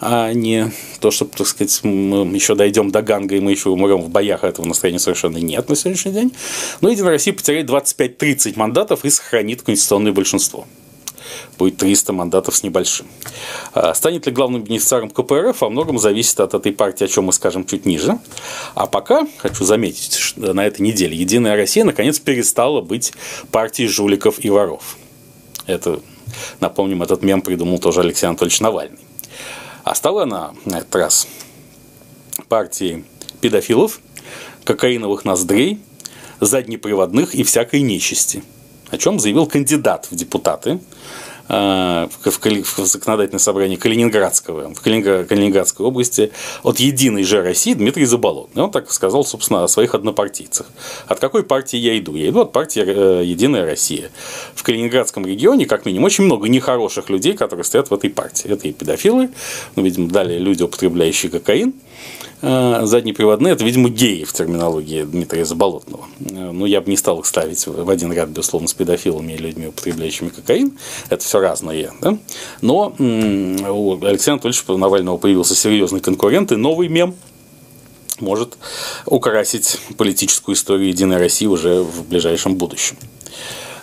а 0.01 0.33
не 0.33 0.71
то, 1.01 1.11
что, 1.11 1.25
так 1.25 1.47
сказать, 1.47 1.83
мы 1.83 2.35
еще 2.35 2.55
дойдем 2.55 2.91
до 2.91 3.03
Ганга, 3.03 3.37
и 3.37 3.41
мы 3.41 3.51
еще 3.51 3.71
умрем 3.71 4.03
в 4.03 4.09
боях, 4.09 4.45
а 4.45 4.49
этого 4.49 4.67
настроения 4.67 4.99
совершенно 4.99 5.39
нет 5.39 5.69
на 5.69 5.77
сегодняшний 5.77 6.13
день. 6.13 6.33
Но 6.81 6.89
Единая 6.89 7.13
Россия 7.13 7.35
потеряет 7.35 7.69
25-30 7.69 8.59
мандатов 8.59 9.05
и 9.05 9.11
сохранит 9.11 9.63
конституционное 9.63 10.13
большинство 10.13 10.67
будет 11.59 11.79
300 11.79 12.13
мандатов 12.13 12.57
с 12.57 12.63
небольшим. 12.63 13.07
А 13.73 13.95
станет 13.95 14.27
ли 14.27 14.33
главным 14.33 14.63
бенефициаром 14.63 15.11
КПРФ, 15.11 15.61
во 15.61 15.71
многом 15.71 15.99
зависит 15.99 16.41
от 16.41 16.55
этой 16.55 16.73
партии, 16.73 17.05
о 17.05 17.09
чем 17.09 17.25
мы 17.25 17.33
скажем 17.33 17.65
чуть 17.65 17.87
ниже. 17.87 18.19
А 18.75 18.87
пока, 18.87 19.27
хочу 19.39 19.65
заметить, 19.65 20.15
что 20.15 20.53
на 20.53 20.67
этой 20.67 20.83
неделе 20.83 21.17
Единая 21.17 21.57
Россия 21.57 21.85
наконец 21.85 22.19
перестала 22.19 22.81
быть 22.81 23.13
партией 23.51 23.89
жуликов 23.89 24.45
и 24.45 24.51
воров. 24.51 24.97
Это, 25.67 26.01
напомним, 26.61 27.03
этот 27.03 27.23
мем 27.23 27.41
придумал 27.41 27.79
тоже 27.79 28.01
Алексей 28.01 28.27
Анатольевич 28.27 28.61
Навальный. 28.61 28.99
А 29.85 29.95
стала 29.95 30.23
она 30.23 30.55
на 30.65 30.79
этот 30.79 30.95
раз 30.97 31.29
партией 32.49 33.05
педофилов, 33.41 34.01
кокаиновых 34.65 35.27
ноздрей, 35.27 35.81
заднеприводных 36.41 37.35
и 37.35 37.45
всякой 37.45 37.83
нечисти, 37.83 38.43
о 38.91 38.97
чем 38.97 39.21
заявил 39.21 39.47
кандидат 39.47 40.09
в 40.11 40.17
депутаты 40.17 40.81
в, 41.49 42.09
в 42.25 42.87
законодательное 42.87 43.39
собрание 43.39 43.77
Калининградского, 43.77 44.73
в 44.75 44.81
Калининградской 44.81 45.85
области 45.85 46.33
от 46.63 46.79
«Единой 46.81 47.25
же 47.25 47.43
России» 47.43 47.75
Дмитрий 47.75 48.07
Заболотный. 48.07 48.63
Он 48.63 48.71
так 48.71 48.91
сказал, 48.91 49.25
собственно, 49.25 49.65
о 49.65 49.69
своих 49.69 49.95
однопартийцах. 49.95 50.67
От 51.07 51.21
какой 51.21 51.43
партии 51.43 51.77
я 51.77 51.99
иду? 51.99 52.15
Я 52.15 52.29
иду 52.31 52.41
от 52.41 52.53
партии 52.53 52.81
«Единая 53.25 53.67
Россия». 53.67 54.11
В 54.55 54.63
Калининградском 54.63 55.27
регионе, 55.27 55.67
как 55.67 55.87
минимум, 55.87 56.05
очень 56.05 56.25
много 56.25 56.49
нехороших 56.49 57.11
людей, 57.11 57.35
которые 57.35 57.65
стоят 57.65 57.91
в 57.91 57.95
этой 57.95 58.11
партии. 58.11 58.51
Это 58.51 58.69
и 58.69 58.73
педофилы, 58.73 59.31
ну, 59.77 59.83
видимо, 59.83 60.09
далее 60.09 60.39
люди, 60.39 60.63
употребляющие 60.63 61.31
кокаин, 61.31 61.75
заднеприводные– 62.87 63.53
это, 63.55 63.65
видимо, 63.65 63.89
геи 63.89 64.25
в 64.25 64.33
терминологии 64.33 65.05
Дмитрия 65.05 65.45
Заболотного. 65.45 66.05
А, 66.21 66.53
ну, 66.53 66.67
я 66.67 66.81
бы 66.81 66.91
не 66.91 66.97
стал 66.97 67.21
их 67.21 67.27
ставить 67.27 67.67
в 67.67 67.89
один 67.89 68.13
ряд, 68.13 68.29
безусловно, 68.29 68.69
с 68.69 68.75
педофилами 68.75 69.33
и 69.33 69.37
людьми, 69.37 69.67
употребляющими 69.69 70.29
кокаин. 70.29 70.79
Это 71.09 71.25
все 71.25 71.41
разное. 71.41 71.93
Да? 72.01 72.19
Но 72.61 72.95
у 72.99 74.05
Алексея 74.05 74.35
Анатольевича 74.35 74.73
Навального 74.73 75.17
появился 75.17 75.55
серьезный 75.55 76.01
конкурент 76.01 76.53
и 76.53 76.57
новый 76.57 76.89
мем 76.89 77.15
может 78.21 78.57
украсить 79.07 79.79
политическую 79.97 80.55
историю 80.55 80.89
Единой 80.89 81.17
России 81.17 81.47
уже 81.47 81.83
в 81.83 82.09
ближайшем 82.09 82.55
будущем. 82.55 82.97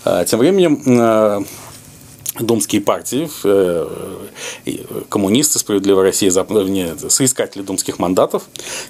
А, 0.05 0.24
тем 0.26 0.39
временем 0.39 1.45
думские 2.40 2.82
партии, 2.82 3.30
э, 3.44 4.76
коммунисты, 5.10 5.60
Справедливая 5.60 6.04
Россия, 6.04 6.32
нет, 6.32 7.12
соискатели 7.12 7.62
думских 7.62 8.00
мандатов, 8.00 8.44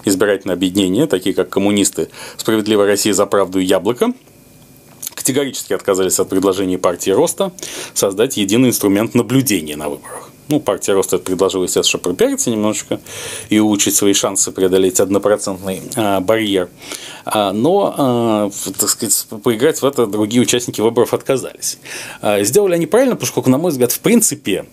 избирательное 0.06 0.56
объединение, 0.56 1.08
такие 1.08 1.34
как 1.34 1.50
коммунисты, 1.50 2.10
Справедливая 2.38 2.88
Россия 2.88 3.14
за 3.14 3.26
правду 3.26 3.60
и 3.60 3.66
яблоко, 3.66 4.14
категорически 5.16 5.74
отказались 5.74 6.20
от 6.20 6.30
предложения 6.30 6.78
партии 6.78 7.12
Роста 7.12 7.52
создать 7.94 8.38
единый 8.38 8.70
инструмент 8.70 9.16
наблюдения 9.16 9.76
на 9.76 9.90
выборах. 9.90 10.31
Ну, 10.52 10.60
партия 10.60 10.92
Роста 10.92 11.18
предложила, 11.18 11.64
естественно, 11.64 12.04
пропиариться 12.04 12.50
немножечко 12.50 13.00
и 13.50 13.58
улучшить 13.60 13.96
свои 13.96 14.12
шансы 14.12 14.52
преодолеть 14.52 15.00
однопроцентный 15.00 15.82
а, 15.96 16.20
барьер. 16.20 16.68
А, 17.24 17.54
но, 17.54 17.96
а, 17.98 18.52
так 18.78 18.90
сказать, 18.90 19.28
поиграть 19.42 19.82
в 19.82 19.86
это 19.86 20.08
другие 20.08 20.42
участники 20.42 20.82
выборов 20.82 21.14
отказались. 21.14 21.78
Сделали 22.42 22.74
они 22.74 22.86
правильно, 22.86 23.16
поскольку, 23.16 23.50
на 23.50 23.58
мой 23.58 23.72
взгляд, 23.72 23.94
в 23.94 24.02
принципе, 24.02 24.66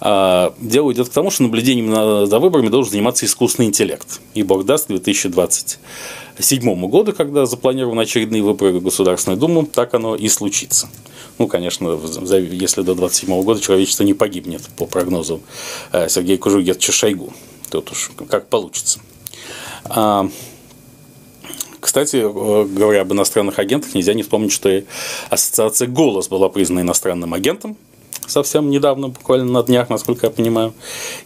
дело 0.00 0.92
идет 0.92 1.08
к 1.10 1.12
тому, 1.12 1.30
что 1.30 1.42
наблюдением 1.42 2.26
за 2.26 2.38
выборами 2.38 2.68
должен 2.68 2.92
заниматься 2.92 3.26
искусственный 3.26 3.68
интеллект. 3.68 4.20
И 4.32 4.42
Бог 4.42 4.64
даст 4.64 4.88
2020. 4.88 5.78
2007 6.36 6.88
года, 6.88 7.12
когда 7.12 7.46
запланированы 7.46 8.02
очередные 8.02 8.42
выборы 8.42 8.72
в 8.72 8.82
Государственную 8.82 9.38
Думу, 9.38 9.66
так 9.66 9.94
оно 9.94 10.14
и 10.14 10.28
случится. 10.28 10.88
Ну, 11.38 11.46
конечно, 11.48 11.98
если 12.50 12.82
до 12.82 12.94
27 12.94 13.42
года 13.42 13.60
человечество 13.60 14.04
не 14.04 14.14
погибнет, 14.14 14.62
по 14.76 14.86
прогнозу 14.86 15.40
э, 15.92 16.08
Сергея 16.08 16.38
Кужугетча 16.38 16.92
Шойгу. 16.92 17.32
Тут 17.70 17.90
уж 17.90 18.10
как 18.28 18.48
получится. 18.48 19.00
А, 19.84 20.28
кстати, 21.80 22.16
э, 22.16 22.64
говоря 22.66 23.02
об 23.02 23.12
иностранных 23.12 23.58
агентах, 23.58 23.94
нельзя 23.94 24.12
не 24.12 24.22
вспомнить, 24.22 24.52
что 24.52 24.82
ассоциация 25.30 25.88
«Голос» 25.88 26.28
была 26.28 26.48
признана 26.48 26.80
иностранным 26.80 27.32
агентом 27.32 27.76
совсем 28.26 28.70
недавно, 28.70 29.08
буквально 29.08 29.50
на 29.52 29.62
днях, 29.62 29.90
насколько 29.90 30.26
я 30.26 30.30
понимаю. 30.30 30.74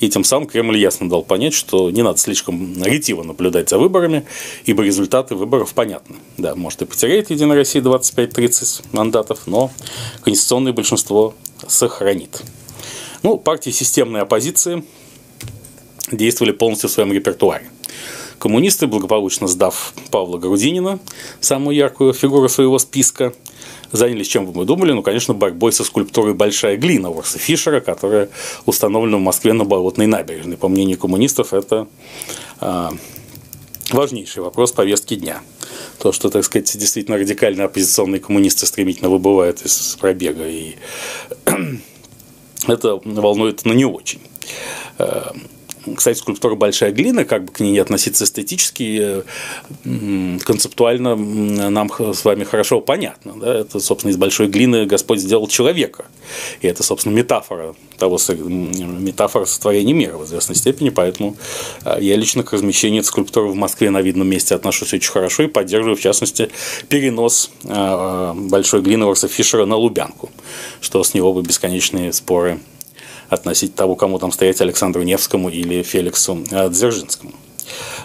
И 0.01 0.09
тем 0.09 0.25
самым 0.25 0.49
Кремль 0.49 0.79
ясно 0.79 1.09
дал 1.09 1.23
понять, 1.23 1.55
что 1.55 1.91
не 1.91 2.03
надо 2.03 2.19
слишком 2.19 2.83
ретиво 2.83 3.23
наблюдать 3.23 3.69
за 3.69 3.79
выборами, 3.79 4.27
ибо 4.65 4.83
результаты 4.83 5.35
выборов 5.35 5.75
понятны. 5.75 6.17
Да, 6.37 6.55
может 6.55 6.83
и 6.83 6.85
потеряет 6.85 7.31
Единая 7.31 7.57
Россия 7.57 7.83
25-30 7.83 8.85
мандатов, 8.93 9.47
но 9.47 9.71
конституционное 10.23 10.73
большинство 10.73 11.35
сохранит. 11.67 12.43
Ну, 13.23 13.37
партии 13.37 13.71
системной 13.71 14.23
оппозиции 14.23 14.85
действовали 16.11 16.53
полностью 16.53 16.89
в 16.89 16.93
своем 16.93 17.13
репертуаре. 17.13 17.69
Коммунисты, 18.39 18.87
благополучно 18.87 19.47
сдав 19.47 19.93
Павла 20.11 20.39
Грудинина, 20.39 20.99
самую 21.41 21.77
яркую 21.77 22.15
фигуру 22.15 22.49
своего 22.49 22.79
списка, 22.79 23.35
занялись 23.93 24.29
чем 24.29 24.47
бы 24.47 24.53
мы 24.53 24.65
думали, 24.65 24.93
ну, 24.93 25.03
конечно, 25.03 25.35
борьбой 25.35 25.73
со 25.73 25.85
скульптурой 25.85 26.35
«Большая 26.35 26.77
глина» 26.77 27.09
Орса 27.09 27.39
Фишера, 27.39 27.81
которая 27.81 28.29
установлена 28.67 29.19
в 29.19 29.21
Москве 29.21 29.53
на 29.53 29.65
Болотной 29.65 30.07
набережной. 30.07 30.57
По 30.57 30.69
мнению 30.69 30.99
коммунистов, 30.99 31.53
это 31.53 31.89
а, 32.61 32.93
важнейший 33.91 34.43
вопрос 34.43 34.73
повестки 34.73 35.15
дня. 35.15 35.43
То, 35.99 36.13
что, 36.13 36.31
так 36.31 36.45
сказать, 36.45 36.77
действительно 36.79 37.19
радикально 37.19 37.65
оппозиционные 37.65 38.21
коммунисты 38.21 38.67
стремительно 38.67 39.11
выбывают 39.11 39.63
из 39.63 39.97
пробега, 40.01 40.47
и 40.49 40.77
это 42.67 43.01
волнует, 43.05 43.65
но 43.65 43.75
не 43.75 43.85
очень. 43.85 44.21
Кстати, 45.97 46.19
скульптура 46.19 46.55
«Большая 46.55 46.93
глина», 46.93 47.25
как 47.25 47.45
бы 47.45 47.53
к 47.53 47.61
ней 47.61 47.73
не 47.73 47.79
относиться 47.79 48.25
эстетически, 48.25 49.25
э, 49.85 50.39
концептуально 50.45 51.17
нам 51.17 51.91
с 51.91 52.25
вами 52.25 52.45
хорошо 52.45 52.81
понятно. 52.81 53.35
Да? 53.41 53.55
Это, 53.61 53.81
собственно, 53.81 54.11
из 54.11 54.17
большой 54.17 54.49
глины 54.49 54.87
Господь 54.87 55.21
сделал 55.21 55.47
человека. 55.49 56.05
И 56.61 56.67
это, 56.67 56.83
собственно, 56.83 57.15
метафора 57.15 57.75
того, 57.99 58.19
метафора 58.29 59.45
сотворения 59.45 59.93
мира 59.93 60.17
в 60.17 60.25
известной 60.25 60.57
степени, 60.57 60.89
поэтому 60.89 61.37
э, 61.85 61.99
я 62.01 62.17
лично 62.17 62.43
к 62.43 62.53
размещению 62.53 63.05
скульптуры 63.05 63.49
в 63.49 63.55
Москве 63.55 63.91
на 63.91 64.01
видном 64.01 64.29
месте 64.29 64.55
отношусь 64.55 64.93
очень 64.95 65.11
хорошо 65.11 65.45
и 65.45 65.47
поддерживаю, 65.47 65.97
в 65.97 66.01
частности, 66.01 66.51
перенос 66.89 67.51
э, 67.65 68.33
большой 68.35 68.83
глины 68.83 69.05
Орса 69.05 69.29
Фишера 69.29 69.67
на 69.67 69.77
Лубянку, 69.77 70.31
что 70.81 71.03
с 71.05 71.15
него 71.15 71.33
бы 71.33 71.43
бесконечные 71.43 72.13
споры 72.13 72.61
относить 73.31 73.75
того, 73.75 73.97
кому 73.97 74.19
там 74.19 74.33
стоять 74.33 74.61
Александру 74.61 75.03
Невскому 75.03 75.49
или 75.49 75.83
Феликсу 75.83 76.45
э, 76.51 76.69
Дзержинскому. 76.69 77.33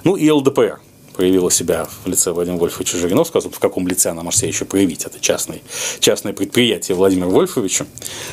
Ну 0.03 0.15
и 0.15 0.30
ЛДПР 0.30 0.80
проявила 1.15 1.49
себя 1.49 1.88
в 2.03 2.07
лице 2.07 2.32
Владимира 2.32 2.59
Вольфовича 2.59 2.97
Жириновского. 2.97 3.41
Тут 3.41 3.55
в 3.55 3.59
каком 3.59 3.88
лице 3.88 4.09
она 4.09 4.21
может 4.21 4.39
себя 4.39 4.49
еще 4.49 4.65
проявить? 4.65 5.05
Это 5.05 5.19
частное, 5.19 5.61
частное 5.99 6.34
предприятие 6.34 6.95
Владимира 6.95 7.28
Вольфовича. 7.28 7.86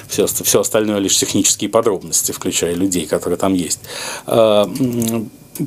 Все, 0.09 0.26
все 0.26 0.61
остальное 0.61 0.99
лишь 0.99 1.16
технические 1.16 1.70
подробности, 1.70 2.32
включая 2.32 2.74
людей, 2.74 3.07
которые 3.07 3.38
там 3.38 3.55
есть. 3.55 3.80
Э, 4.26 4.66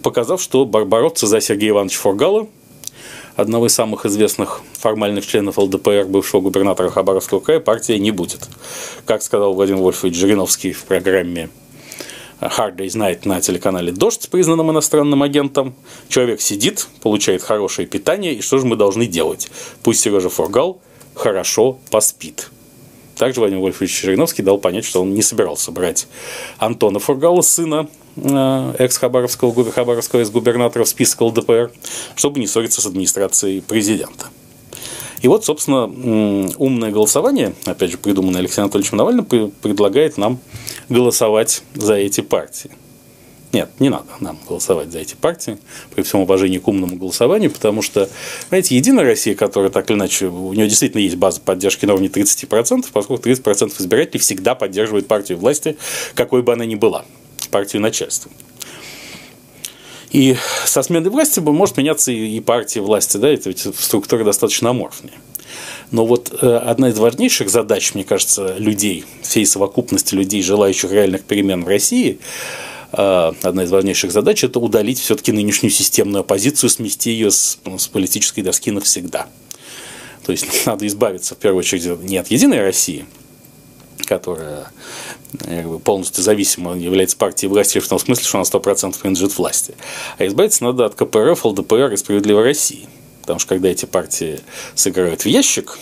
показав, 0.03 0.41
что 0.41 0.65
бороться 0.65 1.27
за 1.27 1.41
Сергея 1.41 1.71
Ивановича 1.71 1.99
Фургала 1.99 2.47
одного 3.35 3.67
из 3.67 3.73
самых 3.73 4.05
известных 4.05 4.61
формальных 4.73 5.25
членов 5.25 5.57
ЛДПР, 5.57 6.05
бывшего 6.05 6.41
губернатора 6.41 6.89
Хабаровского 6.89 7.39
края, 7.39 7.59
партия 7.59 7.99
не 7.99 8.11
будет. 8.11 8.47
Как 9.05 9.21
сказал 9.21 9.53
Владимир 9.53 9.81
Вольфович 9.81 10.15
Жириновский 10.15 10.71
в 10.71 10.83
программе 10.85 11.49
Hard 12.39 12.75
Day's 12.75 12.95
Night 12.95 13.21
на 13.25 13.41
телеканале 13.41 13.91
«Дождь» 13.91 14.29
признанным 14.29 14.71
иностранным 14.71 15.23
агентом. 15.23 15.73
Человек 16.09 16.41
сидит, 16.41 16.87
получает 17.01 17.41
хорошее 17.41 17.87
питание, 17.87 18.33
и 18.33 18.41
что 18.41 18.57
же 18.57 18.65
мы 18.65 18.75
должны 18.75 19.05
делать? 19.05 19.49
Пусть 19.83 20.01
Сережа 20.01 20.29
Фургал 20.29 20.79
хорошо 21.13 21.79
поспит. 21.91 22.49
Также 23.15 23.39
Владимир 23.39 23.61
Вольфович 23.61 24.01
Жириновский 24.01 24.43
дал 24.43 24.57
понять, 24.57 24.83
что 24.83 25.01
он 25.01 25.13
не 25.13 25.21
собирался 25.21 25.71
брать 25.71 26.07
Антона 26.57 26.99
Фургала, 26.99 27.41
сына 27.41 27.87
экс-хабаровского 28.17 29.71
Хабаровского 29.71 30.21
из 30.21 30.29
губернатора 30.29 30.83
в 30.83 30.89
список 30.89 31.21
ЛДПР, 31.21 31.71
чтобы 32.15 32.39
не 32.39 32.47
ссориться 32.47 32.81
с 32.81 32.85
администрацией 32.85 33.61
президента. 33.61 34.27
И 35.21 35.27
вот, 35.27 35.43
собственно, 35.43 35.85
умное 36.57 36.91
голосование, 36.91 37.53
опять 37.65 37.91
же, 37.91 37.97
придуманное 37.97 38.41
Алексеем 38.41 38.65
Анатольевичем 38.65 38.97
Навальным, 38.97 39.25
предлагает 39.25 40.17
нам 40.17 40.39
голосовать 40.89 41.63
за 41.73 41.95
эти 41.95 42.21
партии. 42.21 42.71
Нет, 43.51 43.69
не 43.79 43.87
надо 43.87 44.05
нам 44.19 44.37
голосовать 44.47 44.91
за 44.91 44.99
эти 44.99 45.15
партии, 45.15 45.57
при 45.95 46.03
всем 46.03 46.19
уважении 46.19 46.57
к 46.57 46.67
умному 46.67 46.97
голосованию, 46.97 47.49
потому 47.49 47.81
что, 47.81 48.09
знаете, 48.49 48.75
Единая 48.75 49.05
Россия, 49.05 49.33
которая 49.33 49.71
так 49.71 49.89
или 49.89 49.97
иначе, 49.97 50.27
у 50.27 50.51
нее 50.51 50.67
действительно 50.67 50.99
есть 50.99 51.15
база 51.15 51.39
поддержки 51.39 51.85
на 51.85 51.93
уровне 51.93 52.09
30%, 52.09 52.85
поскольку 52.91 53.23
30% 53.23 53.71
избирателей 53.79 54.19
всегда 54.19 54.55
поддерживают 54.55 55.07
партию 55.07 55.37
власти, 55.37 55.77
какой 56.15 56.41
бы 56.43 56.51
она 56.51 56.65
ни 56.65 56.75
была 56.75 57.05
партию 57.55 57.81
начальства. 57.81 58.29
И 60.11 60.35
со 60.65 60.83
сменой 60.83 61.09
власти 61.09 61.39
может 61.39 61.77
меняться 61.77 62.11
и 62.11 62.37
партия 62.41 62.81
власти, 62.81 63.15
да, 63.15 63.29
это 63.29 63.47
ведь 63.47 63.65
структура 63.79 64.25
достаточно 64.25 64.71
аморфная. 64.71 65.13
Но 65.89 66.05
вот 66.05 66.37
э, 66.41 66.57
одна 66.57 66.89
из 66.89 66.97
важнейших 66.99 67.49
задач, 67.49 67.93
мне 67.93 68.03
кажется, 68.03 68.55
людей, 68.57 69.05
всей 69.21 69.45
совокупности 69.45 70.15
людей, 70.15 70.43
желающих 70.43 70.91
реальных 70.91 71.23
перемен 71.23 71.63
в 71.63 71.67
России, 71.69 72.19
э, 72.91 73.31
одна 73.41 73.63
из 73.63 73.71
важнейших 73.71 74.11
задач– 74.11 74.43
это 74.43 74.59
удалить 74.59 74.99
все-таки 74.99 75.31
нынешнюю 75.31 75.71
системную 75.71 76.21
оппозицию, 76.21 76.69
смести 76.69 77.11
ее 77.11 77.31
с, 77.31 77.57
с 77.77 77.87
политической 77.87 78.41
доски 78.41 78.71
навсегда. 78.71 79.27
То 80.25 80.33
есть 80.33 80.45
надо 80.65 80.85
избавиться, 80.87 81.35
в 81.35 81.37
первую 81.37 81.59
очередь, 81.59 81.85
не 82.03 82.17
от 82.17 82.27
«Единой 82.27 82.59
России», 82.59 83.05
которая 84.05 84.67
полностью 85.83 86.23
зависима 86.23 86.77
является 86.77 87.17
партией 87.17 87.49
власти 87.49 87.79
в 87.79 87.87
том 87.87 87.99
смысле, 87.99 88.23
что 88.23 88.37
она 88.37 88.45
100% 88.45 88.99
принадлежит 88.99 89.37
власти. 89.37 89.75
А 90.17 90.25
избавиться 90.25 90.63
надо 90.63 90.85
от 90.85 90.95
КПРФ, 90.95 91.45
ЛДПР 91.45 91.93
и 91.93 91.97
Справедливой 91.97 92.43
России. 92.43 92.87
Потому 93.21 93.39
что 93.39 93.49
когда 93.49 93.69
эти 93.69 93.85
партии 93.85 94.39
сыграют 94.75 95.23
в 95.23 95.25
ящик, 95.25 95.79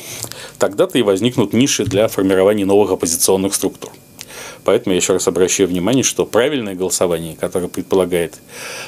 тогда-то 0.59 0.97
и 0.97 1.01
возникнут 1.01 1.51
ниши 1.51 1.83
для 1.83 2.07
формирования 2.07 2.65
новых 2.65 2.91
оппозиционных 2.91 3.53
структур. 3.53 3.91
Поэтому 4.63 4.93
я 4.93 4.97
еще 4.97 5.13
раз 5.13 5.27
обращаю 5.27 5.69
внимание, 5.69 6.03
что 6.03 6.25
правильное 6.25 6.75
голосование, 6.75 7.35
которое 7.35 7.67
предполагает 7.67 8.39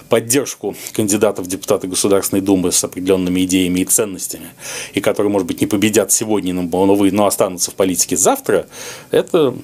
поддержку 0.10 0.76
кандидатов 0.94 1.46
в 1.46 1.50
депутаты 1.50 1.88
Государственной 1.88 2.42
Думы 2.42 2.72
с 2.72 2.84
определенными 2.84 3.44
идеями 3.44 3.82
и 3.82 3.86
ценностями, 3.86 4.48
и 4.94 5.02
которые, 5.02 5.32
может 5.32 5.48
быть, 5.48 5.62
не 5.62 5.68
победят 5.68 6.12
сегодня, 6.12 6.54
но, 6.54 7.26
останутся 7.26 7.72
в 7.72 7.76
политике 7.76 8.16
завтра, 8.16 8.68
это 9.12 9.56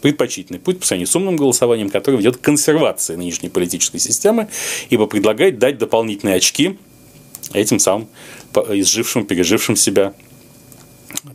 предпочтительный 0.00 0.58
путь 0.58 0.80
по 0.80 0.86
сравнению 0.86 1.08
с 1.08 1.16
умным 1.16 1.36
голосованием, 1.36 1.88
который 1.88 2.16
ведет 2.16 2.36
к 2.36 2.40
консервации 2.40 3.14
нынешней 3.14 3.48
политической 3.48 3.98
системы, 3.98 4.48
ибо 4.90 5.06
предлагает 5.06 5.58
дать 5.58 5.78
дополнительные 5.78 6.36
очки 6.36 6.76
этим 7.52 7.78
самым 7.78 8.08
изжившим, 8.54 9.24
пережившим 9.24 9.76
себя 9.76 10.14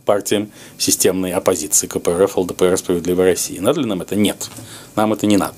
партиям 0.04 0.50
системной 0.76 1.32
оппозиции 1.32 1.86
КПРФ, 1.86 2.36
ЛДПР, 2.36 2.76
Справедливой 2.76 3.26
России. 3.26 3.58
Надо 3.58 3.80
ли 3.80 3.86
нам 3.86 4.02
это? 4.02 4.16
Нет. 4.16 4.50
Нам 4.96 5.12
это 5.12 5.26
не 5.26 5.36
надо. 5.36 5.54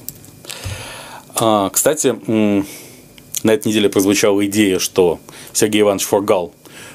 А, 1.35 1.71
кстати, 1.71 2.14
на 3.43 3.51
этой 3.51 3.68
неделе 3.68 3.89
прозвучала 3.89 4.45
идея, 4.47 4.79
что 4.79 5.21
Сергей 5.53 5.83
Иванович 5.83 6.05
Фургал 6.05 6.53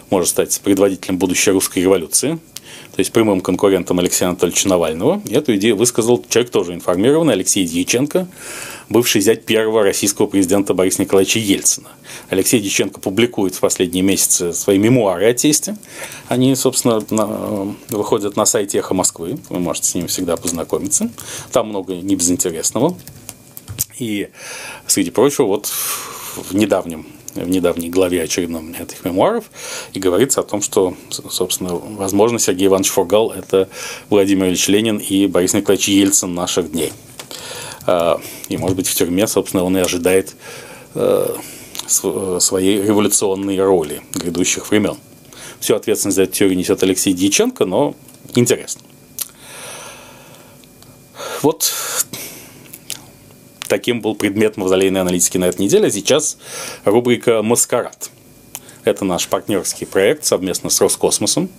может 0.10 0.30
стать 0.30 0.60
предводителем 0.62 1.18
будущей 1.18 1.52
русской 1.52 1.80
революции– 1.80 2.40
то 2.96 3.02
есть 3.02 3.12
прямым 3.12 3.42
конкурентом 3.42 4.00
Алексея 4.00 4.30
Анатольевича 4.30 4.70
Навального. 4.70 5.22
Эту 5.30 5.54
идею 5.58 5.76
высказал 5.76 6.24
человек 6.30 6.50
тоже 6.50 6.74
информированный, 6.74 7.34
Алексей 7.34 7.66
Дьяченко, 7.66 8.26
бывший 8.88 9.20
зять 9.20 9.44
первого 9.44 9.84
российского 9.84 10.28
президента 10.28 10.74
Бориса 10.74 11.02
Николаевича 11.02 11.40
Ельцина. 11.40 11.90
Алексей 12.30 12.62
Дьяченко 12.62 13.02
публикует 13.02 13.54
в 13.54 13.60
последние 13.60 14.02
месяцы 14.02 14.54
свои 14.54 14.78
мемуары 14.78 15.30
о 15.30 15.34
тесте. 15.34 15.76
Они, 16.30 16.56
собственно, 16.56 17.04
на, 17.10 17.76
выходят 17.90 18.38
на 18.38 18.46
сайте 18.46 18.78
«Эхо 18.78 18.94
Москвы». 18.94 19.40
Вы 19.50 19.60
можете 19.60 19.90
с 19.90 19.96
ними 19.96 20.08
всегда 20.08 20.38
познакомиться. 20.38 21.12
Там 21.52 21.68
много 21.68 21.96
небезынтересного. 21.96 22.98
И, 24.00 24.30
среди 24.88 25.12
прочего, 25.12 25.48
вот 25.48 25.66
в 25.66 26.56
недавнем 26.56 27.06
в 27.36 27.50
недавней 27.50 27.90
главе 27.90 28.24
очередном 28.24 28.74
этих 28.74 29.06
мемуаров, 29.06 29.46
и 29.94 30.00
говорится 30.00 30.42
о 30.42 30.44
том, 30.44 30.62
что, 30.62 30.96
собственно, 31.10 31.76
возможно, 31.76 32.40
Сергей 32.40 32.68
Иванович 32.68 32.90
Фургал– 32.90 33.32
это 33.38 33.70
Владимир 34.10 34.48
Ильич 34.48 34.68
Ленин 34.68 34.98
и 34.98 35.28
Борис 35.28 35.54
Николаевич 35.54 35.88
Ельцин 35.90 36.34
наших 36.34 36.72
дней. 36.72 36.94
А, 37.86 38.20
и, 38.50 38.58
может 38.58 38.76
быть, 38.78 38.88
в 38.88 38.96
тюрьме, 38.96 39.28
собственно, 39.28 39.64
он 39.64 39.78
и 39.78 39.82
ожидает 39.82 40.36
э, 40.96 41.36
своей 41.88 42.82
революционной 42.82 43.60
роли 43.60 44.02
грядущих 44.14 44.70
времен. 44.72 44.98
Всю 45.60 45.76
ответственность 45.76 46.16
за 46.16 46.24
эту 46.24 46.34
теорию 46.34 46.58
несет 46.58 46.82
Алексей 46.84 47.14
Дьяченко, 47.14 47.66
но 47.66 47.96
интересно. 48.34 48.82
Вот 51.42 51.72
Таким 53.68 54.02
был 54.02 54.16
предмет 54.16 54.58
мавзолейной 54.58 55.02
аналитики 55.02 55.38
на 55.38 55.46
этой 55.46 55.62
неделе. 55.62 55.92
Сейчас 55.92 56.38
рубрика 56.84 57.42
«Маскарад». 57.42 58.10
Это 58.84 59.04
наш 59.04 59.28
партнерский 59.28 59.86
проект 59.86 60.26
совместно 60.26 60.70
с 60.70 60.80
Роскосмосом. 60.80 61.50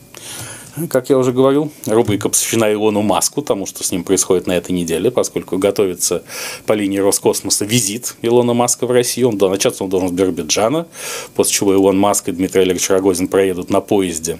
Как 0.90 1.08
я 1.08 1.16
уже 1.16 1.32
говорил, 1.32 1.72
рубрика 1.86 2.28
посвящена 2.28 2.70
Илону 2.70 3.00
Маску, 3.00 3.40
тому, 3.40 3.64
что 3.64 3.82
с 3.82 3.92
ним 3.92 4.04
происходит 4.04 4.46
на 4.46 4.52
этой 4.52 4.72
неделе, 4.72 5.10
поскольку 5.10 5.56
готовится 5.56 6.22
по 6.66 6.74
линии 6.74 6.98
Роскосмоса 6.98 7.64
визит 7.64 8.14
Илона 8.20 8.52
Маска 8.52 8.86
в 8.86 8.90
Россию. 8.90 9.28
Он, 9.28 9.38
начаться 9.38 9.84
он 9.84 9.90
должен 9.90 10.10
с 10.10 10.12
Биробиджана, 10.12 10.86
после 11.34 11.54
чего 11.54 11.72
Илон 11.72 11.98
Маск 11.98 12.28
и 12.28 12.32
Дмитрий 12.32 12.60
Олегович 12.60 12.90
Рогозин 12.90 13.28
проедут 13.28 13.70
на 13.70 13.80
поезде, 13.80 14.38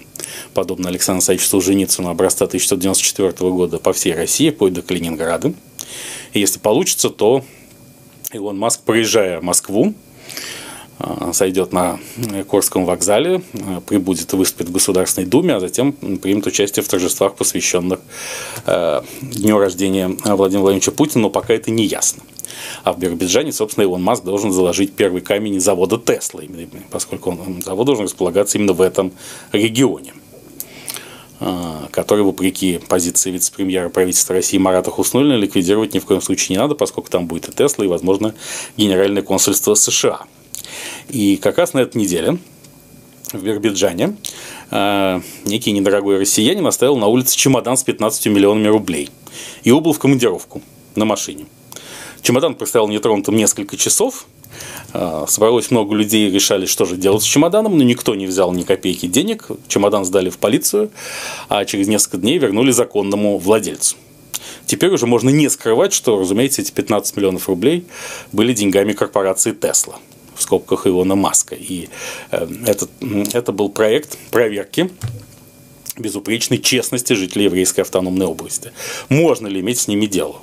подобно 0.53 0.91
Александру 0.91 1.17
Александровичу 1.17 1.49
Солженицыну, 1.49 2.11
образца 2.11 2.45
1994 2.45 3.51
года 3.51 3.79
по 3.79 3.95
всей 3.95 4.15
России, 4.15 4.51
вплоть 4.51 4.75
до 4.75 4.83
Калининграда. 4.83 5.55
Если 6.39 6.59
получится, 6.59 7.11
то 7.11 7.43
Илон 8.33 8.59
Маск, 8.59 8.81
проезжая 8.83 9.41
Москву, 9.41 9.95
а, 10.99 11.33
сойдет 11.33 11.73
на 11.73 11.99
Корском 12.49 12.85
вокзале, 12.85 13.43
а, 13.55 13.81
прибудет 13.81 14.33
и 14.33 14.37
выступит 14.37 14.69
в 14.69 14.73
Государственной 14.73 15.27
Думе, 15.27 15.55
а 15.55 15.61
затем 15.61 15.93
примет 15.93 16.47
участие 16.47 16.83
в 16.83 16.89
торжествах, 16.89 17.35
посвященных 17.35 18.01
а, 18.65 19.05
дню 19.21 19.59
рождения 19.59 20.09
Владимира 20.09 20.63
Владимировича 20.63 20.93
Путина, 20.93 21.23
но 21.23 21.31
пока 21.31 21.55
это 21.55 21.71
не 21.71 21.85
ясно. 21.85 22.23
А 22.85 22.93
в 22.93 22.99
Биробиджане, 22.99 23.53
собственно, 23.53 23.85
Илон 23.85 24.03
Маск 24.03 24.25
должен 24.25 24.53
заложить 24.53 24.95
первый 24.95 25.21
камень 25.21 25.61
завода 25.61 25.99
Тесла, 25.99 26.43
поскольку 26.91 27.31
он, 27.31 27.63
завод 27.63 27.87
должен 27.87 28.05
располагаться 28.05 28.59
именно 28.59 28.73
в 28.73 28.81
этом 28.81 29.13
регионе. 29.53 30.15
А, 31.39 31.89
который, 31.91 32.25
вопреки 32.25 32.79
позиции 32.89 33.31
вице-премьера 33.31 33.91
правительства 33.91 34.35
России 34.35 34.57
Марата 34.57 34.91
Хуснулина, 34.91 35.35
ликвидировать 35.35 35.93
ни 35.93 35.99
в 35.99 36.07
коем 36.07 36.23
случае 36.23 36.57
не 36.57 36.63
надо, 36.63 36.75
поскольку 36.75 37.11
там 37.11 37.27
будет 37.27 37.49
и 37.49 37.53
Тесла, 37.53 37.85
и, 37.85 37.89
возможно, 37.89 38.35
Генеральное 38.77 39.23
консульство 39.23 39.75
США. 39.75 40.21
И 41.09 41.37
как 41.37 41.59
раз 41.59 41.75
на 41.75 41.81
этой 41.81 41.99
неделе 41.99 42.39
в 43.33 43.43
Биробиджане 43.43 44.17
а, 44.71 45.21
некий 45.45 45.73
недорогой 45.73 46.19
россиянин 46.19 46.67
оставил 46.67 46.97
на 46.97 47.07
улице 47.07 47.37
чемодан 47.37 47.77
с 47.77 47.85
15 47.85 48.27
миллионами 48.27 48.69
рублей 48.69 49.11
и 49.63 49.71
убыл 49.71 49.93
в 49.93 49.99
командировку 49.99 50.63
на 50.95 51.05
машине. 51.05 51.47
Чемодан 52.23 52.55
простоял 52.55 52.89
нетронутым 52.89 53.37
несколько 53.37 53.77
часов, 53.77 54.27
собралось 55.29 55.71
много 55.71 55.95
людей 55.95 56.31
решали, 56.31 56.67
что 56.67 56.85
же 56.85 56.97
делать 56.97 57.23
с 57.23 57.27
чемоданом, 57.27 57.77
но 57.77 57.85
никто 57.85 58.15
не 58.15 58.27
взял 58.27 58.53
ни 58.53 58.63
копейки 58.63 59.07
денег. 59.07 59.49
Чемодан 59.69 60.05
сдали 60.05 60.31
в 60.31 60.39
полицию, 60.39 60.91
а 61.49 61.65
через 61.65 61.89
несколько 61.89 62.19
дней 62.19 62.39
вернули 62.39 62.71
законному 62.71 63.39
владельцу. 63.39 63.97
Теперь 64.67 64.91
уже 64.91 65.07
можно 65.07 65.31
не 65.31 65.49
скрывать, 65.49 65.93
что, 65.93 66.19
разумеется, 66.19 66.63
эти 66.63 66.73
15 66.73 67.17
миллионов 67.17 67.49
рублей 67.49 67.87
были 68.33 68.53
деньгами 68.53 68.93
корпорации 68.93 69.53
Тесла 69.53 69.97
в 70.35 70.43
скобках 70.43 70.87
Илона 70.87 71.15
Маска. 71.15 71.55
И 71.55 71.89
э, 72.31 72.47
этот, 72.67 72.91
это 73.33 73.53
был 73.53 73.71
проект 73.71 74.19
проверки 74.31 74.91
безупречной 75.99 76.59
честности 76.59 77.15
жителей 77.15 77.45
еврейской 77.45 77.81
автономной 77.81 78.27
области. 78.27 78.73
Можно 79.09 79.47
ли 79.47 79.61
иметь 79.61 79.79
с 79.79 79.89
ними 79.89 80.07
дело? 80.07 80.41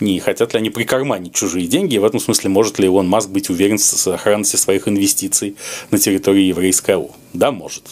Не 0.00 0.20
хотят 0.20 0.52
ли 0.52 0.58
они 0.58 0.70
прикарманить 0.70 1.34
чужие 1.34 1.66
деньги? 1.66 1.94
И 1.94 1.98
в 1.98 2.04
этом 2.04 2.20
смысле 2.20 2.50
может 2.50 2.78
ли 2.78 2.86
Илон 2.86 3.08
Маск 3.08 3.28
быть 3.28 3.50
уверен 3.50 3.78
в 3.78 3.82
сохранности 3.82 4.56
своих 4.56 4.88
инвестиций 4.88 5.56
на 5.90 5.98
территории 5.98 6.44
еврейской 6.44 6.92
АУ? 6.92 7.10
Да, 7.32 7.50
может. 7.52 7.84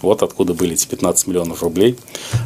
Вот 0.00 0.22
откуда 0.22 0.52
были 0.52 0.72
эти 0.72 0.86
15 0.86 1.28
миллионов 1.28 1.62
рублей. 1.62 1.96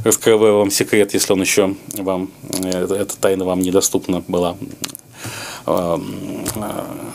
Раскрываю 0.04 0.58
вам 0.58 0.70
секрет, 0.70 1.14
если 1.14 1.32
он 1.32 1.40
еще 1.40 1.74
вам, 1.94 2.30
э, 2.62 2.84
эта 2.84 3.16
тайна 3.16 3.44
вам 3.46 3.60
недоступна 3.60 4.22
была 4.28 4.56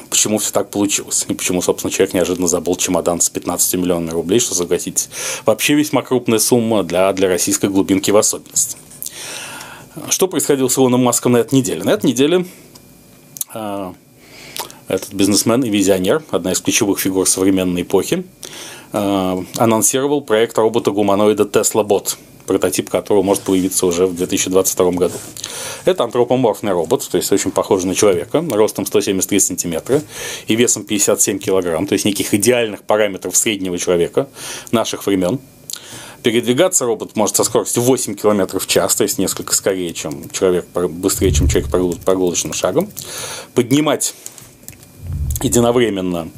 почему 0.09 0.37
все 0.37 0.51
так 0.51 0.69
получилось. 0.69 1.25
И 1.29 1.33
почему, 1.33 1.61
собственно, 1.61 1.91
человек 1.91 2.13
неожиданно 2.13 2.47
забыл 2.47 2.75
чемодан 2.75 3.21
с 3.21 3.29
15 3.29 3.75
миллионами 3.75 4.11
рублей, 4.11 4.39
что, 4.39 4.53
согласитесь, 4.53 5.09
вообще 5.45 5.73
весьма 5.73 6.01
крупная 6.01 6.39
сумма 6.39 6.83
для, 6.83 7.11
для 7.13 7.29
российской 7.29 7.69
глубинки 7.69 8.11
в 8.11 8.17
особенности. 8.17 8.77
Что 10.09 10.27
происходило 10.27 10.67
с 10.67 10.77
Илоном 10.77 11.03
Маском 11.03 11.33
на 11.33 11.37
этой 11.37 11.55
неделе? 11.55 11.83
На 11.83 11.91
этой 11.91 12.07
неделе 12.07 12.45
э, 13.53 13.93
этот 14.87 15.13
бизнесмен 15.13 15.63
и 15.63 15.69
визионер, 15.69 16.23
одна 16.31 16.51
из 16.51 16.61
ключевых 16.61 16.99
фигур 16.99 17.27
современной 17.27 17.81
эпохи, 17.83 18.25
э, 18.93 19.43
анонсировал 19.57 20.21
проект 20.21 20.57
робота-гуманоида 20.57 21.43
Tesla 21.43 21.85
Bot– 21.85 22.17
прототип 22.45 22.89
которого 22.89 23.23
может 23.23 23.43
появиться 23.43 23.85
уже 23.85 24.07
в 24.07 24.15
2022 24.15 24.91
году. 24.91 25.15
Это 25.85 26.03
антропоморфный 26.03 26.71
робот, 26.71 27.07
то 27.09 27.17
есть 27.17 27.31
очень 27.31 27.51
похожий 27.51 27.87
на 27.87 27.95
человека, 27.95 28.43
ростом 28.51 28.85
173 28.85 29.39
сантиметра 29.39 30.01
и 30.47 30.55
весом 30.55 30.83
57 30.83 31.39
килограмм, 31.39 31.87
то 31.87 31.93
есть 31.93 32.05
никаких 32.05 32.33
идеальных 32.33 32.83
параметров 32.83 33.35
среднего 33.35 33.77
человека 33.77 34.27
наших 34.71 35.05
времен. 35.05 35.39
Передвигаться 36.23 36.85
робот 36.85 37.15
может 37.15 37.35
со 37.35 37.43
скоростью 37.43 37.81
8 37.81 38.15
км 38.15 38.59
в 38.59 38.67
час, 38.67 38.95
то 38.95 39.03
есть 39.03 39.17
несколько 39.17 39.55
скорее, 39.55 39.91
чем 39.93 40.29
человек, 40.29 40.67
быстрее, 40.67 41.31
чем 41.31 41.47
человек 41.47 41.71
прогулочным 42.05 42.53
шагом. 42.53 42.91
Поднимать 43.55 44.13
единовременно 45.41 46.29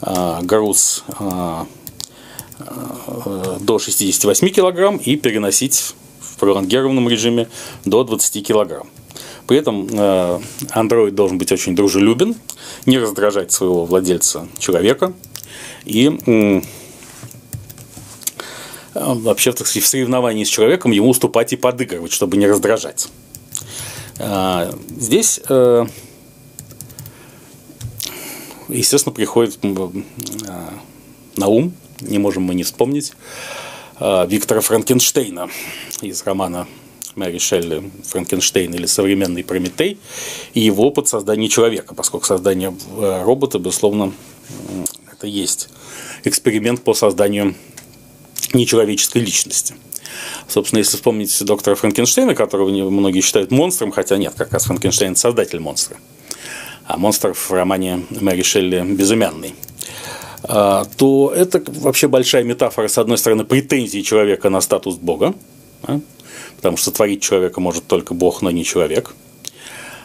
э, 0.00 0.38
груз 0.42 1.04
э, 1.20 1.64
до 3.60 3.78
68 3.78 4.48
кг 4.48 5.02
и 5.04 5.16
переносить 5.16 5.94
в 6.20 6.36
пролонгированном 6.38 7.08
режиме 7.08 7.48
до 7.84 8.04
20 8.04 8.46
кг. 8.46 8.84
При 9.46 9.58
этом 9.58 9.88
э, 9.90 10.40
Android 10.74 11.10
должен 11.10 11.38
быть 11.38 11.52
очень 11.52 11.74
дружелюбен, 11.74 12.36
не 12.86 12.98
раздражать 12.98 13.52
своего 13.52 13.84
владельца 13.84 14.48
человека 14.58 15.12
и 15.84 16.18
э, 16.26 16.62
вообще 18.94 19.52
так 19.52 19.66
сказать, 19.66 19.84
в 19.84 19.88
соревновании 19.88 20.44
с 20.44 20.48
человеком 20.48 20.92
ему 20.92 21.08
уступать 21.10 21.52
и 21.52 21.56
подыгрывать, 21.56 22.12
чтобы 22.12 22.36
не 22.36 22.46
раздражать. 22.46 23.08
Здесь, 24.98 25.40
естественно, 28.68 29.12
приходит 29.12 29.58
на 31.36 31.46
ум 31.48 31.72
не 32.02 32.18
можем 32.18 32.42
мы 32.44 32.54
не 32.54 32.62
вспомнить 32.62 33.12
э, 34.00 34.26
Виктора 34.28 34.60
Франкенштейна 34.60 35.48
из 36.00 36.22
романа 36.24 36.66
Мэри 37.14 37.38
Шелли 37.38 37.90
«Франкенштейн» 38.04 38.72
или 38.74 38.86
«Современный 38.86 39.44
Прометей» 39.44 39.98
и 40.54 40.60
его 40.60 40.86
опыт 40.86 41.08
создания 41.08 41.48
человека, 41.48 41.94
поскольку 41.94 42.26
создание 42.26 42.74
э, 42.96 43.22
робота, 43.24 43.58
безусловно, 43.58 44.12
это 45.12 45.26
есть 45.26 45.68
эксперимент 46.24 46.82
по 46.82 46.94
созданию 46.94 47.54
нечеловеческой 48.54 49.22
личности. 49.22 49.74
Собственно, 50.48 50.78
если 50.78 50.96
вспомнить 50.96 51.44
доктора 51.44 51.74
Франкенштейна, 51.74 52.34
которого 52.34 52.68
многие 52.90 53.20
считают 53.20 53.50
монстром, 53.50 53.92
хотя 53.92 54.16
нет, 54.16 54.34
как 54.36 54.52
раз 54.52 54.64
Франкенштейн– 54.64 55.16
создатель 55.16 55.60
монстра, 55.60 55.96
а 56.84 56.96
монстр 56.96 57.34
в 57.34 57.50
романе 57.50 58.04
Мэри 58.10 58.42
Шелли 58.42 58.82
«Безымянный», 58.82 59.54
а, 59.54 59.71
то 60.46 61.32
это 61.34 61.62
вообще 61.66 62.08
большая 62.08 62.44
метафора, 62.44 62.88
с 62.88 62.98
одной 62.98 63.18
стороны, 63.18 63.44
претензии 63.44 64.00
человека 64.00 64.50
на 64.50 64.60
статус 64.60 64.96
Бога, 64.96 65.34
потому 66.56 66.76
что 66.76 66.90
творить 66.90 67.22
человека 67.22 67.60
может 67.60 67.86
только 67.86 68.14
Бог, 68.14 68.42
но 68.42 68.50
не 68.50 68.64
человек. 68.64 69.14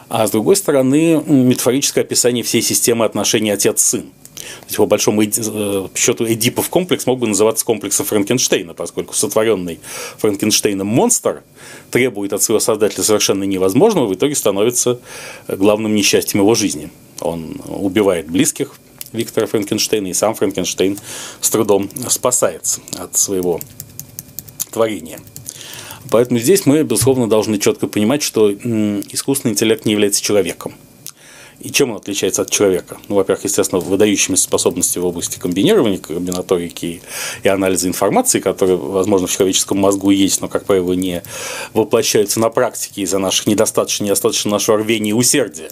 А 0.10 0.26
с 0.26 0.32
другой 0.32 0.56
стороны, 0.56 1.22
метафорическое 1.26 2.04
описание 2.04 2.44
всей 2.44 2.62
системы 2.62 3.04
отношений 3.04 3.52
отец-сын. 3.52 4.04
То 4.38 4.66
есть, 4.68 4.78
по 4.78 4.86
большому 4.86 5.24
э, 5.24 5.88
счету, 5.96 6.26
Эдипов 6.26 6.70
комплекс 6.70 7.06
мог 7.06 7.20
бы 7.20 7.28
называться 7.28 7.66
комплексом 7.66 8.06
Франкенштейна, 8.06 8.74
поскольку 8.74 9.14
сотворенный 9.14 9.80
Франкенштейном 10.20 10.88
монстр 10.88 11.44
требует 11.92 12.32
от 12.32 12.42
своего 12.42 12.60
создателя 12.60 13.04
совершенно 13.04 13.44
невозможного, 13.44 14.06
в 14.06 14.14
итоге 14.14 14.36
становится 14.36 15.00
главным 15.48 15.96
несчастьем 15.96 16.42
его 16.42 16.56
жизни. 16.56 16.90
Он 17.20 17.60
убивает 17.68 18.30
близких 18.30 18.76
Виктора 19.14 19.48
Франкенштейна, 19.48 20.08
и 20.08 20.14
сам 20.14 20.36
Франкенштейн 20.36 20.98
с 21.42 21.50
трудом 21.50 21.90
спасается 22.10 22.82
от 22.98 23.16
своего 23.18 23.60
творения. 24.72 25.20
Поэтому 26.10 26.40
здесь 26.40 26.66
мы, 26.66 26.84
безусловно, 26.84 27.28
должны 27.28 27.58
четко 27.58 27.88
понимать, 27.88 28.24
что 28.24 28.52
искусственный 28.52 29.54
интеллект 29.54 29.86
не 29.86 29.94
является 29.94 30.22
человеком– 30.22 30.74
и 31.60 31.72
чем 31.72 31.92
он 31.92 31.98
отличается 31.98 32.44
от 32.44 32.52
человека? 32.52 32.98
Ну, 33.08 33.16
во-первых, 33.16 33.46
естественно, 33.46 33.82
выдающимися 33.82 34.44
способностями 34.44 35.04
в 35.04 35.08
области 35.08 35.40
комбинирования, 35.40 35.98
комбинаторики 35.98 37.02
и 37.42 37.48
анализа 37.48 37.88
информации, 37.88 38.40
которые, 38.40 38.78
возможно, 38.78 39.26
в 39.28 39.32
человеческом 39.32 39.80
мозгу 39.80 40.12
есть, 40.12 40.40
но, 40.42 40.50
как 40.50 40.66
правило, 40.66 40.94
не 40.94 41.24
воплощаются 41.74 42.40
на 42.40 42.50
практике 42.50 43.02
из-за 43.02 43.18
наших 43.18 43.48
недостаточно, 43.48 44.04
недостаточно 44.04 44.52
нашего 44.52 44.78
рвения 44.78 45.12
и 45.12 45.14
усердия 45.14 45.70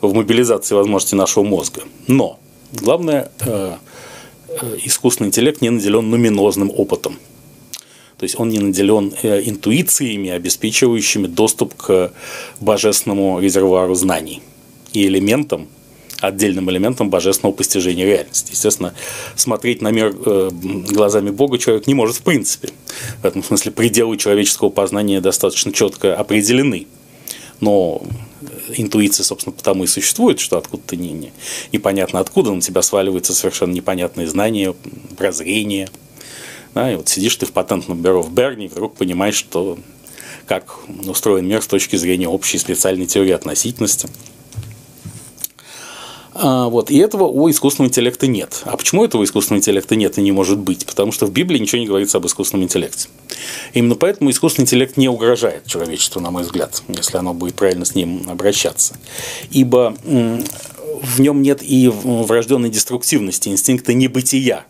в 0.00 0.14
мобилизации 0.14 0.74
возможностей 0.74 1.16
нашего 1.16 1.44
мозга. 1.44 1.82
Но 2.06 2.38
главное, 2.72 3.30
э, 3.40 3.74
э, 4.48 4.76
искусственный 4.84 5.28
интеллект 5.28 5.60
не 5.60 5.70
наделен 5.70 6.08
нуминозным 6.10 6.70
опытом. 6.70 7.18
То 8.18 8.24
есть 8.24 8.38
он 8.38 8.50
не 8.50 8.58
наделен 8.58 9.14
э, 9.22 9.42
интуициями, 9.44 10.30
обеспечивающими 10.30 11.26
доступ 11.26 11.74
к 11.74 12.12
божественному 12.60 13.40
резервуару 13.40 13.94
знаний 13.94 14.42
и 14.92 15.06
элементом, 15.06 15.68
отдельным 16.20 16.70
элементом 16.70 17.08
божественного 17.08 17.54
постижения 17.54 18.04
реальности. 18.04 18.52
Естественно, 18.52 18.94
смотреть 19.36 19.80
на 19.80 19.90
мир 19.90 20.12
глазами 20.12 21.30
Бога 21.30 21.56
человек 21.56 21.86
не 21.86 21.94
может 21.94 22.16
в 22.16 22.22
принципе. 22.22 22.68
В 23.22 23.24
этом 23.24 23.42
смысле 23.42 23.72
пределы 23.72 24.18
человеческого 24.18 24.68
познания 24.68 25.22
достаточно 25.22 25.72
четко 25.72 26.14
определены. 26.14 26.86
Но 27.60 28.02
интуиция, 28.76 29.24
собственно, 29.24 29.54
потому 29.54 29.84
и 29.84 29.86
существует, 29.86 30.40
что 30.40 30.58
откуда-то 30.58 30.96
не, 30.96 31.12
не, 31.12 31.32
непонятно 31.72 32.20
откуда 32.20 32.52
на 32.52 32.60
тебя 32.60 32.82
сваливаются 32.82 33.34
совершенно 33.34 33.72
непонятные 33.72 34.26
знания, 34.26 34.74
прозрения. 35.16 35.88
Да, 36.74 36.92
и 36.92 36.96
вот 36.96 37.08
сидишь 37.08 37.36
ты 37.36 37.46
в 37.46 37.52
патентном 37.52 38.00
бюро 38.00 38.22
в 38.22 38.32
Берне 38.32 38.66
и 38.66 38.68
вдруг 38.68 38.94
понимаешь, 38.94 39.34
что 39.34 39.78
как 40.46 40.78
устроен 41.06 41.46
мир 41.46 41.62
с 41.62 41.66
точки 41.66 41.96
зрения 41.96 42.28
общей 42.28 42.58
специальной 42.58 43.06
теории 43.06 43.32
относительности– 43.32 44.08
вот, 46.34 46.90
и 46.90 46.98
этого 46.98 47.24
у 47.24 47.50
искусственного 47.50 47.88
интеллекта 47.88 48.26
нет. 48.26 48.62
А 48.64 48.76
почему 48.76 49.04
этого 49.04 49.24
искусственного 49.24 49.60
интеллекта 49.60 49.96
нет 49.96 50.18
и 50.18 50.22
не 50.22 50.32
может 50.32 50.58
быть? 50.58 50.86
Потому 50.86 51.12
что 51.12 51.26
в 51.26 51.32
Библии 51.32 51.58
ничего 51.58 51.80
не 51.80 51.86
говорится 51.86 52.18
об 52.18 52.26
искусственном 52.26 52.64
интеллекте. 52.64 53.08
Именно 53.72 53.96
поэтому 53.96 54.30
искусственный 54.30 54.64
интеллект 54.64 54.96
не 54.96 55.08
угрожает 55.08 55.66
человечеству, 55.66 56.20
на 56.20 56.30
мой 56.30 56.42
взгляд, 56.42 56.82
если 56.88 57.16
оно 57.16 57.34
будет 57.34 57.54
правильно 57.54 57.84
с 57.84 57.94
ним 57.94 58.28
обращаться. 58.28 58.94
Ибо 59.50 59.96
в 60.04 61.20
нем 61.20 61.42
нет 61.42 61.62
и 61.62 61.88
врожденной 61.88 62.70
деструктивности, 62.70 63.48
инстинкта 63.48 63.94
небытия, 63.94 64.66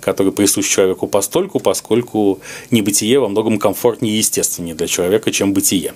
который 0.00 0.32
присущ 0.32 0.66
человеку 0.68 1.06
постольку, 1.06 1.60
поскольку 1.60 2.40
небытие 2.70 3.20
во 3.20 3.28
многом 3.28 3.58
комфортнее 3.58 4.14
и 4.14 4.18
естественнее 4.18 4.74
для 4.74 4.86
человека, 4.86 5.30
чем 5.30 5.52
бытие. 5.52 5.94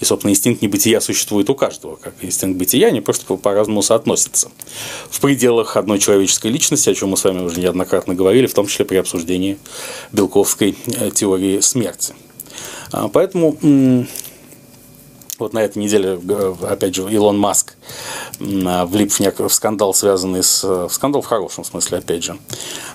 И, 0.00 0.04
собственно, 0.04 0.30
инстинкт 0.32 0.62
небытия 0.62 1.00
существует 1.00 1.48
у 1.50 1.54
каждого. 1.54 1.96
Как 1.96 2.14
инстинкт 2.22 2.58
бытия, 2.58 2.88
они 2.88 3.00
просто 3.00 3.36
по-разному 3.36 3.82
соотносятся. 3.82 4.50
В 5.10 5.20
пределах 5.20 5.76
одной 5.76 5.98
человеческой 5.98 6.50
личности, 6.50 6.90
о 6.90 6.94
чем 6.94 7.10
мы 7.10 7.16
с 7.16 7.24
вами 7.24 7.42
уже 7.42 7.60
неоднократно 7.60 8.14
говорили, 8.14 8.46
в 8.46 8.54
том 8.54 8.66
числе 8.66 8.84
при 8.84 8.96
обсуждении 8.96 9.58
белковской 10.12 10.76
э, 10.86 11.10
теории 11.10 11.60
смерти. 11.60 12.14
А, 12.92 13.08
поэтому 13.08 13.56
вот 15.44 15.52
на 15.52 15.60
этой 15.60 15.78
неделе, 15.78 16.18
опять 16.62 16.94
же, 16.94 17.02
Илон 17.02 17.38
Маск 17.38 17.74
влип 18.40 19.12
в, 19.12 19.20
нек- 19.20 19.46
в 19.46 19.52
скандал, 19.52 19.94
связанный 19.94 20.42
с... 20.42 20.64
В 20.64 20.90
скандал 20.90 21.22
в 21.22 21.26
хорошем 21.26 21.64
смысле, 21.64 21.98
опять 21.98 22.24
же. 22.24 22.38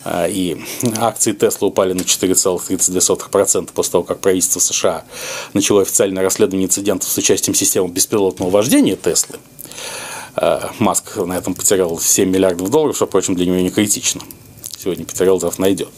А, 0.04 0.28
и 0.28 0.58
акции 0.98 1.32
Тесла 1.32 1.68
упали 1.68 1.94
на 1.94 2.02
4,32% 2.02 3.70
после 3.74 3.92
того, 3.92 4.04
как 4.04 4.20
правительство 4.20 4.60
США 4.60 5.04
начало 5.54 5.84
официальное 5.84 6.24
расследование 6.24 6.66
инцидентов 6.66 7.10
с 7.10 7.18
участием 7.18 7.54
системы 7.56 7.90
беспилотного 7.90 8.50
вождения 8.50 8.96
Теслы. 8.96 9.38
А, 10.36 10.72
Маск 10.80 11.18
на 11.18 11.34
этом 11.38 11.54
потерял 11.54 12.00
7 12.00 12.30
миллиардов 12.30 12.70
долларов, 12.72 12.96
что, 12.96 13.06
впрочем, 13.06 13.36
для 13.36 13.46
него 13.46 13.58
не 13.58 13.70
критично. 13.70 14.22
Сегодня 14.78 15.06
потерял, 15.06 15.40
завтра 15.40 15.62
найдет. 15.62 15.90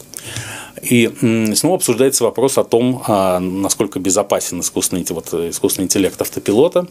И 0.80 1.10
снова 1.54 1.76
обсуждается 1.76 2.24
вопрос 2.24 2.58
о 2.58 2.64
том, 2.64 3.02
а, 3.06 3.38
насколько 3.38 3.98
безопасен 3.98 4.60
искусственный, 4.60 5.04
вот, 5.10 5.32
искусственный 5.32 5.84
интеллект 5.84 6.20
автопилота, 6.20 6.86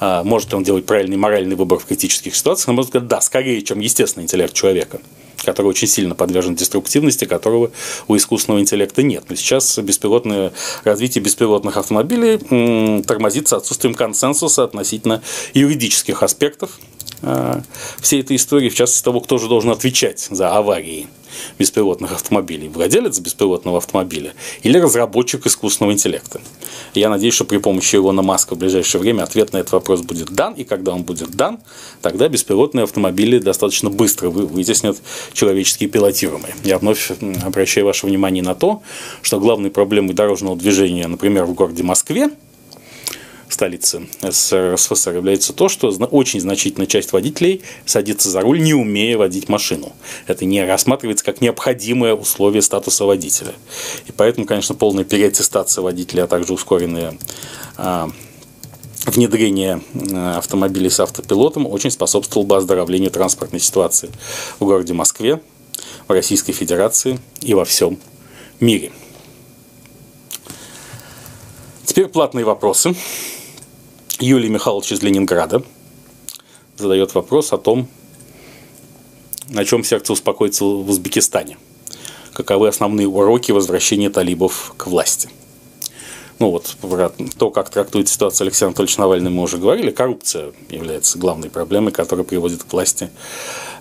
а, 0.00 0.24
может 0.24 0.50
ли 0.50 0.56
он 0.56 0.64
делать 0.64 0.86
правильный 0.86 1.16
моральный 1.16 1.54
выбор 1.54 1.78
в 1.78 1.84
критических 1.84 2.34
ситуациях. 2.34 2.68
На 2.68 2.72
мой 2.74 2.84
взгляд, 2.84 3.06
да, 3.06 3.20
скорее, 3.20 3.60
чем 3.62 3.80
естественный 3.80 4.24
интеллект 4.24 4.54
человека 4.54 5.00
который 5.44 5.66
очень 5.66 5.88
сильно 5.88 6.14
подвержен 6.14 6.54
деструктивности, 6.54 7.24
которого 7.24 7.72
у 8.06 8.16
искусственного 8.16 8.60
интеллекта 8.60 9.02
нет. 9.02 9.24
Но 9.28 9.34
сейчас 9.34 9.76
беспилотное 9.78 10.52
развитие 10.84 11.22
беспилотных 11.22 11.76
автомобилей 11.76 13.02
тормозится 13.02 13.56
отсутствием 13.56 13.94
консенсуса 13.94 14.62
относительно 14.62 15.20
юридических 15.52 16.22
аспектов 16.22 16.78
всей 18.00 18.20
этой 18.20 18.36
истории, 18.36 18.68
в 18.68 18.74
частности 18.74 19.04
того, 19.04 19.20
кто 19.20 19.38
же 19.38 19.48
должен 19.48 19.70
отвечать 19.70 20.28
за 20.30 20.54
аварии 20.56 21.06
беспилотных 21.58 22.12
автомобилей, 22.12 22.68
владелец 22.68 23.18
беспилотного 23.18 23.78
автомобиля 23.78 24.34
или 24.62 24.78
разработчик 24.78 25.46
искусственного 25.46 25.92
интеллекта. 25.92 26.40
Я 26.94 27.08
надеюсь, 27.08 27.34
что 27.34 27.44
при 27.44 27.56
помощи 27.56 27.96
Илона 27.96 28.22
Маска 28.22 28.54
в 28.54 28.58
ближайшее 28.58 29.00
время 29.00 29.22
ответ 29.22 29.52
на 29.52 29.58
этот 29.58 29.72
вопрос 29.72 30.02
будет 30.02 30.30
дан, 30.30 30.54
и 30.54 30.64
когда 30.64 30.92
он 30.92 31.04
будет 31.04 31.30
дан, 31.30 31.58
тогда 32.02 32.28
беспилотные 32.28 32.84
автомобили 32.84 33.38
достаточно 33.38 33.88
быстро 33.88 34.28
вытеснят 34.28 34.98
человеческие 35.32 35.88
пилотируемые. 35.88 36.54
Я 36.64 36.78
вновь 36.78 37.10
обращаю 37.42 37.86
ваше 37.86 38.06
внимание 38.06 38.42
на 38.42 38.54
то, 38.54 38.82
что 39.22 39.40
главной 39.40 39.70
проблемой 39.70 40.14
дорожного 40.14 40.56
движения, 40.56 41.06
например, 41.06 41.44
в 41.44 41.54
городе 41.54 41.82
Москве, 41.82 42.30
столицы 43.52 44.08
СССР, 44.20 45.16
является 45.16 45.52
то, 45.52 45.68
что 45.68 45.88
очень 45.88 46.40
значительная 46.40 46.86
часть 46.86 47.12
водителей 47.12 47.62
садится 47.84 48.28
за 48.30 48.40
руль, 48.40 48.60
не 48.60 48.74
умея 48.74 49.18
водить 49.18 49.48
машину. 49.48 49.92
Это 50.26 50.44
не 50.44 50.64
рассматривается 50.64 51.24
как 51.24 51.40
необходимое 51.40 52.14
условие 52.14 52.62
статуса 52.62 53.04
водителя. 53.04 53.52
И 54.06 54.12
поэтому, 54.12 54.46
конечно, 54.46 54.74
полная 54.74 55.04
переаттестация 55.04 55.82
водителя, 55.82 56.24
а 56.24 56.26
также 56.26 56.52
ускоренное 56.52 57.16
а, 57.76 58.10
внедрение 59.06 59.82
а, 60.12 60.38
автомобилей 60.38 60.90
с 60.90 61.00
автопилотом 61.00 61.66
очень 61.66 61.90
способствовало 61.90 62.46
бы 62.46 62.56
оздоровлению 62.56 63.10
транспортной 63.10 63.60
ситуации 63.60 64.10
в 64.58 64.64
городе 64.64 64.92
Москве, 64.92 65.40
в 66.08 66.12
Российской 66.12 66.52
Федерации 66.52 67.18
и 67.40 67.54
во 67.54 67.64
всем 67.64 67.98
мире. 68.60 68.92
Теперь 71.84 72.08
платные 72.08 72.44
вопросы. 72.44 72.94
Юлий 74.22 74.48
Михайлович 74.48 74.92
из 74.92 75.02
Ленинграда 75.02 75.64
задает 76.76 77.12
вопрос 77.12 77.52
о 77.52 77.58
том, 77.58 77.88
на 79.48 79.64
чем 79.64 79.82
сердце 79.82 80.12
успокоится 80.12 80.64
в 80.64 80.88
Узбекистане. 80.88 81.58
Каковы 82.32 82.68
основные 82.68 83.08
уроки 83.08 83.50
возвращения 83.50 84.10
талибов 84.10 84.74
к 84.76 84.86
власти? 84.86 85.28
Ну 86.38 86.50
вот, 86.50 86.76
то, 87.36 87.50
как 87.50 87.70
трактует 87.70 88.08
ситуацию 88.08 88.46
Алексей 88.46 88.64
Анатольевич 88.64 88.96
Навальный, 88.96 89.30
мы 89.32 89.42
уже 89.42 89.58
говорили. 89.58 89.90
Коррупция 89.90 90.52
является 90.70 91.18
главной 91.18 91.50
проблемой, 91.50 91.90
которая 91.90 92.24
приводит 92.24 92.62
к 92.62 92.72
власти 92.72 93.10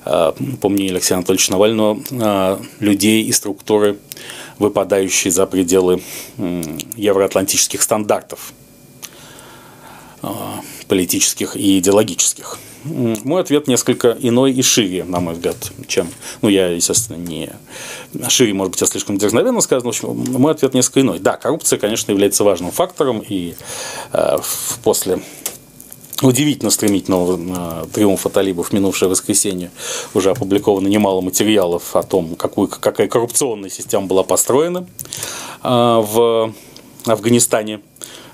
по 0.04 0.70
мнению 0.70 0.94
Алексея 0.96 1.18
Анатольевича 1.18 1.52
Навального, 1.52 2.60
людей 2.80 3.24
и 3.26 3.32
структуры, 3.32 4.00
выпадающие 4.58 5.30
за 5.30 5.46
пределы 5.46 6.02
евроатлантических 6.96 7.80
стандартов 7.80 8.54
политических 10.88 11.56
и 11.56 11.80
идеологических. 11.80 12.60
Мой 12.84 13.42
ответ 13.42 13.68
несколько 13.68 14.18
иной 14.20 14.54
и 14.54 14.62
шире, 14.64 15.04
на 15.04 15.20
мой 15.20 15.36
взгляд, 15.36 15.56
чем... 15.88 16.08
Ну, 16.42 16.50
я, 16.50 16.68
естественно, 16.68 17.18
не... 17.18 17.50
Шире, 18.28 18.54
может 18.54 18.72
быть, 18.72 18.82
я 18.82 18.88
слишком 18.88 19.18
дерзновенно 19.18 19.62
сказано. 19.62 19.86
В 19.86 19.90
общем, 19.90 20.10
мой 20.40 20.52
ответ 20.52 20.74
несколько 20.74 21.02
иной. 21.02 21.20
Да, 21.20 21.38
коррупция, 21.38 21.78
конечно, 21.78 22.12
является 22.12 22.44
важным 22.44 22.72
фактором, 22.72 23.20
и 23.20 23.54
э, 24.14 24.38
после 24.84 25.22
удивительно 26.24 26.72
стремительного 26.72 27.84
э, 27.84 27.88
триумфа 27.94 28.30
талибов 28.30 28.74
минувшее 28.74 29.10
воскресенье 29.10 29.72
уже 30.14 30.32
опубликовано 30.32 30.88
немало 30.88 31.22
материалов 31.22 31.96
о 31.96 32.04
том, 32.04 32.36
какую, 32.36 32.68
какая 32.68 33.08
коррупционная 33.08 33.70
система 33.70 34.08
была 34.08 34.24
построена 34.24 34.88
э, 35.64 35.68
в 35.70 36.54
Афганистане 37.06 37.82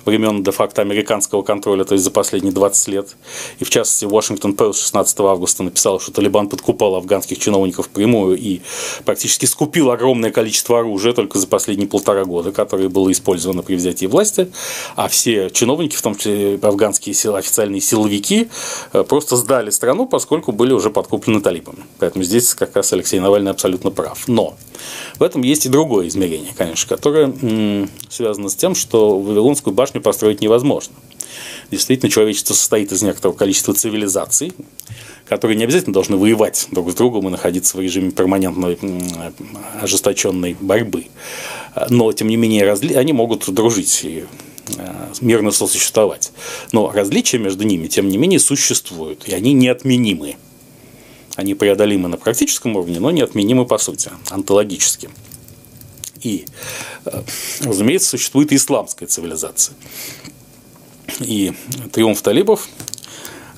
времен 0.07 0.43
де-факто 0.43 0.81
американского 0.81 1.41
контроля, 1.41 1.83
то 1.83 1.93
есть 1.93 2.03
за 2.03 2.11
последние 2.11 2.53
20 2.53 2.87
лет. 2.87 3.15
И 3.59 3.63
в 3.63 3.69
частности, 3.69 4.05
Washington 4.05 4.55
Post 4.55 4.81
16 4.81 5.19
августа 5.19 5.63
написал, 5.63 5.99
что 5.99 6.11
Талибан 6.11 6.49
подкупал 6.49 6.95
афганских 6.95 7.39
чиновников 7.39 7.89
прямую 7.89 8.37
и 8.37 8.61
практически 9.05 9.45
скупил 9.45 9.91
огромное 9.91 10.31
количество 10.31 10.79
оружия 10.79 11.13
только 11.13 11.39
за 11.39 11.47
последние 11.47 11.87
полтора 11.87 12.25
года, 12.25 12.51
которое 12.51 12.89
было 12.89 13.11
использовано 13.11 13.61
при 13.61 13.75
взятии 13.75 14.05
власти. 14.05 14.51
А 14.95 15.07
все 15.07 15.49
чиновники, 15.49 15.95
в 15.95 16.01
том 16.01 16.15
числе 16.15 16.59
афганские 16.61 17.15
официальные 17.35 17.81
силовики, 17.81 18.49
э, 18.93 19.03
просто 19.03 19.35
сдали 19.35 19.69
страну, 19.69 20.05
поскольку 20.07 20.51
были 20.51 20.73
уже 20.73 20.89
подкуплены 20.89 21.41
талибами. 21.41 21.83
Поэтому 21.99 22.23
здесь 22.23 22.53
как 22.53 22.75
раз 22.75 22.93
Алексей 22.93 23.19
Навальный 23.19 23.51
абсолютно 23.51 23.91
прав. 23.91 24.27
Но 24.27 24.55
в 25.19 25.23
этом 25.23 25.41
есть 25.41 25.65
и 25.65 25.69
другое 25.69 26.07
измерение, 26.07 26.53
конечно, 26.55 26.87
которое 26.87 27.33
связано 28.09 28.49
с 28.49 28.55
тем, 28.55 28.75
что 28.75 29.19
Вавилонскую 29.19 29.73
башню 29.73 29.96
построить 29.99 30.41
невозможно. 30.41 30.95
Действительно, 31.71 32.09
человечество 32.09 32.53
состоит 32.53 32.91
из 32.91 33.01
некоторого 33.01 33.35
количества 33.35 33.73
цивилизаций, 33.73 34.53
которые 35.25 35.57
не 35.57 35.65
обязательно 35.65 35.93
должны 35.93 36.15
воевать 36.15 36.67
друг 36.71 36.89
с 36.91 36.95
другом 36.95 37.27
и 37.27 37.31
находиться 37.31 37.75
в 37.77 37.81
режиме 37.81 38.11
перманентной 38.11 38.77
ожесточенной 39.81 40.55
борьбы. 40.59 41.07
Но, 41.89 42.11
тем 42.13 42.29
не 42.29 42.37
менее, 42.37 42.71
они 42.71 43.13
могут 43.13 43.49
дружить 43.49 44.01
и 44.03 44.25
э, 44.77 45.07
мирно 45.21 45.51
сосуществовать. 45.51 46.31
Но 46.71 46.91
различия 46.91 47.37
между 47.37 47.65
ними, 47.65 47.87
тем 47.87 48.07
не 48.07 48.17
менее, 48.17 48.39
существуют, 48.39 49.27
и 49.27 49.33
они 49.33 49.53
неотменимы. 49.53 50.37
Они 51.35 51.53
преодолимы 51.53 52.07
на 52.07 52.17
практическом 52.17 52.75
уровне, 52.77 52.99
но 52.99 53.11
неотменимы 53.11 53.65
по 53.65 53.77
сути, 53.77 54.09
онтологически. 54.31 55.09
И, 56.23 56.45
э, 57.05 57.21
разумеется, 57.61 58.09
существует 58.09 58.51
и 58.51 58.55
исламская 58.55 59.07
цивилизация. 59.07 59.75
И 61.19 61.53
триумф 61.91 62.21
талибов 62.21 62.67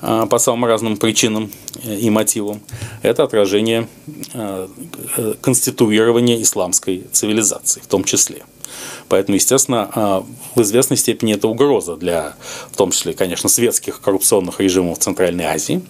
э, 0.02 0.26
по 0.28 0.38
самым 0.38 0.66
разным 0.66 0.96
причинам 0.96 1.50
э, 1.82 1.96
и 1.96 2.10
мотивам– 2.10 2.60
это 3.02 3.24
отражение 3.24 3.88
конституирования 5.40 6.40
исламской 6.42 7.06
цивилизации 7.12 7.80
в 7.80 7.86
том 7.86 8.04
числе. 8.04 8.44
Поэтому, 9.08 9.36
естественно, 9.36 9.90
а, 9.94 10.24
в 10.54 10.62
известной 10.62 10.96
степени 10.96 11.34
это 11.34 11.48
угроза 11.48 11.96
для, 11.96 12.36
в 12.70 12.76
том 12.76 12.90
числе, 12.90 13.12
конечно, 13.12 13.48
светских 13.48 14.00
коррупционных 14.00 14.60
режимов 14.60 14.98
Центральной 14.98 15.44
Азии, 15.44 15.82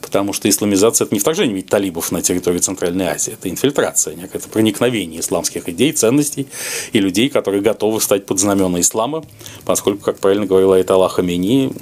потому 0.00 0.32
что 0.32 0.48
исламизация– 0.48 1.04
это 1.06 1.14
не 1.14 1.20
вторжение 1.20 1.54
ведь 1.54 1.66
талибов 1.66 2.12
на 2.12 2.22
территорию 2.22 2.60
Центральной 2.60 3.06
Азии, 3.06 3.32
это 3.32 3.48
инфильтрация, 3.48 4.14
некое 4.14 4.38
проникновение 4.40 5.20
исламских 5.20 5.68
идей, 5.68 5.92
ценностей 5.92 6.48
и 6.92 7.00
людей, 7.00 7.28
которые 7.28 7.62
готовы 7.62 8.00
стать 8.00 8.26
под 8.26 8.38
знамена 8.38 8.80
ислама, 8.80 9.24
поскольку, 9.64 10.04
как 10.04 10.18
правильно 10.18 10.46
говорила 10.46 10.76
Айтала 10.76 11.08
Хамени, 11.08 11.72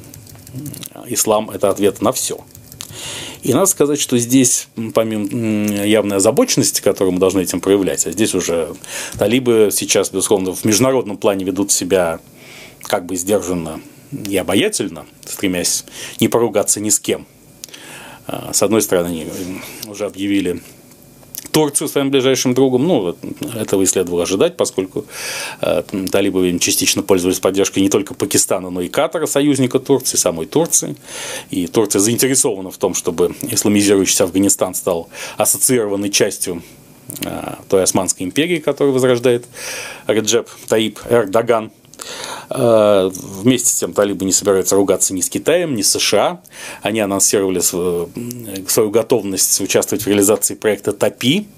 ислам– 1.07 1.51
это 1.55 1.69
ответ 1.71 2.01
на 2.01 2.13
все– 2.13 2.39
и 3.43 3.53
надо 3.53 3.67
сказать, 3.67 4.01
что 4.01 4.19
здесь, 4.19 4.69
помимо 4.95 5.85
явной 5.85 6.17
озабоченности, 6.17 6.81
которую 6.81 7.13
мы 7.13 7.21
должны 7.21 7.41
этим 7.41 7.61
проявлять, 7.61 8.07
а 8.07 8.13
здесь 8.13 8.35
уже 8.35 8.75
талибы 9.19 9.71
сейчас, 9.73 10.11
безусловно, 10.11 10.53
в 10.53 10.65
международном 10.65 11.17
плане 11.17 11.45
ведут 11.45 11.73
себя 11.73 12.21
как 12.83 13.07
бы 13.07 13.17
сдержанно 13.17 13.81
и 14.29 14.37
обаятельно, 14.37 15.07
стремясь 15.25 15.85
не 16.21 16.29
поругаться 16.29 16.81
ни 16.81 16.91
с 16.91 17.01
кем. 17.01 17.27
А, 18.27 18.53
с 18.53 18.63
одной 18.63 18.83
стороны, 18.83 19.09
они 19.09 19.27
уже 19.87 20.07
объявили 20.07 20.63
Турцию 21.57 21.89
своим 21.89 22.11
ближайшим 22.11 22.53
другом. 22.53 22.87
Ну, 22.87 23.17
этого 23.55 23.81
и 23.81 23.87
следовало 23.87 24.25
ожидать, 24.25 24.59
поскольку 24.59 25.07
э, 25.63 25.83
талибы 26.13 26.59
частично 26.59 27.03
пользовались 27.03 27.41
поддержкой 27.41 27.79
не 27.79 27.89
только 27.89 28.13
Пакистана, 28.13 28.69
но 28.69 28.83
и 28.83 28.89
Катара, 28.91 29.25
союзника 29.25 29.79
Турции, 29.79 30.19
самой 30.19 30.45
Турции. 30.45 30.97
И 31.49 31.67
Турция 31.67 32.01
заинтересована 32.01 32.71
в 32.71 32.77
том, 32.77 32.93
чтобы 32.93 33.35
исламизирующийся 33.41 34.25
Афганистан 34.25 34.75
стал 34.75 35.09
ассоциированной 35.39 36.11
частью 36.11 36.63
э, 37.25 37.55
той 37.71 37.85
Османской 37.85 38.27
империи, 38.27 38.59
которую 38.59 38.93
возрождает 38.93 39.47
Реджеп 40.07 40.51
Таип 40.69 40.99
Эрдоган. 41.09 41.71
Э, 42.49 43.11
вместе 43.13 43.69
с 43.69 43.75
тем 43.75 43.93
талибы 43.93 44.25
не 44.25 44.33
собираются 44.33 44.77
ругаться 44.77 45.15
ни 45.15 45.21
с 45.21 45.29
Китаем, 45.29 45.75
ни 45.75 45.83
с 45.83 45.91
США. 45.93 46.41
Они 46.83 47.01
анонсировали 47.01 47.61
свою, 47.61 48.11
готовность 48.91 49.61
участвовать 49.61 50.05
в 50.05 50.07
реализации 50.07 50.55
проекта 50.55 50.93
ТАПИ, 50.93 51.49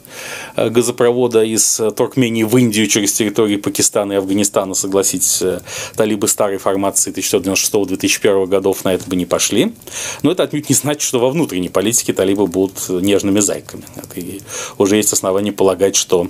э, 0.56 0.70
газопровода 0.70 1.42
из 1.42 1.80
Туркмении 1.96 2.42
в 2.42 2.56
Индию 2.56 2.86
через 2.86 3.12
территории 3.12 3.56
Пакистана 3.56 4.12
и 4.12 4.16
Афганистана. 4.16 4.74
Согласитесь, 4.74 5.42
э, 5.42 5.60
талибы 5.96 6.28
старой 6.28 6.58
формации 6.58 7.12
1996-2001 7.12 8.46
годов 8.46 8.84
на 8.84 8.94
это 8.94 9.08
бы 9.08 9.16
не 9.16 9.26
пошли. 9.26 9.74
Но 10.22 10.32
это 10.32 10.44
отнюдь 10.44 10.68
не 10.68 10.74
значит, 10.74 11.02
что 11.02 11.18
во 11.18 11.30
внутренней 11.30 11.68
политике 11.68 12.12
талибы 12.12 12.46
будут 12.46 12.88
нежными 12.88 13.40
зайками. 13.40 13.84
Это 13.96 14.44
уже 14.78 14.96
есть 14.96 15.12
основания 15.12 15.52
полагать, 15.52 15.96
что 15.96 16.28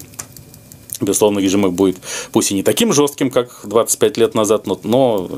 Безусловно, 1.01 1.39
режим 1.39 1.67
их 1.67 1.73
будет 1.73 1.97
пусть 2.33 2.51
и 2.51 2.55
не 2.55 2.63
таким 2.63 2.93
жестким, 2.93 3.31
как 3.31 3.61
25 3.65 4.17
лет 4.17 4.35
назад, 4.35 4.67
но, 4.67 4.81
но 4.83 5.29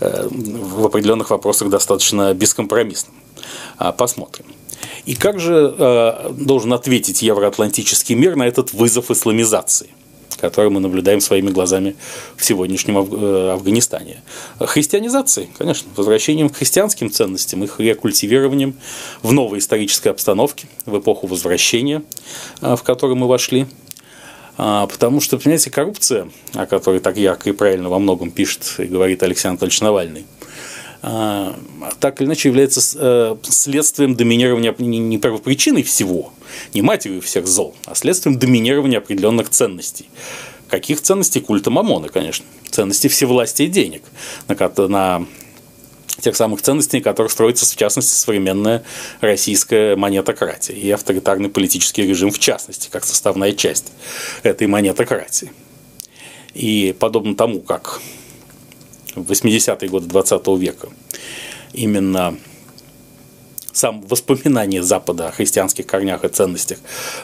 э, 0.00 0.28
в 0.30 0.86
определенных 0.86 1.30
вопросах 1.30 1.70
достаточно 1.70 2.34
бескомпромиссным. 2.34 3.14
А, 3.76 3.92
посмотрим. 3.92 4.46
И 5.06 5.14
как 5.14 5.40
же 5.40 5.74
э, 5.78 6.32
должен 6.32 6.72
ответить 6.72 7.22
евроатлантический 7.22 8.14
мир 8.14 8.36
на 8.36 8.46
этот 8.46 8.72
вызов 8.72 9.10
исламизации? 9.10 9.88
который 10.40 10.70
мы 10.70 10.78
наблюдаем 10.78 11.20
своими 11.20 11.50
глазами 11.50 11.96
в 12.36 12.44
сегодняшнем 12.44 12.98
э, 12.98 13.50
Афганистане. 13.54 14.22
Христианизацией, 14.60 15.48
конечно, 15.58 15.88
возвращением 15.96 16.48
к 16.48 16.56
христианским 16.56 17.10
ценностям, 17.10 17.64
их 17.64 17.80
рекультивированием 17.80 18.76
в 19.22 19.32
новой 19.32 19.58
исторической 19.58 20.08
обстановке, 20.08 20.68
в 20.86 20.96
эпоху 20.96 21.26
возвращения, 21.26 22.04
в 22.60 22.78
которую 22.84 23.16
мы 23.16 23.26
вошли, 23.26 23.66
потому 24.58 25.20
что, 25.20 25.38
понимаете, 25.38 25.70
коррупция, 25.70 26.28
о 26.52 26.66
которой 26.66 27.00
так 27.00 27.16
ярко 27.16 27.48
и 27.48 27.52
правильно 27.52 27.88
во 27.88 27.98
многом 27.98 28.30
пишет 28.32 28.74
и 28.78 28.84
говорит 28.84 29.22
Алексей 29.22 29.48
Анатольевич 29.48 29.80
Навальный, 29.80 30.26
а, 31.00 31.56
так 32.00 32.20
или 32.20 32.26
иначе 32.26 32.48
является 32.48 32.80
э, 32.98 33.36
следствием 33.44 34.16
доминирования, 34.16 34.74
не 34.78 35.18
первопричиной 35.18 35.84
всего, 35.84 36.32
не 36.74 36.82
матерью 36.82 37.22
всех 37.22 37.46
зол, 37.46 37.76
а 37.86 37.94
следствием 37.94 38.36
доминирования 38.36 38.98
определенных 38.98 39.48
ценностей. 39.48 40.08
Каких 40.68 41.00
ценностей? 41.00 41.40
Культа 41.40 41.70
Мамона, 41.70 42.08
конечно. 42.08 42.44
Ценности 42.68 43.06
всевластия 43.06 43.66
и 43.66 43.70
денег, 43.70 44.02
на, 44.48 44.88
на 44.88 45.26
тех 46.20 46.36
самых 46.36 46.62
ценностей, 46.62 46.98
на 46.98 47.04
которых 47.04 47.32
строится, 47.32 47.66
в 47.66 47.76
частности, 47.76 48.14
современная 48.14 48.82
российская 49.20 49.96
монетократия 49.96 50.74
и 50.74 50.90
авторитарный 50.90 51.48
политический 51.48 52.02
режим, 52.02 52.30
в 52.30 52.38
частности, 52.38 52.88
как 52.90 53.04
составная 53.04 53.52
часть 53.52 53.92
этой 54.42 54.66
монетократии. 54.66 55.52
И 56.54 56.94
подобно 56.98 57.34
тому, 57.34 57.60
как 57.60 58.00
в 59.14 59.30
80-е 59.30 59.88
годы 59.88 60.06
20 60.06 60.46
века 60.58 60.88
именно 61.72 62.36
сам 63.72 64.00
воспоминание 64.02 64.82
Запада 64.82 65.28
о 65.28 65.32
христианских 65.32 65.86
корнях 65.86 66.24
и 66.24 66.28
ценностях 66.28 66.78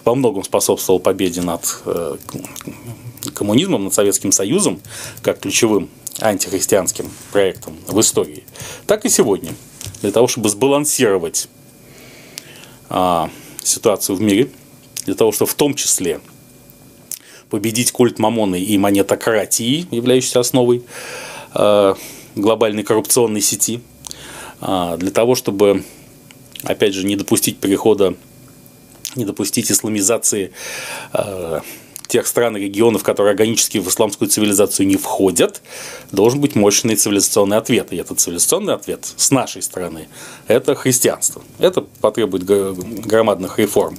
во 0.05 0.14
многом 0.14 0.45
способствовал 0.45 1.01
победе 1.01 1.42
над 1.42 1.82
э, 1.84 2.16
коммунизмом, 3.34 3.84
над 3.84 3.95
Советским 3.95 4.30
Союзом, 4.30 4.80
как 5.22 5.40
ключевым 5.40 5.88
антихристианским 6.20 7.10
проектом 7.32 7.76
в 7.86 8.00
истории, 8.00 8.44
так 8.86 9.04
и 9.04 9.08
сегодня. 9.08 9.54
Для 10.00 10.12
того, 10.12 10.28
чтобы 10.28 10.48
сбалансировать 10.48 11.48
а, 12.88 13.30
ситуацию 13.62 14.16
в 14.16 14.20
мире, 14.20 14.50
для 15.06 15.14
того, 15.14 15.32
чтобы 15.32 15.50
в 15.50 15.54
том 15.54 15.74
числе 15.74 16.20
победить 17.50 17.92
культ 17.92 18.18
Мамоны 18.18 18.60
и 18.60 18.76
монетократии, 18.78 19.86
являющейся 19.90 20.40
основой 20.40 20.84
а, 21.52 21.96
глобальной 22.34 22.82
коррупционной 22.82 23.40
сети, 23.40 23.80
а, 24.60 24.96
для 24.96 25.10
того, 25.10 25.34
чтобы, 25.34 25.84
опять 26.62 26.94
же, 26.94 27.04
не 27.04 27.16
допустить 27.16 27.58
перехода 27.58 28.14
не 29.16 29.24
допустить 29.24 29.70
исламизации 29.70 30.52
э, 31.12 31.60
тех 32.07 32.26
стран 32.26 32.57
и 32.57 32.61
регионов, 32.61 33.02
которые 33.02 33.30
органически 33.30 33.78
в 33.78 33.88
исламскую 33.88 34.28
цивилизацию 34.28 34.86
не 34.86 34.96
входят, 34.96 35.62
должен 36.12 36.40
быть 36.40 36.55
мощный 36.55 36.96
цивилизационный 36.96 37.57
ответ. 37.57 37.92
И 37.92 37.96
этот 37.96 38.20
цивилизационный 38.20 38.74
ответ 38.74 39.07
с 39.16 39.30
нашей 39.30 39.62
стороны– 39.62 40.09
это 40.46 40.74
христианство. 40.74 41.42
Это 41.59 41.80
потребует 41.80 42.44
громадных 42.44 43.59
реформ 43.59 43.98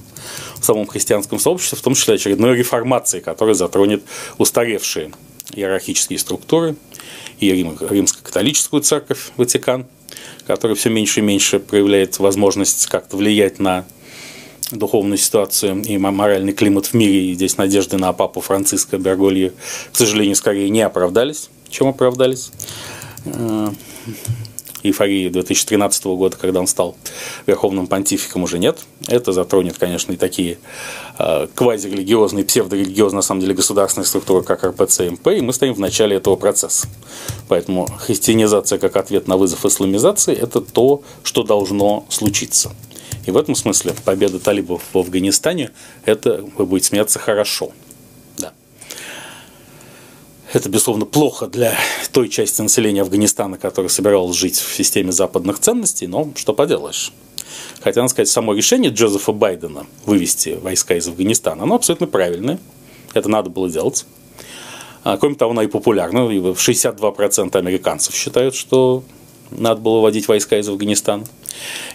в 0.58 0.64
самом 0.64 0.86
христианском 0.86 1.38
сообществе, 1.38 1.78
в 1.78 1.82
том 1.82 1.94
числе 1.94 2.14
очередной 2.14 2.56
реформации, 2.56 3.20
которая 3.20 3.54
затронет 3.54 4.02
устаревшие 4.38 5.12
иерархические 5.52 6.18
структуры 6.18 6.76
и 7.38 7.52
Рим, 7.52 7.76
римско-католическую 7.78 8.82
церковь, 8.82 9.30
Ватикан, 9.36 9.86
которая 10.46 10.76
все 10.76 10.90
меньше 10.90 11.20
и 11.20 11.22
меньше 11.22 11.58
проявляет 11.58 12.18
возможность 12.18 12.86
как-то 12.86 13.16
влиять 13.16 13.58
на 13.58 13.84
духовную 14.70 15.18
ситуацию 15.18 15.82
и 15.82 15.96
моральный 15.98 16.52
климат 16.52 16.86
в 16.86 16.94
мире, 16.94 17.30
и 17.30 17.34
здесь 17.34 17.56
надежды 17.56 17.98
на 17.98 18.12
папу 18.12 18.40
Франциска 18.40 18.98
Бергольи, 18.98 19.52
к 19.92 19.96
сожалению, 19.96 20.36
скорее 20.36 20.70
не 20.70 20.82
оправдались, 20.82 21.50
чем 21.70 21.88
оправдались. 21.88 22.50
Э, 23.24 23.70
эйфории 24.82 25.28
2013 25.28 26.04
года, 26.04 26.36
когда 26.36 26.60
он 26.60 26.66
стал 26.66 26.96
верховным 27.46 27.86
понтификом, 27.86 28.42
уже 28.42 28.58
нет. 28.58 28.78
Это 29.08 29.32
затронет, 29.32 29.78
конечно, 29.78 30.12
и 30.12 30.16
такие 30.16 30.58
э, 31.18 31.46
квазирелигиозные, 31.54 32.44
псевдорелигиозные, 32.44 33.16
на 33.16 33.22
самом 33.22 33.40
деле, 33.40 33.54
государственные 33.54 34.06
структуры, 34.06 34.44
как 34.44 34.64
РПЦ 34.64 35.00
и 35.00 35.10
МП, 35.10 35.28
и 35.28 35.40
мы 35.40 35.52
стоим 35.52 35.74
в 35.74 35.80
начале 35.80 36.16
этого 36.16 36.36
процесса. 36.36 36.88
Поэтому 37.48 37.86
христианизация 37.86 38.78
как 38.78 38.96
ответ 38.96 39.28
на 39.28 39.36
вызов 39.36 39.64
исламизации– 39.64 40.34
это 40.40 40.60
то, 40.60 41.02
что 41.22 41.42
должно 41.42 42.06
случиться. 42.08 42.72
И 43.26 43.30
в 43.30 43.36
этом 43.36 43.54
смысле 43.54 43.94
победа 44.04 44.38
талибов 44.38 44.82
в 44.92 44.98
Афганистане– 44.98 45.70
это, 46.04 46.44
вы 46.56 46.66
будете 46.66 46.88
смеяться, 46.88 47.18
хорошо. 47.18 47.72
Да. 48.38 48.52
Это, 50.52 50.68
безусловно, 50.68 51.06
плохо 51.06 51.48
для 51.48 51.76
той 52.12 52.28
части 52.28 52.62
населения 52.62 53.02
Афганистана, 53.02 53.58
которая 53.58 53.88
собиралась 53.88 54.36
жить 54.36 54.58
в 54.58 54.74
системе 54.74 55.10
западных 55.10 55.58
ценностей, 55.58 56.06
но 56.06 56.30
что 56.36 56.54
поделаешь. 56.54 57.12
Хотя, 57.80 58.00
надо 58.00 58.10
сказать, 58.10 58.28
само 58.28 58.54
решение 58.54 58.90
Джозефа 58.90 59.32
Байдена 59.32 59.86
вывести 60.04 60.58
войска 60.60 60.94
из 60.94 61.08
Афганистана, 61.08 61.64
оно 61.64 61.74
абсолютно 61.74 62.06
правильное. 62.06 62.58
Это 63.12 63.28
надо 63.28 63.50
было 63.50 63.68
делать. 63.68 64.06
А, 65.04 65.16
кроме 65.18 65.36
того, 65.36 65.52
оно 65.52 65.62
и 65.62 65.68
популярно. 65.68 66.18
62% 66.18 67.56
американцев 67.56 68.14
считают, 68.14 68.54
что 68.54 69.04
надо 69.50 69.80
было 69.80 70.00
вводить 70.00 70.28
войска 70.28 70.58
из 70.58 70.68
Афганистана. 70.68 71.24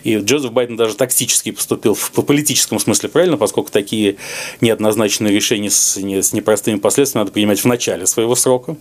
И 0.03 0.17
Джозеф 0.17 0.51
Байден 0.51 0.75
даже 0.75 0.95
тактически 0.95 1.51
поступил 1.51 1.93
в, 1.93 2.11
по 2.11 2.21
политическом 2.21 2.79
смысле 2.79 3.09
правильно, 3.09 3.37
поскольку 3.37 3.71
такие 3.71 4.17
неоднозначные 4.59 5.33
решения 5.33 5.69
с, 5.69 5.97
не, 5.97 6.21
с 6.21 6.33
непростыми 6.33 6.79
последствиями 6.79 7.25
надо 7.25 7.33
принимать 7.33 7.59
в 7.59 7.65
начале 7.65 8.07
своего 8.07 8.35
срока. 8.35 8.75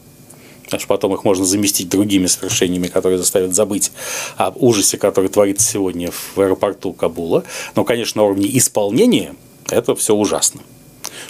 Аж 0.72 0.86
потом 0.86 1.14
их 1.14 1.24
можно 1.24 1.44
заместить 1.44 1.88
другими 1.88 2.26
совершениями, 2.26 2.86
которые 2.86 3.18
заставят 3.18 3.54
забыть 3.54 3.90
об 4.36 4.62
ужасе, 4.62 4.98
который 4.98 5.28
творится 5.28 5.68
сегодня 5.68 6.10
в 6.10 6.40
аэропорту 6.40 6.92
Кабула. 6.92 7.44
Но, 7.74 7.84
конечно, 7.84 8.22
на 8.22 8.26
уровне 8.26 8.56
исполнения 8.56 9.34
это 9.68 9.94
все 9.94 10.14
ужасно 10.14 10.62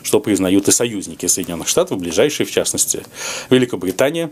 что 0.02 0.20
признают 0.20 0.66
и 0.68 0.72
союзники 0.72 1.26
Соединенных 1.26 1.68
Штатов, 1.68 1.98
ближайшие, 1.98 2.46
в 2.46 2.50
частности, 2.50 3.02
Великобритания, 3.50 4.30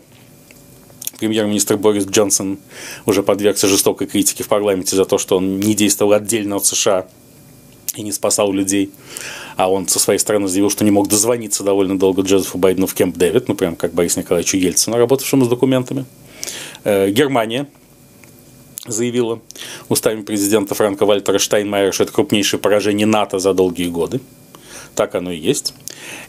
премьер-министр 1.18 1.76
Борис 1.76 2.06
Джонсон 2.06 2.58
уже 3.06 3.22
подвергся 3.22 3.66
жестокой 3.66 4.06
критике 4.06 4.44
в 4.44 4.48
парламенте 4.48 4.96
за 4.96 5.04
то, 5.04 5.18
что 5.18 5.36
он 5.36 5.60
не 5.60 5.74
действовал 5.74 6.12
отдельно 6.12 6.56
от 6.56 6.66
США 6.66 7.06
и 7.94 8.02
не 8.02 8.12
спасал 8.12 8.52
людей. 8.52 8.90
А 9.56 9.70
он 9.70 9.88
со 9.88 9.98
своей 9.98 10.18
стороны 10.18 10.48
заявил, 10.48 10.70
что 10.70 10.84
не 10.84 10.90
мог 10.90 11.08
дозвониться 11.08 11.64
довольно 11.64 11.98
долго 11.98 12.22
Джозефу 12.22 12.58
Байдену 12.58 12.86
в 12.86 12.94
Кемп 12.94 13.16
Дэвид, 13.16 13.48
ну, 13.48 13.54
прям 13.54 13.74
как 13.76 13.92
Борис 13.92 14.16
Николаевичу 14.16 14.56
Ельцину, 14.56 14.96
работавшему 14.96 15.44
с 15.44 15.48
документами. 15.48 16.04
Э, 16.84 17.10
Германия 17.10 17.66
заявила 18.86 19.40
устами 19.88 20.22
президента 20.22 20.74
Франка 20.74 21.04
Вальтера 21.04 21.38
Штайнмайера, 21.38 21.92
что 21.92 22.04
это 22.04 22.12
крупнейшее 22.12 22.60
поражение 22.60 23.06
НАТО 23.06 23.38
за 23.38 23.52
долгие 23.52 23.88
годы. 23.88 24.20
Так 24.94 25.14
оно 25.14 25.30
и 25.32 25.38
есть. 25.38 25.74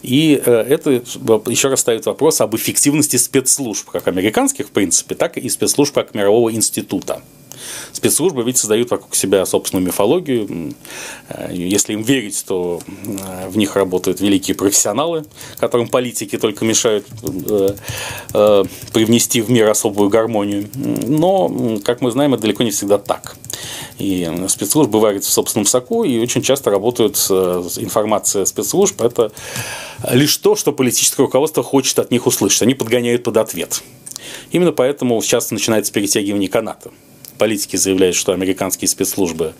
И 0.02 0.40
э, 0.44 0.52
это 0.52 0.90
еще 0.90 1.68
раз 1.68 1.80
ставит 1.80 2.06
вопрос 2.06 2.40
об 2.40 2.54
эффективности 2.56 3.16
спецслужб, 3.16 3.90
как 3.90 4.08
американских, 4.08 4.68
в 4.68 4.70
принципе, 4.70 5.14
так 5.14 5.36
и 5.36 5.48
спецслужб 5.48 5.94
как 5.94 6.14
мирового 6.14 6.52
института. 6.52 7.22
Спецслужбы 7.92 8.42
ведь 8.42 8.56
создают 8.56 8.90
вокруг 8.90 9.14
себя 9.14 9.44
собственную 9.44 9.86
мифологию. 9.86 10.74
Э, 11.28 11.50
если 11.52 11.92
им 11.92 12.02
верить, 12.02 12.42
то 12.46 12.80
э, 12.86 13.48
в 13.48 13.56
них 13.56 13.76
работают 13.76 14.20
великие 14.20 14.54
профессионалы, 14.54 15.24
которым 15.58 15.88
политики 15.88 16.38
только 16.38 16.64
мешают 16.64 17.06
привнести 18.92 19.40
в 19.40 19.50
мир 19.50 19.68
особую 19.68 20.08
гармонию. 20.10 20.68
Но, 20.74 21.78
как 21.84 22.00
мы 22.00 22.10
знаем, 22.10 22.34
это 22.34 22.42
далеко 22.42 22.62
не 22.62 22.70
всегда 22.70 22.98
так. 22.98 23.36
И 23.98 24.30
спецслужбы 24.48 25.00
варятся 25.00 25.30
в 25.30 25.34
собственном 25.34 25.66
соку 25.66 26.04
и 26.04 26.18
очень 26.18 26.42
часто 26.42 26.70
работают 26.70 27.16
информация 27.16 28.44
спецслужб. 28.44 29.00
Это 29.02 29.32
лишь 30.10 30.36
то, 30.36 30.56
что 30.56 30.72
политическое 30.72 31.22
руководство 31.22 31.62
хочет 31.62 31.98
от 31.98 32.10
них 32.10 32.26
услышать. 32.26 32.62
Они 32.62 32.74
подгоняют 32.74 33.24
под 33.24 33.36
ответ. 33.36 33.82
Именно 34.50 34.72
поэтому 34.72 35.20
сейчас 35.22 35.50
начинается 35.50 35.92
перетягивание 35.92 36.48
каната. 36.48 36.90
Политики 37.38 37.76
заявляют, 37.76 38.16
что 38.16 38.32
американские 38.32 38.86
спецслужбы 38.86 39.54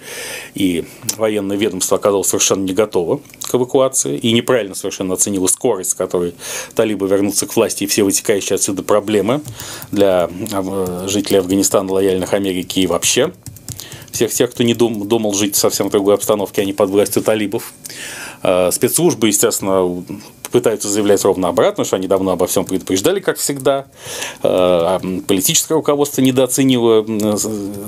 и 0.55 0.85
военное 1.17 1.57
ведомство 1.57 1.97
оказалось 1.97 2.29
совершенно 2.29 2.63
не 2.65 2.75
готово 2.75 3.23
к 3.41 3.55
эвакуации 3.55 4.19
и 4.19 4.33
неправильно 4.33 4.75
совершенно 4.75 5.15
оценило 5.15 5.47
скорость, 5.47 5.93
с 5.93 5.95
которой 5.95 6.35
талибы 6.75 7.09
вернутся 7.09 7.47
к 7.47 7.57
власти 7.57 7.85
и 7.85 7.87
все 7.87 8.03
вытекающие 8.03 8.57
отсюда 8.57 8.83
проблемы 8.83 9.41
для 9.93 10.29
э, 10.31 11.05
жителей 11.09 11.39
Афганистана, 11.39 11.91
лояльных 11.91 12.35
Америке 12.35 12.83
и 12.83 12.87
вообще 12.87 13.33
всех 14.13 14.33
тех, 14.33 14.51
кто 14.51 14.63
не 14.63 14.75
дум, 14.75 15.07
думал 15.07 15.35
жить 15.35 15.55
в 15.55 15.59
совсем 15.59 15.89
другой 15.91 16.15
обстановке, 16.15 16.63
а 16.63 16.65
не 16.65 16.73
под 16.73 16.91
властью 16.91 17.23
талибов. 17.23 17.73
Э, 18.43 18.71
спецслужбы, 18.73 19.29
естественно, 19.29 20.05
пытаются 20.51 20.89
заявлять 20.89 21.23
ровно 21.25 21.49
обратно, 21.49 21.85
что 21.85 21.97
они 21.97 22.09
давно 22.09 22.33
обо 22.33 22.47
всем 22.47 22.65
предупреждали, 22.65 23.21
как 23.21 23.39
всегда. 23.39 23.87
А 24.43 25.01
политическое 25.27 25.75
руководство 25.75 26.23
недооценило 26.23 27.05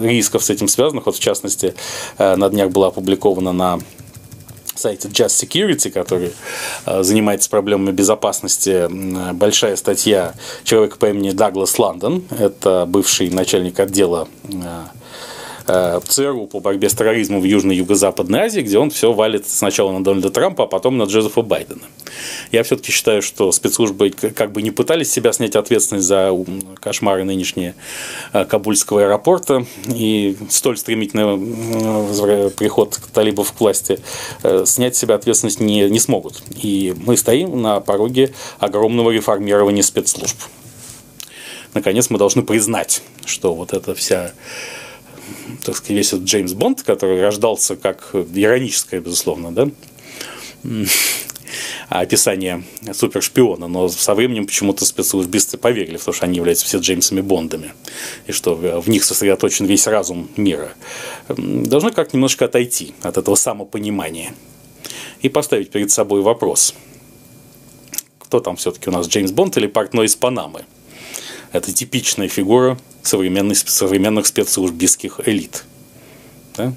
рисков 0.00 0.44
с 0.44 0.50
этим 0.50 0.68
связанных. 0.68 1.06
Вот, 1.06 1.16
в 1.16 1.20
частности, 1.20 1.74
э, 2.18 2.36
на 2.36 2.48
днях 2.48 2.70
была 2.70 2.88
опубликована 2.88 3.52
на 3.52 3.80
сайте 4.74 5.08
Just 5.08 5.44
Security, 5.44 5.90
который 5.90 6.32
занимается 6.86 7.50
проблемами 7.50 7.92
безопасности, 7.92 8.88
большая 9.34 9.76
статья 9.76 10.34
человека 10.64 10.96
по 10.96 11.10
имени 11.10 11.30
Даглас 11.30 11.78
Лондон. 11.78 12.24
Это 12.30 12.86
бывший 12.88 13.28
начальник 13.30 13.78
отдела 13.78 14.28
ЦРУ 15.66 16.46
по 16.46 16.60
борьбе 16.60 16.88
с 16.88 16.94
терроризмом 16.94 17.40
в 17.40 17.44
Южной 17.44 17.76
и 17.76 17.78
Юго-Западной 17.78 18.40
Азии, 18.40 18.60
где 18.60 18.78
он 18.78 18.90
все 18.90 19.12
валит 19.12 19.48
сначала 19.48 19.92
на 19.92 20.02
Дональда 20.02 20.30
Трампа, 20.30 20.64
а 20.64 20.66
потом 20.66 20.98
на 20.98 21.04
Джозефа 21.04 21.42
Байдена. 21.42 21.82
Я 22.50 22.62
все-таки 22.62 22.92
считаю, 22.92 23.22
что 23.22 23.52
спецслужбы 23.52 24.10
как 24.10 24.52
бы 24.52 24.62
не 24.62 24.70
пытались 24.70 25.10
себя 25.10 25.32
снять 25.32 25.56
ответственность 25.56 26.06
за 26.06 26.32
кошмары 26.80 27.24
нынешние 27.24 27.74
э, 28.32 28.44
Кабульского 28.44 29.02
аэропорта 29.02 29.66
и 29.86 30.36
столь 30.50 30.76
стремительный 30.76 31.38
э, 32.46 32.50
приход 32.50 32.98
талибов 33.12 33.52
к 33.52 33.60
власти 33.60 34.00
снять 34.64 34.96
с 34.96 34.98
себя 34.98 35.14
ответственность 35.14 35.60
не, 35.60 35.88
не 35.88 35.98
смогут. 35.98 36.42
И 36.62 36.94
мы 37.04 37.16
стоим 37.16 37.60
на 37.60 37.80
пороге 37.80 38.32
огромного 38.58 39.10
реформирования 39.10 39.82
спецслужб. 39.82 40.36
Наконец 41.74 42.10
мы 42.10 42.18
должны 42.18 42.42
признать, 42.42 43.02
что 43.24 43.54
вот 43.54 43.72
эта 43.72 43.94
вся 43.94 44.32
так 45.64 45.76
сказать, 45.76 45.96
весь 45.96 46.12
этот 46.12 46.24
Джеймс 46.24 46.52
Бонд, 46.52 46.82
который 46.82 47.20
рождался 47.20 47.76
как 47.76 48.10
ироническое, 48.14 49.00
безусловно, 49.00 49.52
да, 49.52 49.68
описание 51.88 52.64
супершпиона, 52.92 53.68
но 53.68 53.88
со 53.88 54.14
временем 54.14 54.46
почему-то 54.46 54.84
спецслужбисты 54.84 55.58
поверили 55.58 55.96
в 55.96 56.04
то, 56.04 56.12
что 56.12 56.24
они 56.24 56.36
являются 56.36 56.64
все 56.64 56.78
Джеймсами 56.78 57.20
Бондами, 57.20 57.72
и 58.26 58.32
что 58.32 58.54
в 58.54 58.88
них 58.88 59.04
сосредоточен 59.04 59.66
весь 59.66 59.86
разум 59.86 60.30
мира. 60.36 60.72
Должны 61.28 61.92
как 61.92 62.14
немножко 62.14 62.46
отойти 62.46 62.94
от 63.02 63.18
этого 63.18 63.34
самопонимания 63.34 64.34
и 65.20 65.28
поставить 65.28 65.70
перед 65.70 65.90
собой 65.90 66.22
вопрос, 66.22 66.74
кто 68.18 68.40
там 68.40 68.56
все-таки 68.56 68.88
у 68.88 68.92
нас, 68.92 69.06
Джеймс 69.06 69.30
Бонд 69.30 69.56
или 69.56 69.66
портной 69.66 70.06
из 70.06 70.16
Панамы? 70.16 70.64
Это 71.52 71.70
типичная 71.72 72.28
фигура 72.28 72.78
современных, 73.02 73.58
современных 73.58 74.26
спецслужбистских 74.26 75.20
элит. 75.26 75.64
Да? 76.56 76.72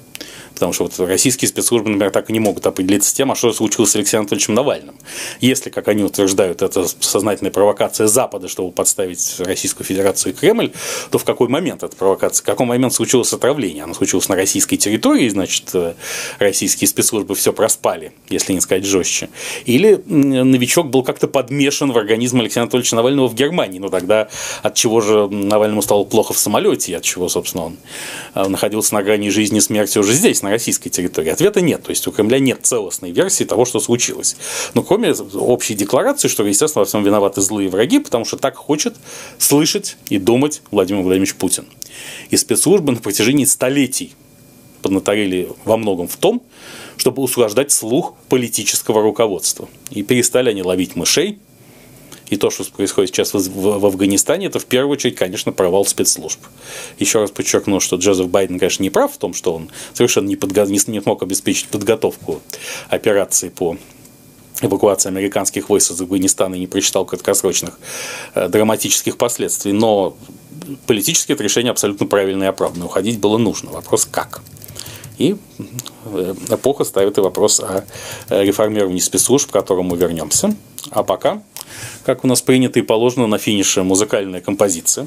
Потому 0.56 0.72
что 0.72 0.84
вот 0.84 0.98
российские 1.06 1.50
спецслужбы, 1.50 1.90
например, 1.90 2.10
так 2.10 2.30
и 2.30 2.32
не 2.32 2.40
могут 2.40 2.66
определиться 2.66 3.10
с 3.10 3.12
тем, 3.12 3.30
а 3.30 3.34
что 3.34 3.52
случилось 3.52 3.90
с 3.90 3.96
Алексеем 3.96 4.22
Анатольевичем 4.22 4.54
Навальным. 4.54 4.94
Если, 5.38 5.68
как 5.68 5.86
они 5.88 6.02
утверждают, 6.02 6.62
это 6.62 6.86
сознательная 7.00 7.52
провокация 7.52 8.06
Запада, 8.06 8.48
чтобы 8.48 8.72
подставить 8.72 9.34
Российскую 9.38 9.86
Федерацию 9.86 10.32
и 10.32 10.34
Кремль, 10.34 10.72
то 11.10 11.18
в 11.18 11.24
какой 11.24 11.48
момент 11.48 11.82
эта 11.82 11.94
провокация, 11.94 12.42
в 12.42 12.46
какой 12.46 12.64
момент 12.64 12.94
случилось 12.94 13.34
отравление? 13.34 13.84
Оно 13.84 13.92
случилось 13.92 14.30
на 14.30 14.34
российской 14.34 14.76
территории, 14.78 15.28
значит, 15.28 15.68
э, 15.74 15.92
российские 16.38 16.88
спецслужбы 16.88 17.34
все 17.34 17.52
проспали, 17.52 18.12
если 18.30 18.54
не 18.54 18.62
сказать 18.62 18.86
жестче. 18.86 19.28
Или 19.66 20.02
новичок 20.06 20.88
был 20.88 21.02
как-то 21.02 21.28
подмешан 21.28 21.92
в 21.92 21.98
организм 21.98 22.40
Алексея 22.40 22.62
Анатольевича 22.62 22.96
Навального 22.96 23.28
в 23.28 23.34
Германии. 23.34 23.78
Ну 23.78 23.90
тогда 23.90 24.28
от 24.62 24.74
чего 24.74 25.02
же 25.02 25.28
Навальному 25.28 25.82
стало 25.82 26.04
плохо 26.04 26.32
в 26.32 26.38
самолете, 26.38 26.96
от 26.96 27.02
чего, 27.02 27.28
собственно, 27.28 27.66
он 27.66 27.76
э, 28.34 28.48
находился 28.48 28.94
на 28.94 29.02
грани 29.02 29.28
жизни 29.28 29.58
и 29.58 29.60
смерти 29.60 29.98
уже 29.98 30.14
здесь, 30.14 30.45
на 30.46 30.52
российской 30.52 30.90
территории? 30.90 31.30
Ответа 31.30 31.60
нет. 31.60 31.82
То 31.82 31.90
есть 31.90 32.06
у 32.06 32.12
Кремля 32.12 32.38
нет 32.38 32.60
целостной 32.62 33.10
версии 33.10 33.44
того, 33.44 33.64
что 33.64 33.80
случилось. 33.80 34.36
Но 34.74 34.82
кроме 34.82 35.12
общей 35.12 35.74
декларации, 35.74 36.28
что, 36.28 36.44
естественно, 36.44 36.80
во 36.80 36.86
всем 36.86 37.02
виноваты 37.02 37.40
злые 37.40 37.68
враги, 37.68 37.98
потому 37.98 38.24
что 38.24 38.36
так 38.36 38.56
хочет 38.56 38.94
слышать 39.38 39.96
и 40.08 40.18
думать 40.18 40.62
Владимир 40.70 41.02
Владимирович 41.02 41.34
Путин. 41.34 41.66
И 42.30 42.36
спецслужбы 42.36 42.92
на 42.92 42.98
протяжении 42.98 43.44
столетий 43.44 44.14
поднаторили 44.82 45.48
во 45.64 45.76
многом 45.76 46.06
в 46.06 46.16
том, 46.16 46.42
чтобы 46.96 47.22
услаждать 47.22 47.72
слух 47.72 48.14
политического 48.28 49.02
руководства. 49.02 49.68
И 49.90 50.02
перестали 50.02 50.50
они 50.50 50.62
ловить 50.62 50.96
мышей, 50.96 51.38
и 52.28 52.36
то, 52.36 52.50
что 52.50 52.64
происходит 52.64 53.10
сейчас 53.10 53.32
в, 53.34 53.84
Афганистане, 53.86 54.46
это 54.46 54.58
в 54.58 54.66
первую 54.66 54.92
очередь, 54.92 55.16
конечно, 55.16 55.52
провал 55.52 55.84
спецслужб. 55.86 56.40
Еще 56.98 57.20
раз 57.20 57.30
подчеркну, 57.30 57.80
что 57.80 57.96
Джозеф 57.96 58.28
Байден, 58.28 58.58
конечно, 58.58 58.82
не 58.82 58.90
прав 58.90 59.14
в 59.14 59.18
том, 59.18 59.34
что 59.34 59.54
он 59.54 59.70
совершенно 59.94 60.26
не, 60.26 60.36
подго... 60.36 60.64
не 60.66 60.78
смог 60.78 61.22
обеспечить 61.22 61.68
подготовку 61.68 62.40
операции 62.88 63.48
по 63.48 63.76
эвакуации 64.62 65.08
американских 65.08 65.68
войск 65.68 65.92
из 65.92 66.00
Афганистана 66.00 66.54
и 66.54 66.60
не 66.60 66.66
прочитал 66.66 67.04
краткосрочных 67.04 67.78
э, 68.34 68.48
драматических 68.48 69.16
последствий. 69.18 69.72
Но 69.72 70.16
политически 70.86 71.32
это 71.32 71.42
решение 71.42 71.70
абсолютно 71.70 72.06
правильное 72.06 72.48
и 72.48 72.50
оправданное. 72.50 72.86
Уходить 72.86 73.20
было 73.20 73.38
нужно. 73.38 73.70
Вопрос 73.70 74.06
как. 74.10 74.40
И 75.18 75.36
э, 76.06 76.34
эпоха 76.50 76.84
ставит 76.84 77.18
и 77.18 77.20
вопрос 77.20 77.60
о 77.60 77.84
э, 78.28 78.44
реформировании 78.44 79.00
спецслужб, 79.00 79.50
к 79.50 79.52
которому 79.52 79.90
мы 79.90 79.96
вернемся. 79.96 80.54
А 80.90 81.02
пока 81.02 81.42
как 82.04 82.24
у 82.24 82.26
нас 82.26 82.42
принято 82.42 82.78
и 82.78 82.82
положено 82.82 83.26
на 83.26 83.38
финише 83.38 83.82
музыкальная 83.82 84.40
композиция. 84.40 85.06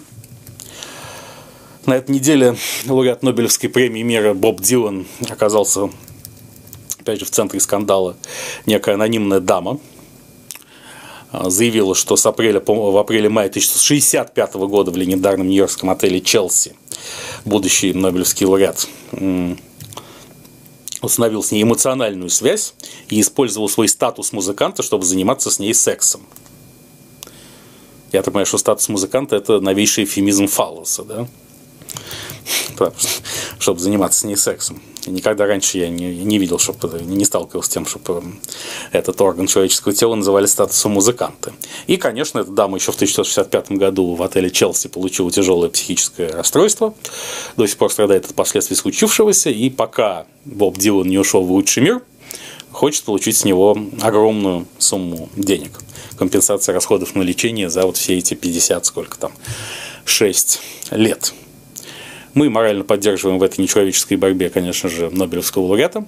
На 1.85 1.95
этой 1.95 2.11
неделе 2.11 2.55
лауреат 2.85 3.23
Нобелевской 3.23 3.69
премии 3.69 4.01
мира 4.01 4.33
Боб 4.33 4.61
Дилан 4.61 5.07
оказался, 5.29 5.89
опять 6.99 7.19
же, 7.19 7.25
в 7.25 7.31
центре 7.31 7.59
скандала. 7.59 8.15
Некая 8.65 8.95
анонимная 8.95 9.39
дама 9.39 9.79
а, 11.31 11.49
заявила, 11.49 11.95
что 11.95 12.15
с 12.15 12.25
апреля, 12.25 12.61
в 12.65 12.97
апреле-мае 12.97 13.49
1965 13.49 14.53
года 14.55 14.91
в 14.91 14.97
легендарном 14.97 15.47
нью-йоркском 15.47 15.89
отеле 15.89 16.21
«Челси» 16.21 16.75
будущий 17.45 17.93
Нобелевский 17.93 18.45
лауреат 18.45 18.87
установил 21.01 21.43
с 21.43 21.51
ней 21.51 21.63
эмоциональную 21.63 22.29
связь 22.29 22.73
и 23.09 23.21
использовал 23.21 23.69
свой 23.69 23.87
статус 23.87 24.33
музыканта, 24.33 24.83
чтобы 24.83 25.05
заниматься 25.05 25.49
с 25.49 25.59
ней 25.59 25.73
сексом. 25.73 26.21
Я 28.11 28.21
так 28.21 28.33
понимаю, 28.33 28.45
что 28.45 28.57
статус 28.57 28.89
музыканта– 28.89 29.35
это 29.37 29.59
новейший 29.59 30.05
эфемизм 30.05 30.47
фаллоса, 30.47 31.03
да? 31.03 31.27
чтобы 33.59 33.79
заниматься 33.79 34.21
с 34.21 34.23
ней 34.23 34.35
сексом. 34.35 34.81
И 35.05 35.11
никогда 35.11 35.45
раньше 35.45 35.77
я 35.77 35.89
не, 35.89 36.15
не 36.15 36.37
видел, 36.37 36.59
чтобы 36.59 37.01
не 37.01 37.25
сталкивался 37.25 37.69
с 37.69 37.73
тем, 37.73 37.85
чтобы 37.85 38.23
этот 38.91 39.19
орган 39.21 39.47
человеческого 39.47 39.93
тела 39.93 40.15
называли 40.15 40.45
статусом 40.45 40.93
музыканта. 40.93 41.53
И, 41.87 41.97
конечно, 41.97 42.39
эта 42.39 42.51
дама 42.51 42.77
еще 42.77 42.91
в 42.91 42.95
1965 42.95 43.71
году 43.73 44.15
в 44.15 44.23
отеле 44.23 44.49
Челси 44.49 44.87
получила 44.87 45.31
тяжелое 45.31 45.69
психическое 45.69 46.29
расстройство. 46.29 46.93
До 47.57 47.67
сих 47.67 47.77
пор 47.77 47.91
страдает 47.91 48.25
от 48.25 48.35
последствий 48.35 48.75
случившегося. 48.75 49.49
И 49.49 49.69
пока 49.69 50.25
Боб 50.45 50.77
Дилан 50.77 51.07
не 51.07 51.17
ушел 51.17 51.43
в 51.43 51.51
лучший 51.51 51.83
мир, 51.83 52.01
хочет 52.71 53.03
получить 53.03 53.37
с 53.37 53.45
него 53.45 53.77
огромную 54.01 54.67
сумму 54.77 55.29
денег. 55.35 55.71
Компенсация 56.17 56.73
расходов 56.73 57.15
на 57.15 57.21
лечение 57.21 57.69
за 57.69 57.85
вот 57.85 57.97
все 57.97 58.17
эти 58.17 58.33
50, 58.33 58.85
сколько 58.85 59.17
там, 59.17 59.31
6 60.05 60.61
лет. 60.91 61.33
Мы 62.33 62.49
морально 62.49 62.83
поддерживаем 62.83 63.39
в 63.39 63.43
этой 63.43 63.61
нечеловеческой 63.61 64.17
борьбе, 64.17 64.49
конечно 64.49 64.89
же, 64.89 65.09
Нобелевского 65.09 65.63
лауреата. 65.63 66.05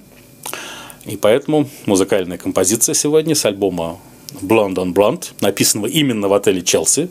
И 1.04 1.16
поэтому 1.16 1.68
музыкальная 1.86 2.38
композиция 2.38 2.94
сегодня 2.94 3.34
с 3.34 3.44
альбома 3.44 3.98
Blonde 4.40 4.76
on 4.76 4.94
Blonde, 4.94 5.32
написанного 5.40 5.86
именно 5.86 6.28
в 6.28 6.32
отеле 6.32 6.62
Челси, 6.62 7.08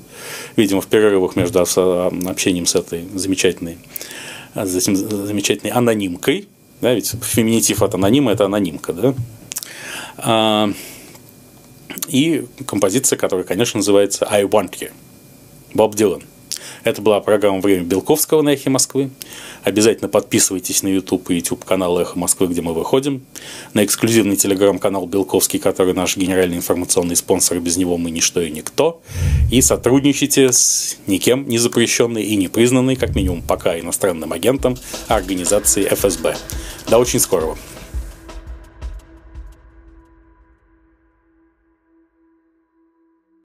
видимо, 0.55 0.81
в 0.81 0.87
перерывах 0.87 1.35
между 1.35 1.59
общением 1.61 2.65
с 2.65 2.75
этой 2.75 3.05
замечательной, 3.13 3.77
с 4.55 4.75
этим 4.75 4.95
замечательной 4.95 5.71
анонимкой, 5.71 6.47
да, 6.81 6.93
ведь 6.93 7.13
феминитив 7.21 7.83
от 7.83 7.93
анонима– 7.93 8.31
это 8.33 8.45
анонимка, 8.45 8.93
да, 8.93 9.13
а, 10.17 10.71
и 12.07 12.45
композиция, 12.65 13.17
которая, 13.17 13.45
конечно, 13.45 13.77
называется 13.77 14.27
«I 14.29 14.43
Want 14.43 14.73
You» 14.79 14.91
Боб 15.73 15.95
Дилан. 15.95 16.23
Это 16.83 17.01
была 17.01 17.19
программа 17.19 17.61
«Время 17.61 17.83
Белковского» 17.83 18.41
на 18.41 18.49
«Эхе 18.49 18.69
Москвы». 18.69 19.11
Обязательно 19.63 20.09
подписывайтесь 20.09 20.81
на 20.81 20.87
YouTube 20.87 21.29
и 21.29 21.35
YouTube 21.35 21.63
канал 21.63 21.99
«Эхо 21.99 22.17
Москвы», 22.17 22.47
где 22.47 22.61
мы 22.61 22.73
выходим. 22.73 23.21
На 23.73 23.85
эксклюзивный 23.85 24.35
телеграм-канал 24.35 25.05
«Белковский», 25.05 25.59
который 25.59 25.93
наш 25.93 26.17
генеральный 26.17 26.57
информационный 26.57 27.15
спонсор. 27.15 27.59
Без 27.59 27.77
него 27.77 27.97
мы 27.97 28.09
ничто 28.09 28.41
и 28.41 28.49
никто. 28.49 29.01
И 29.51 29.61
сотрудничайте 29.61 30.51
с 30.51 30.97
никем 31.05 31.47
не 31.47 31.59
запрещенной 31.59 32.23
и 32.23 32.35
не 32.35 32.47
признанной, 32.47 32.95
как 32.95 33.15
минимум 33.15 33.43
пока, 33.43 33.79
иностранным 33.79 34.33
агентом 34.33 34.77
организации 35.07 35.87
ФСБ. 35.87 36.35
До 36.89 36.97
очень 36.97 37.19
скорого. 37.19 37.57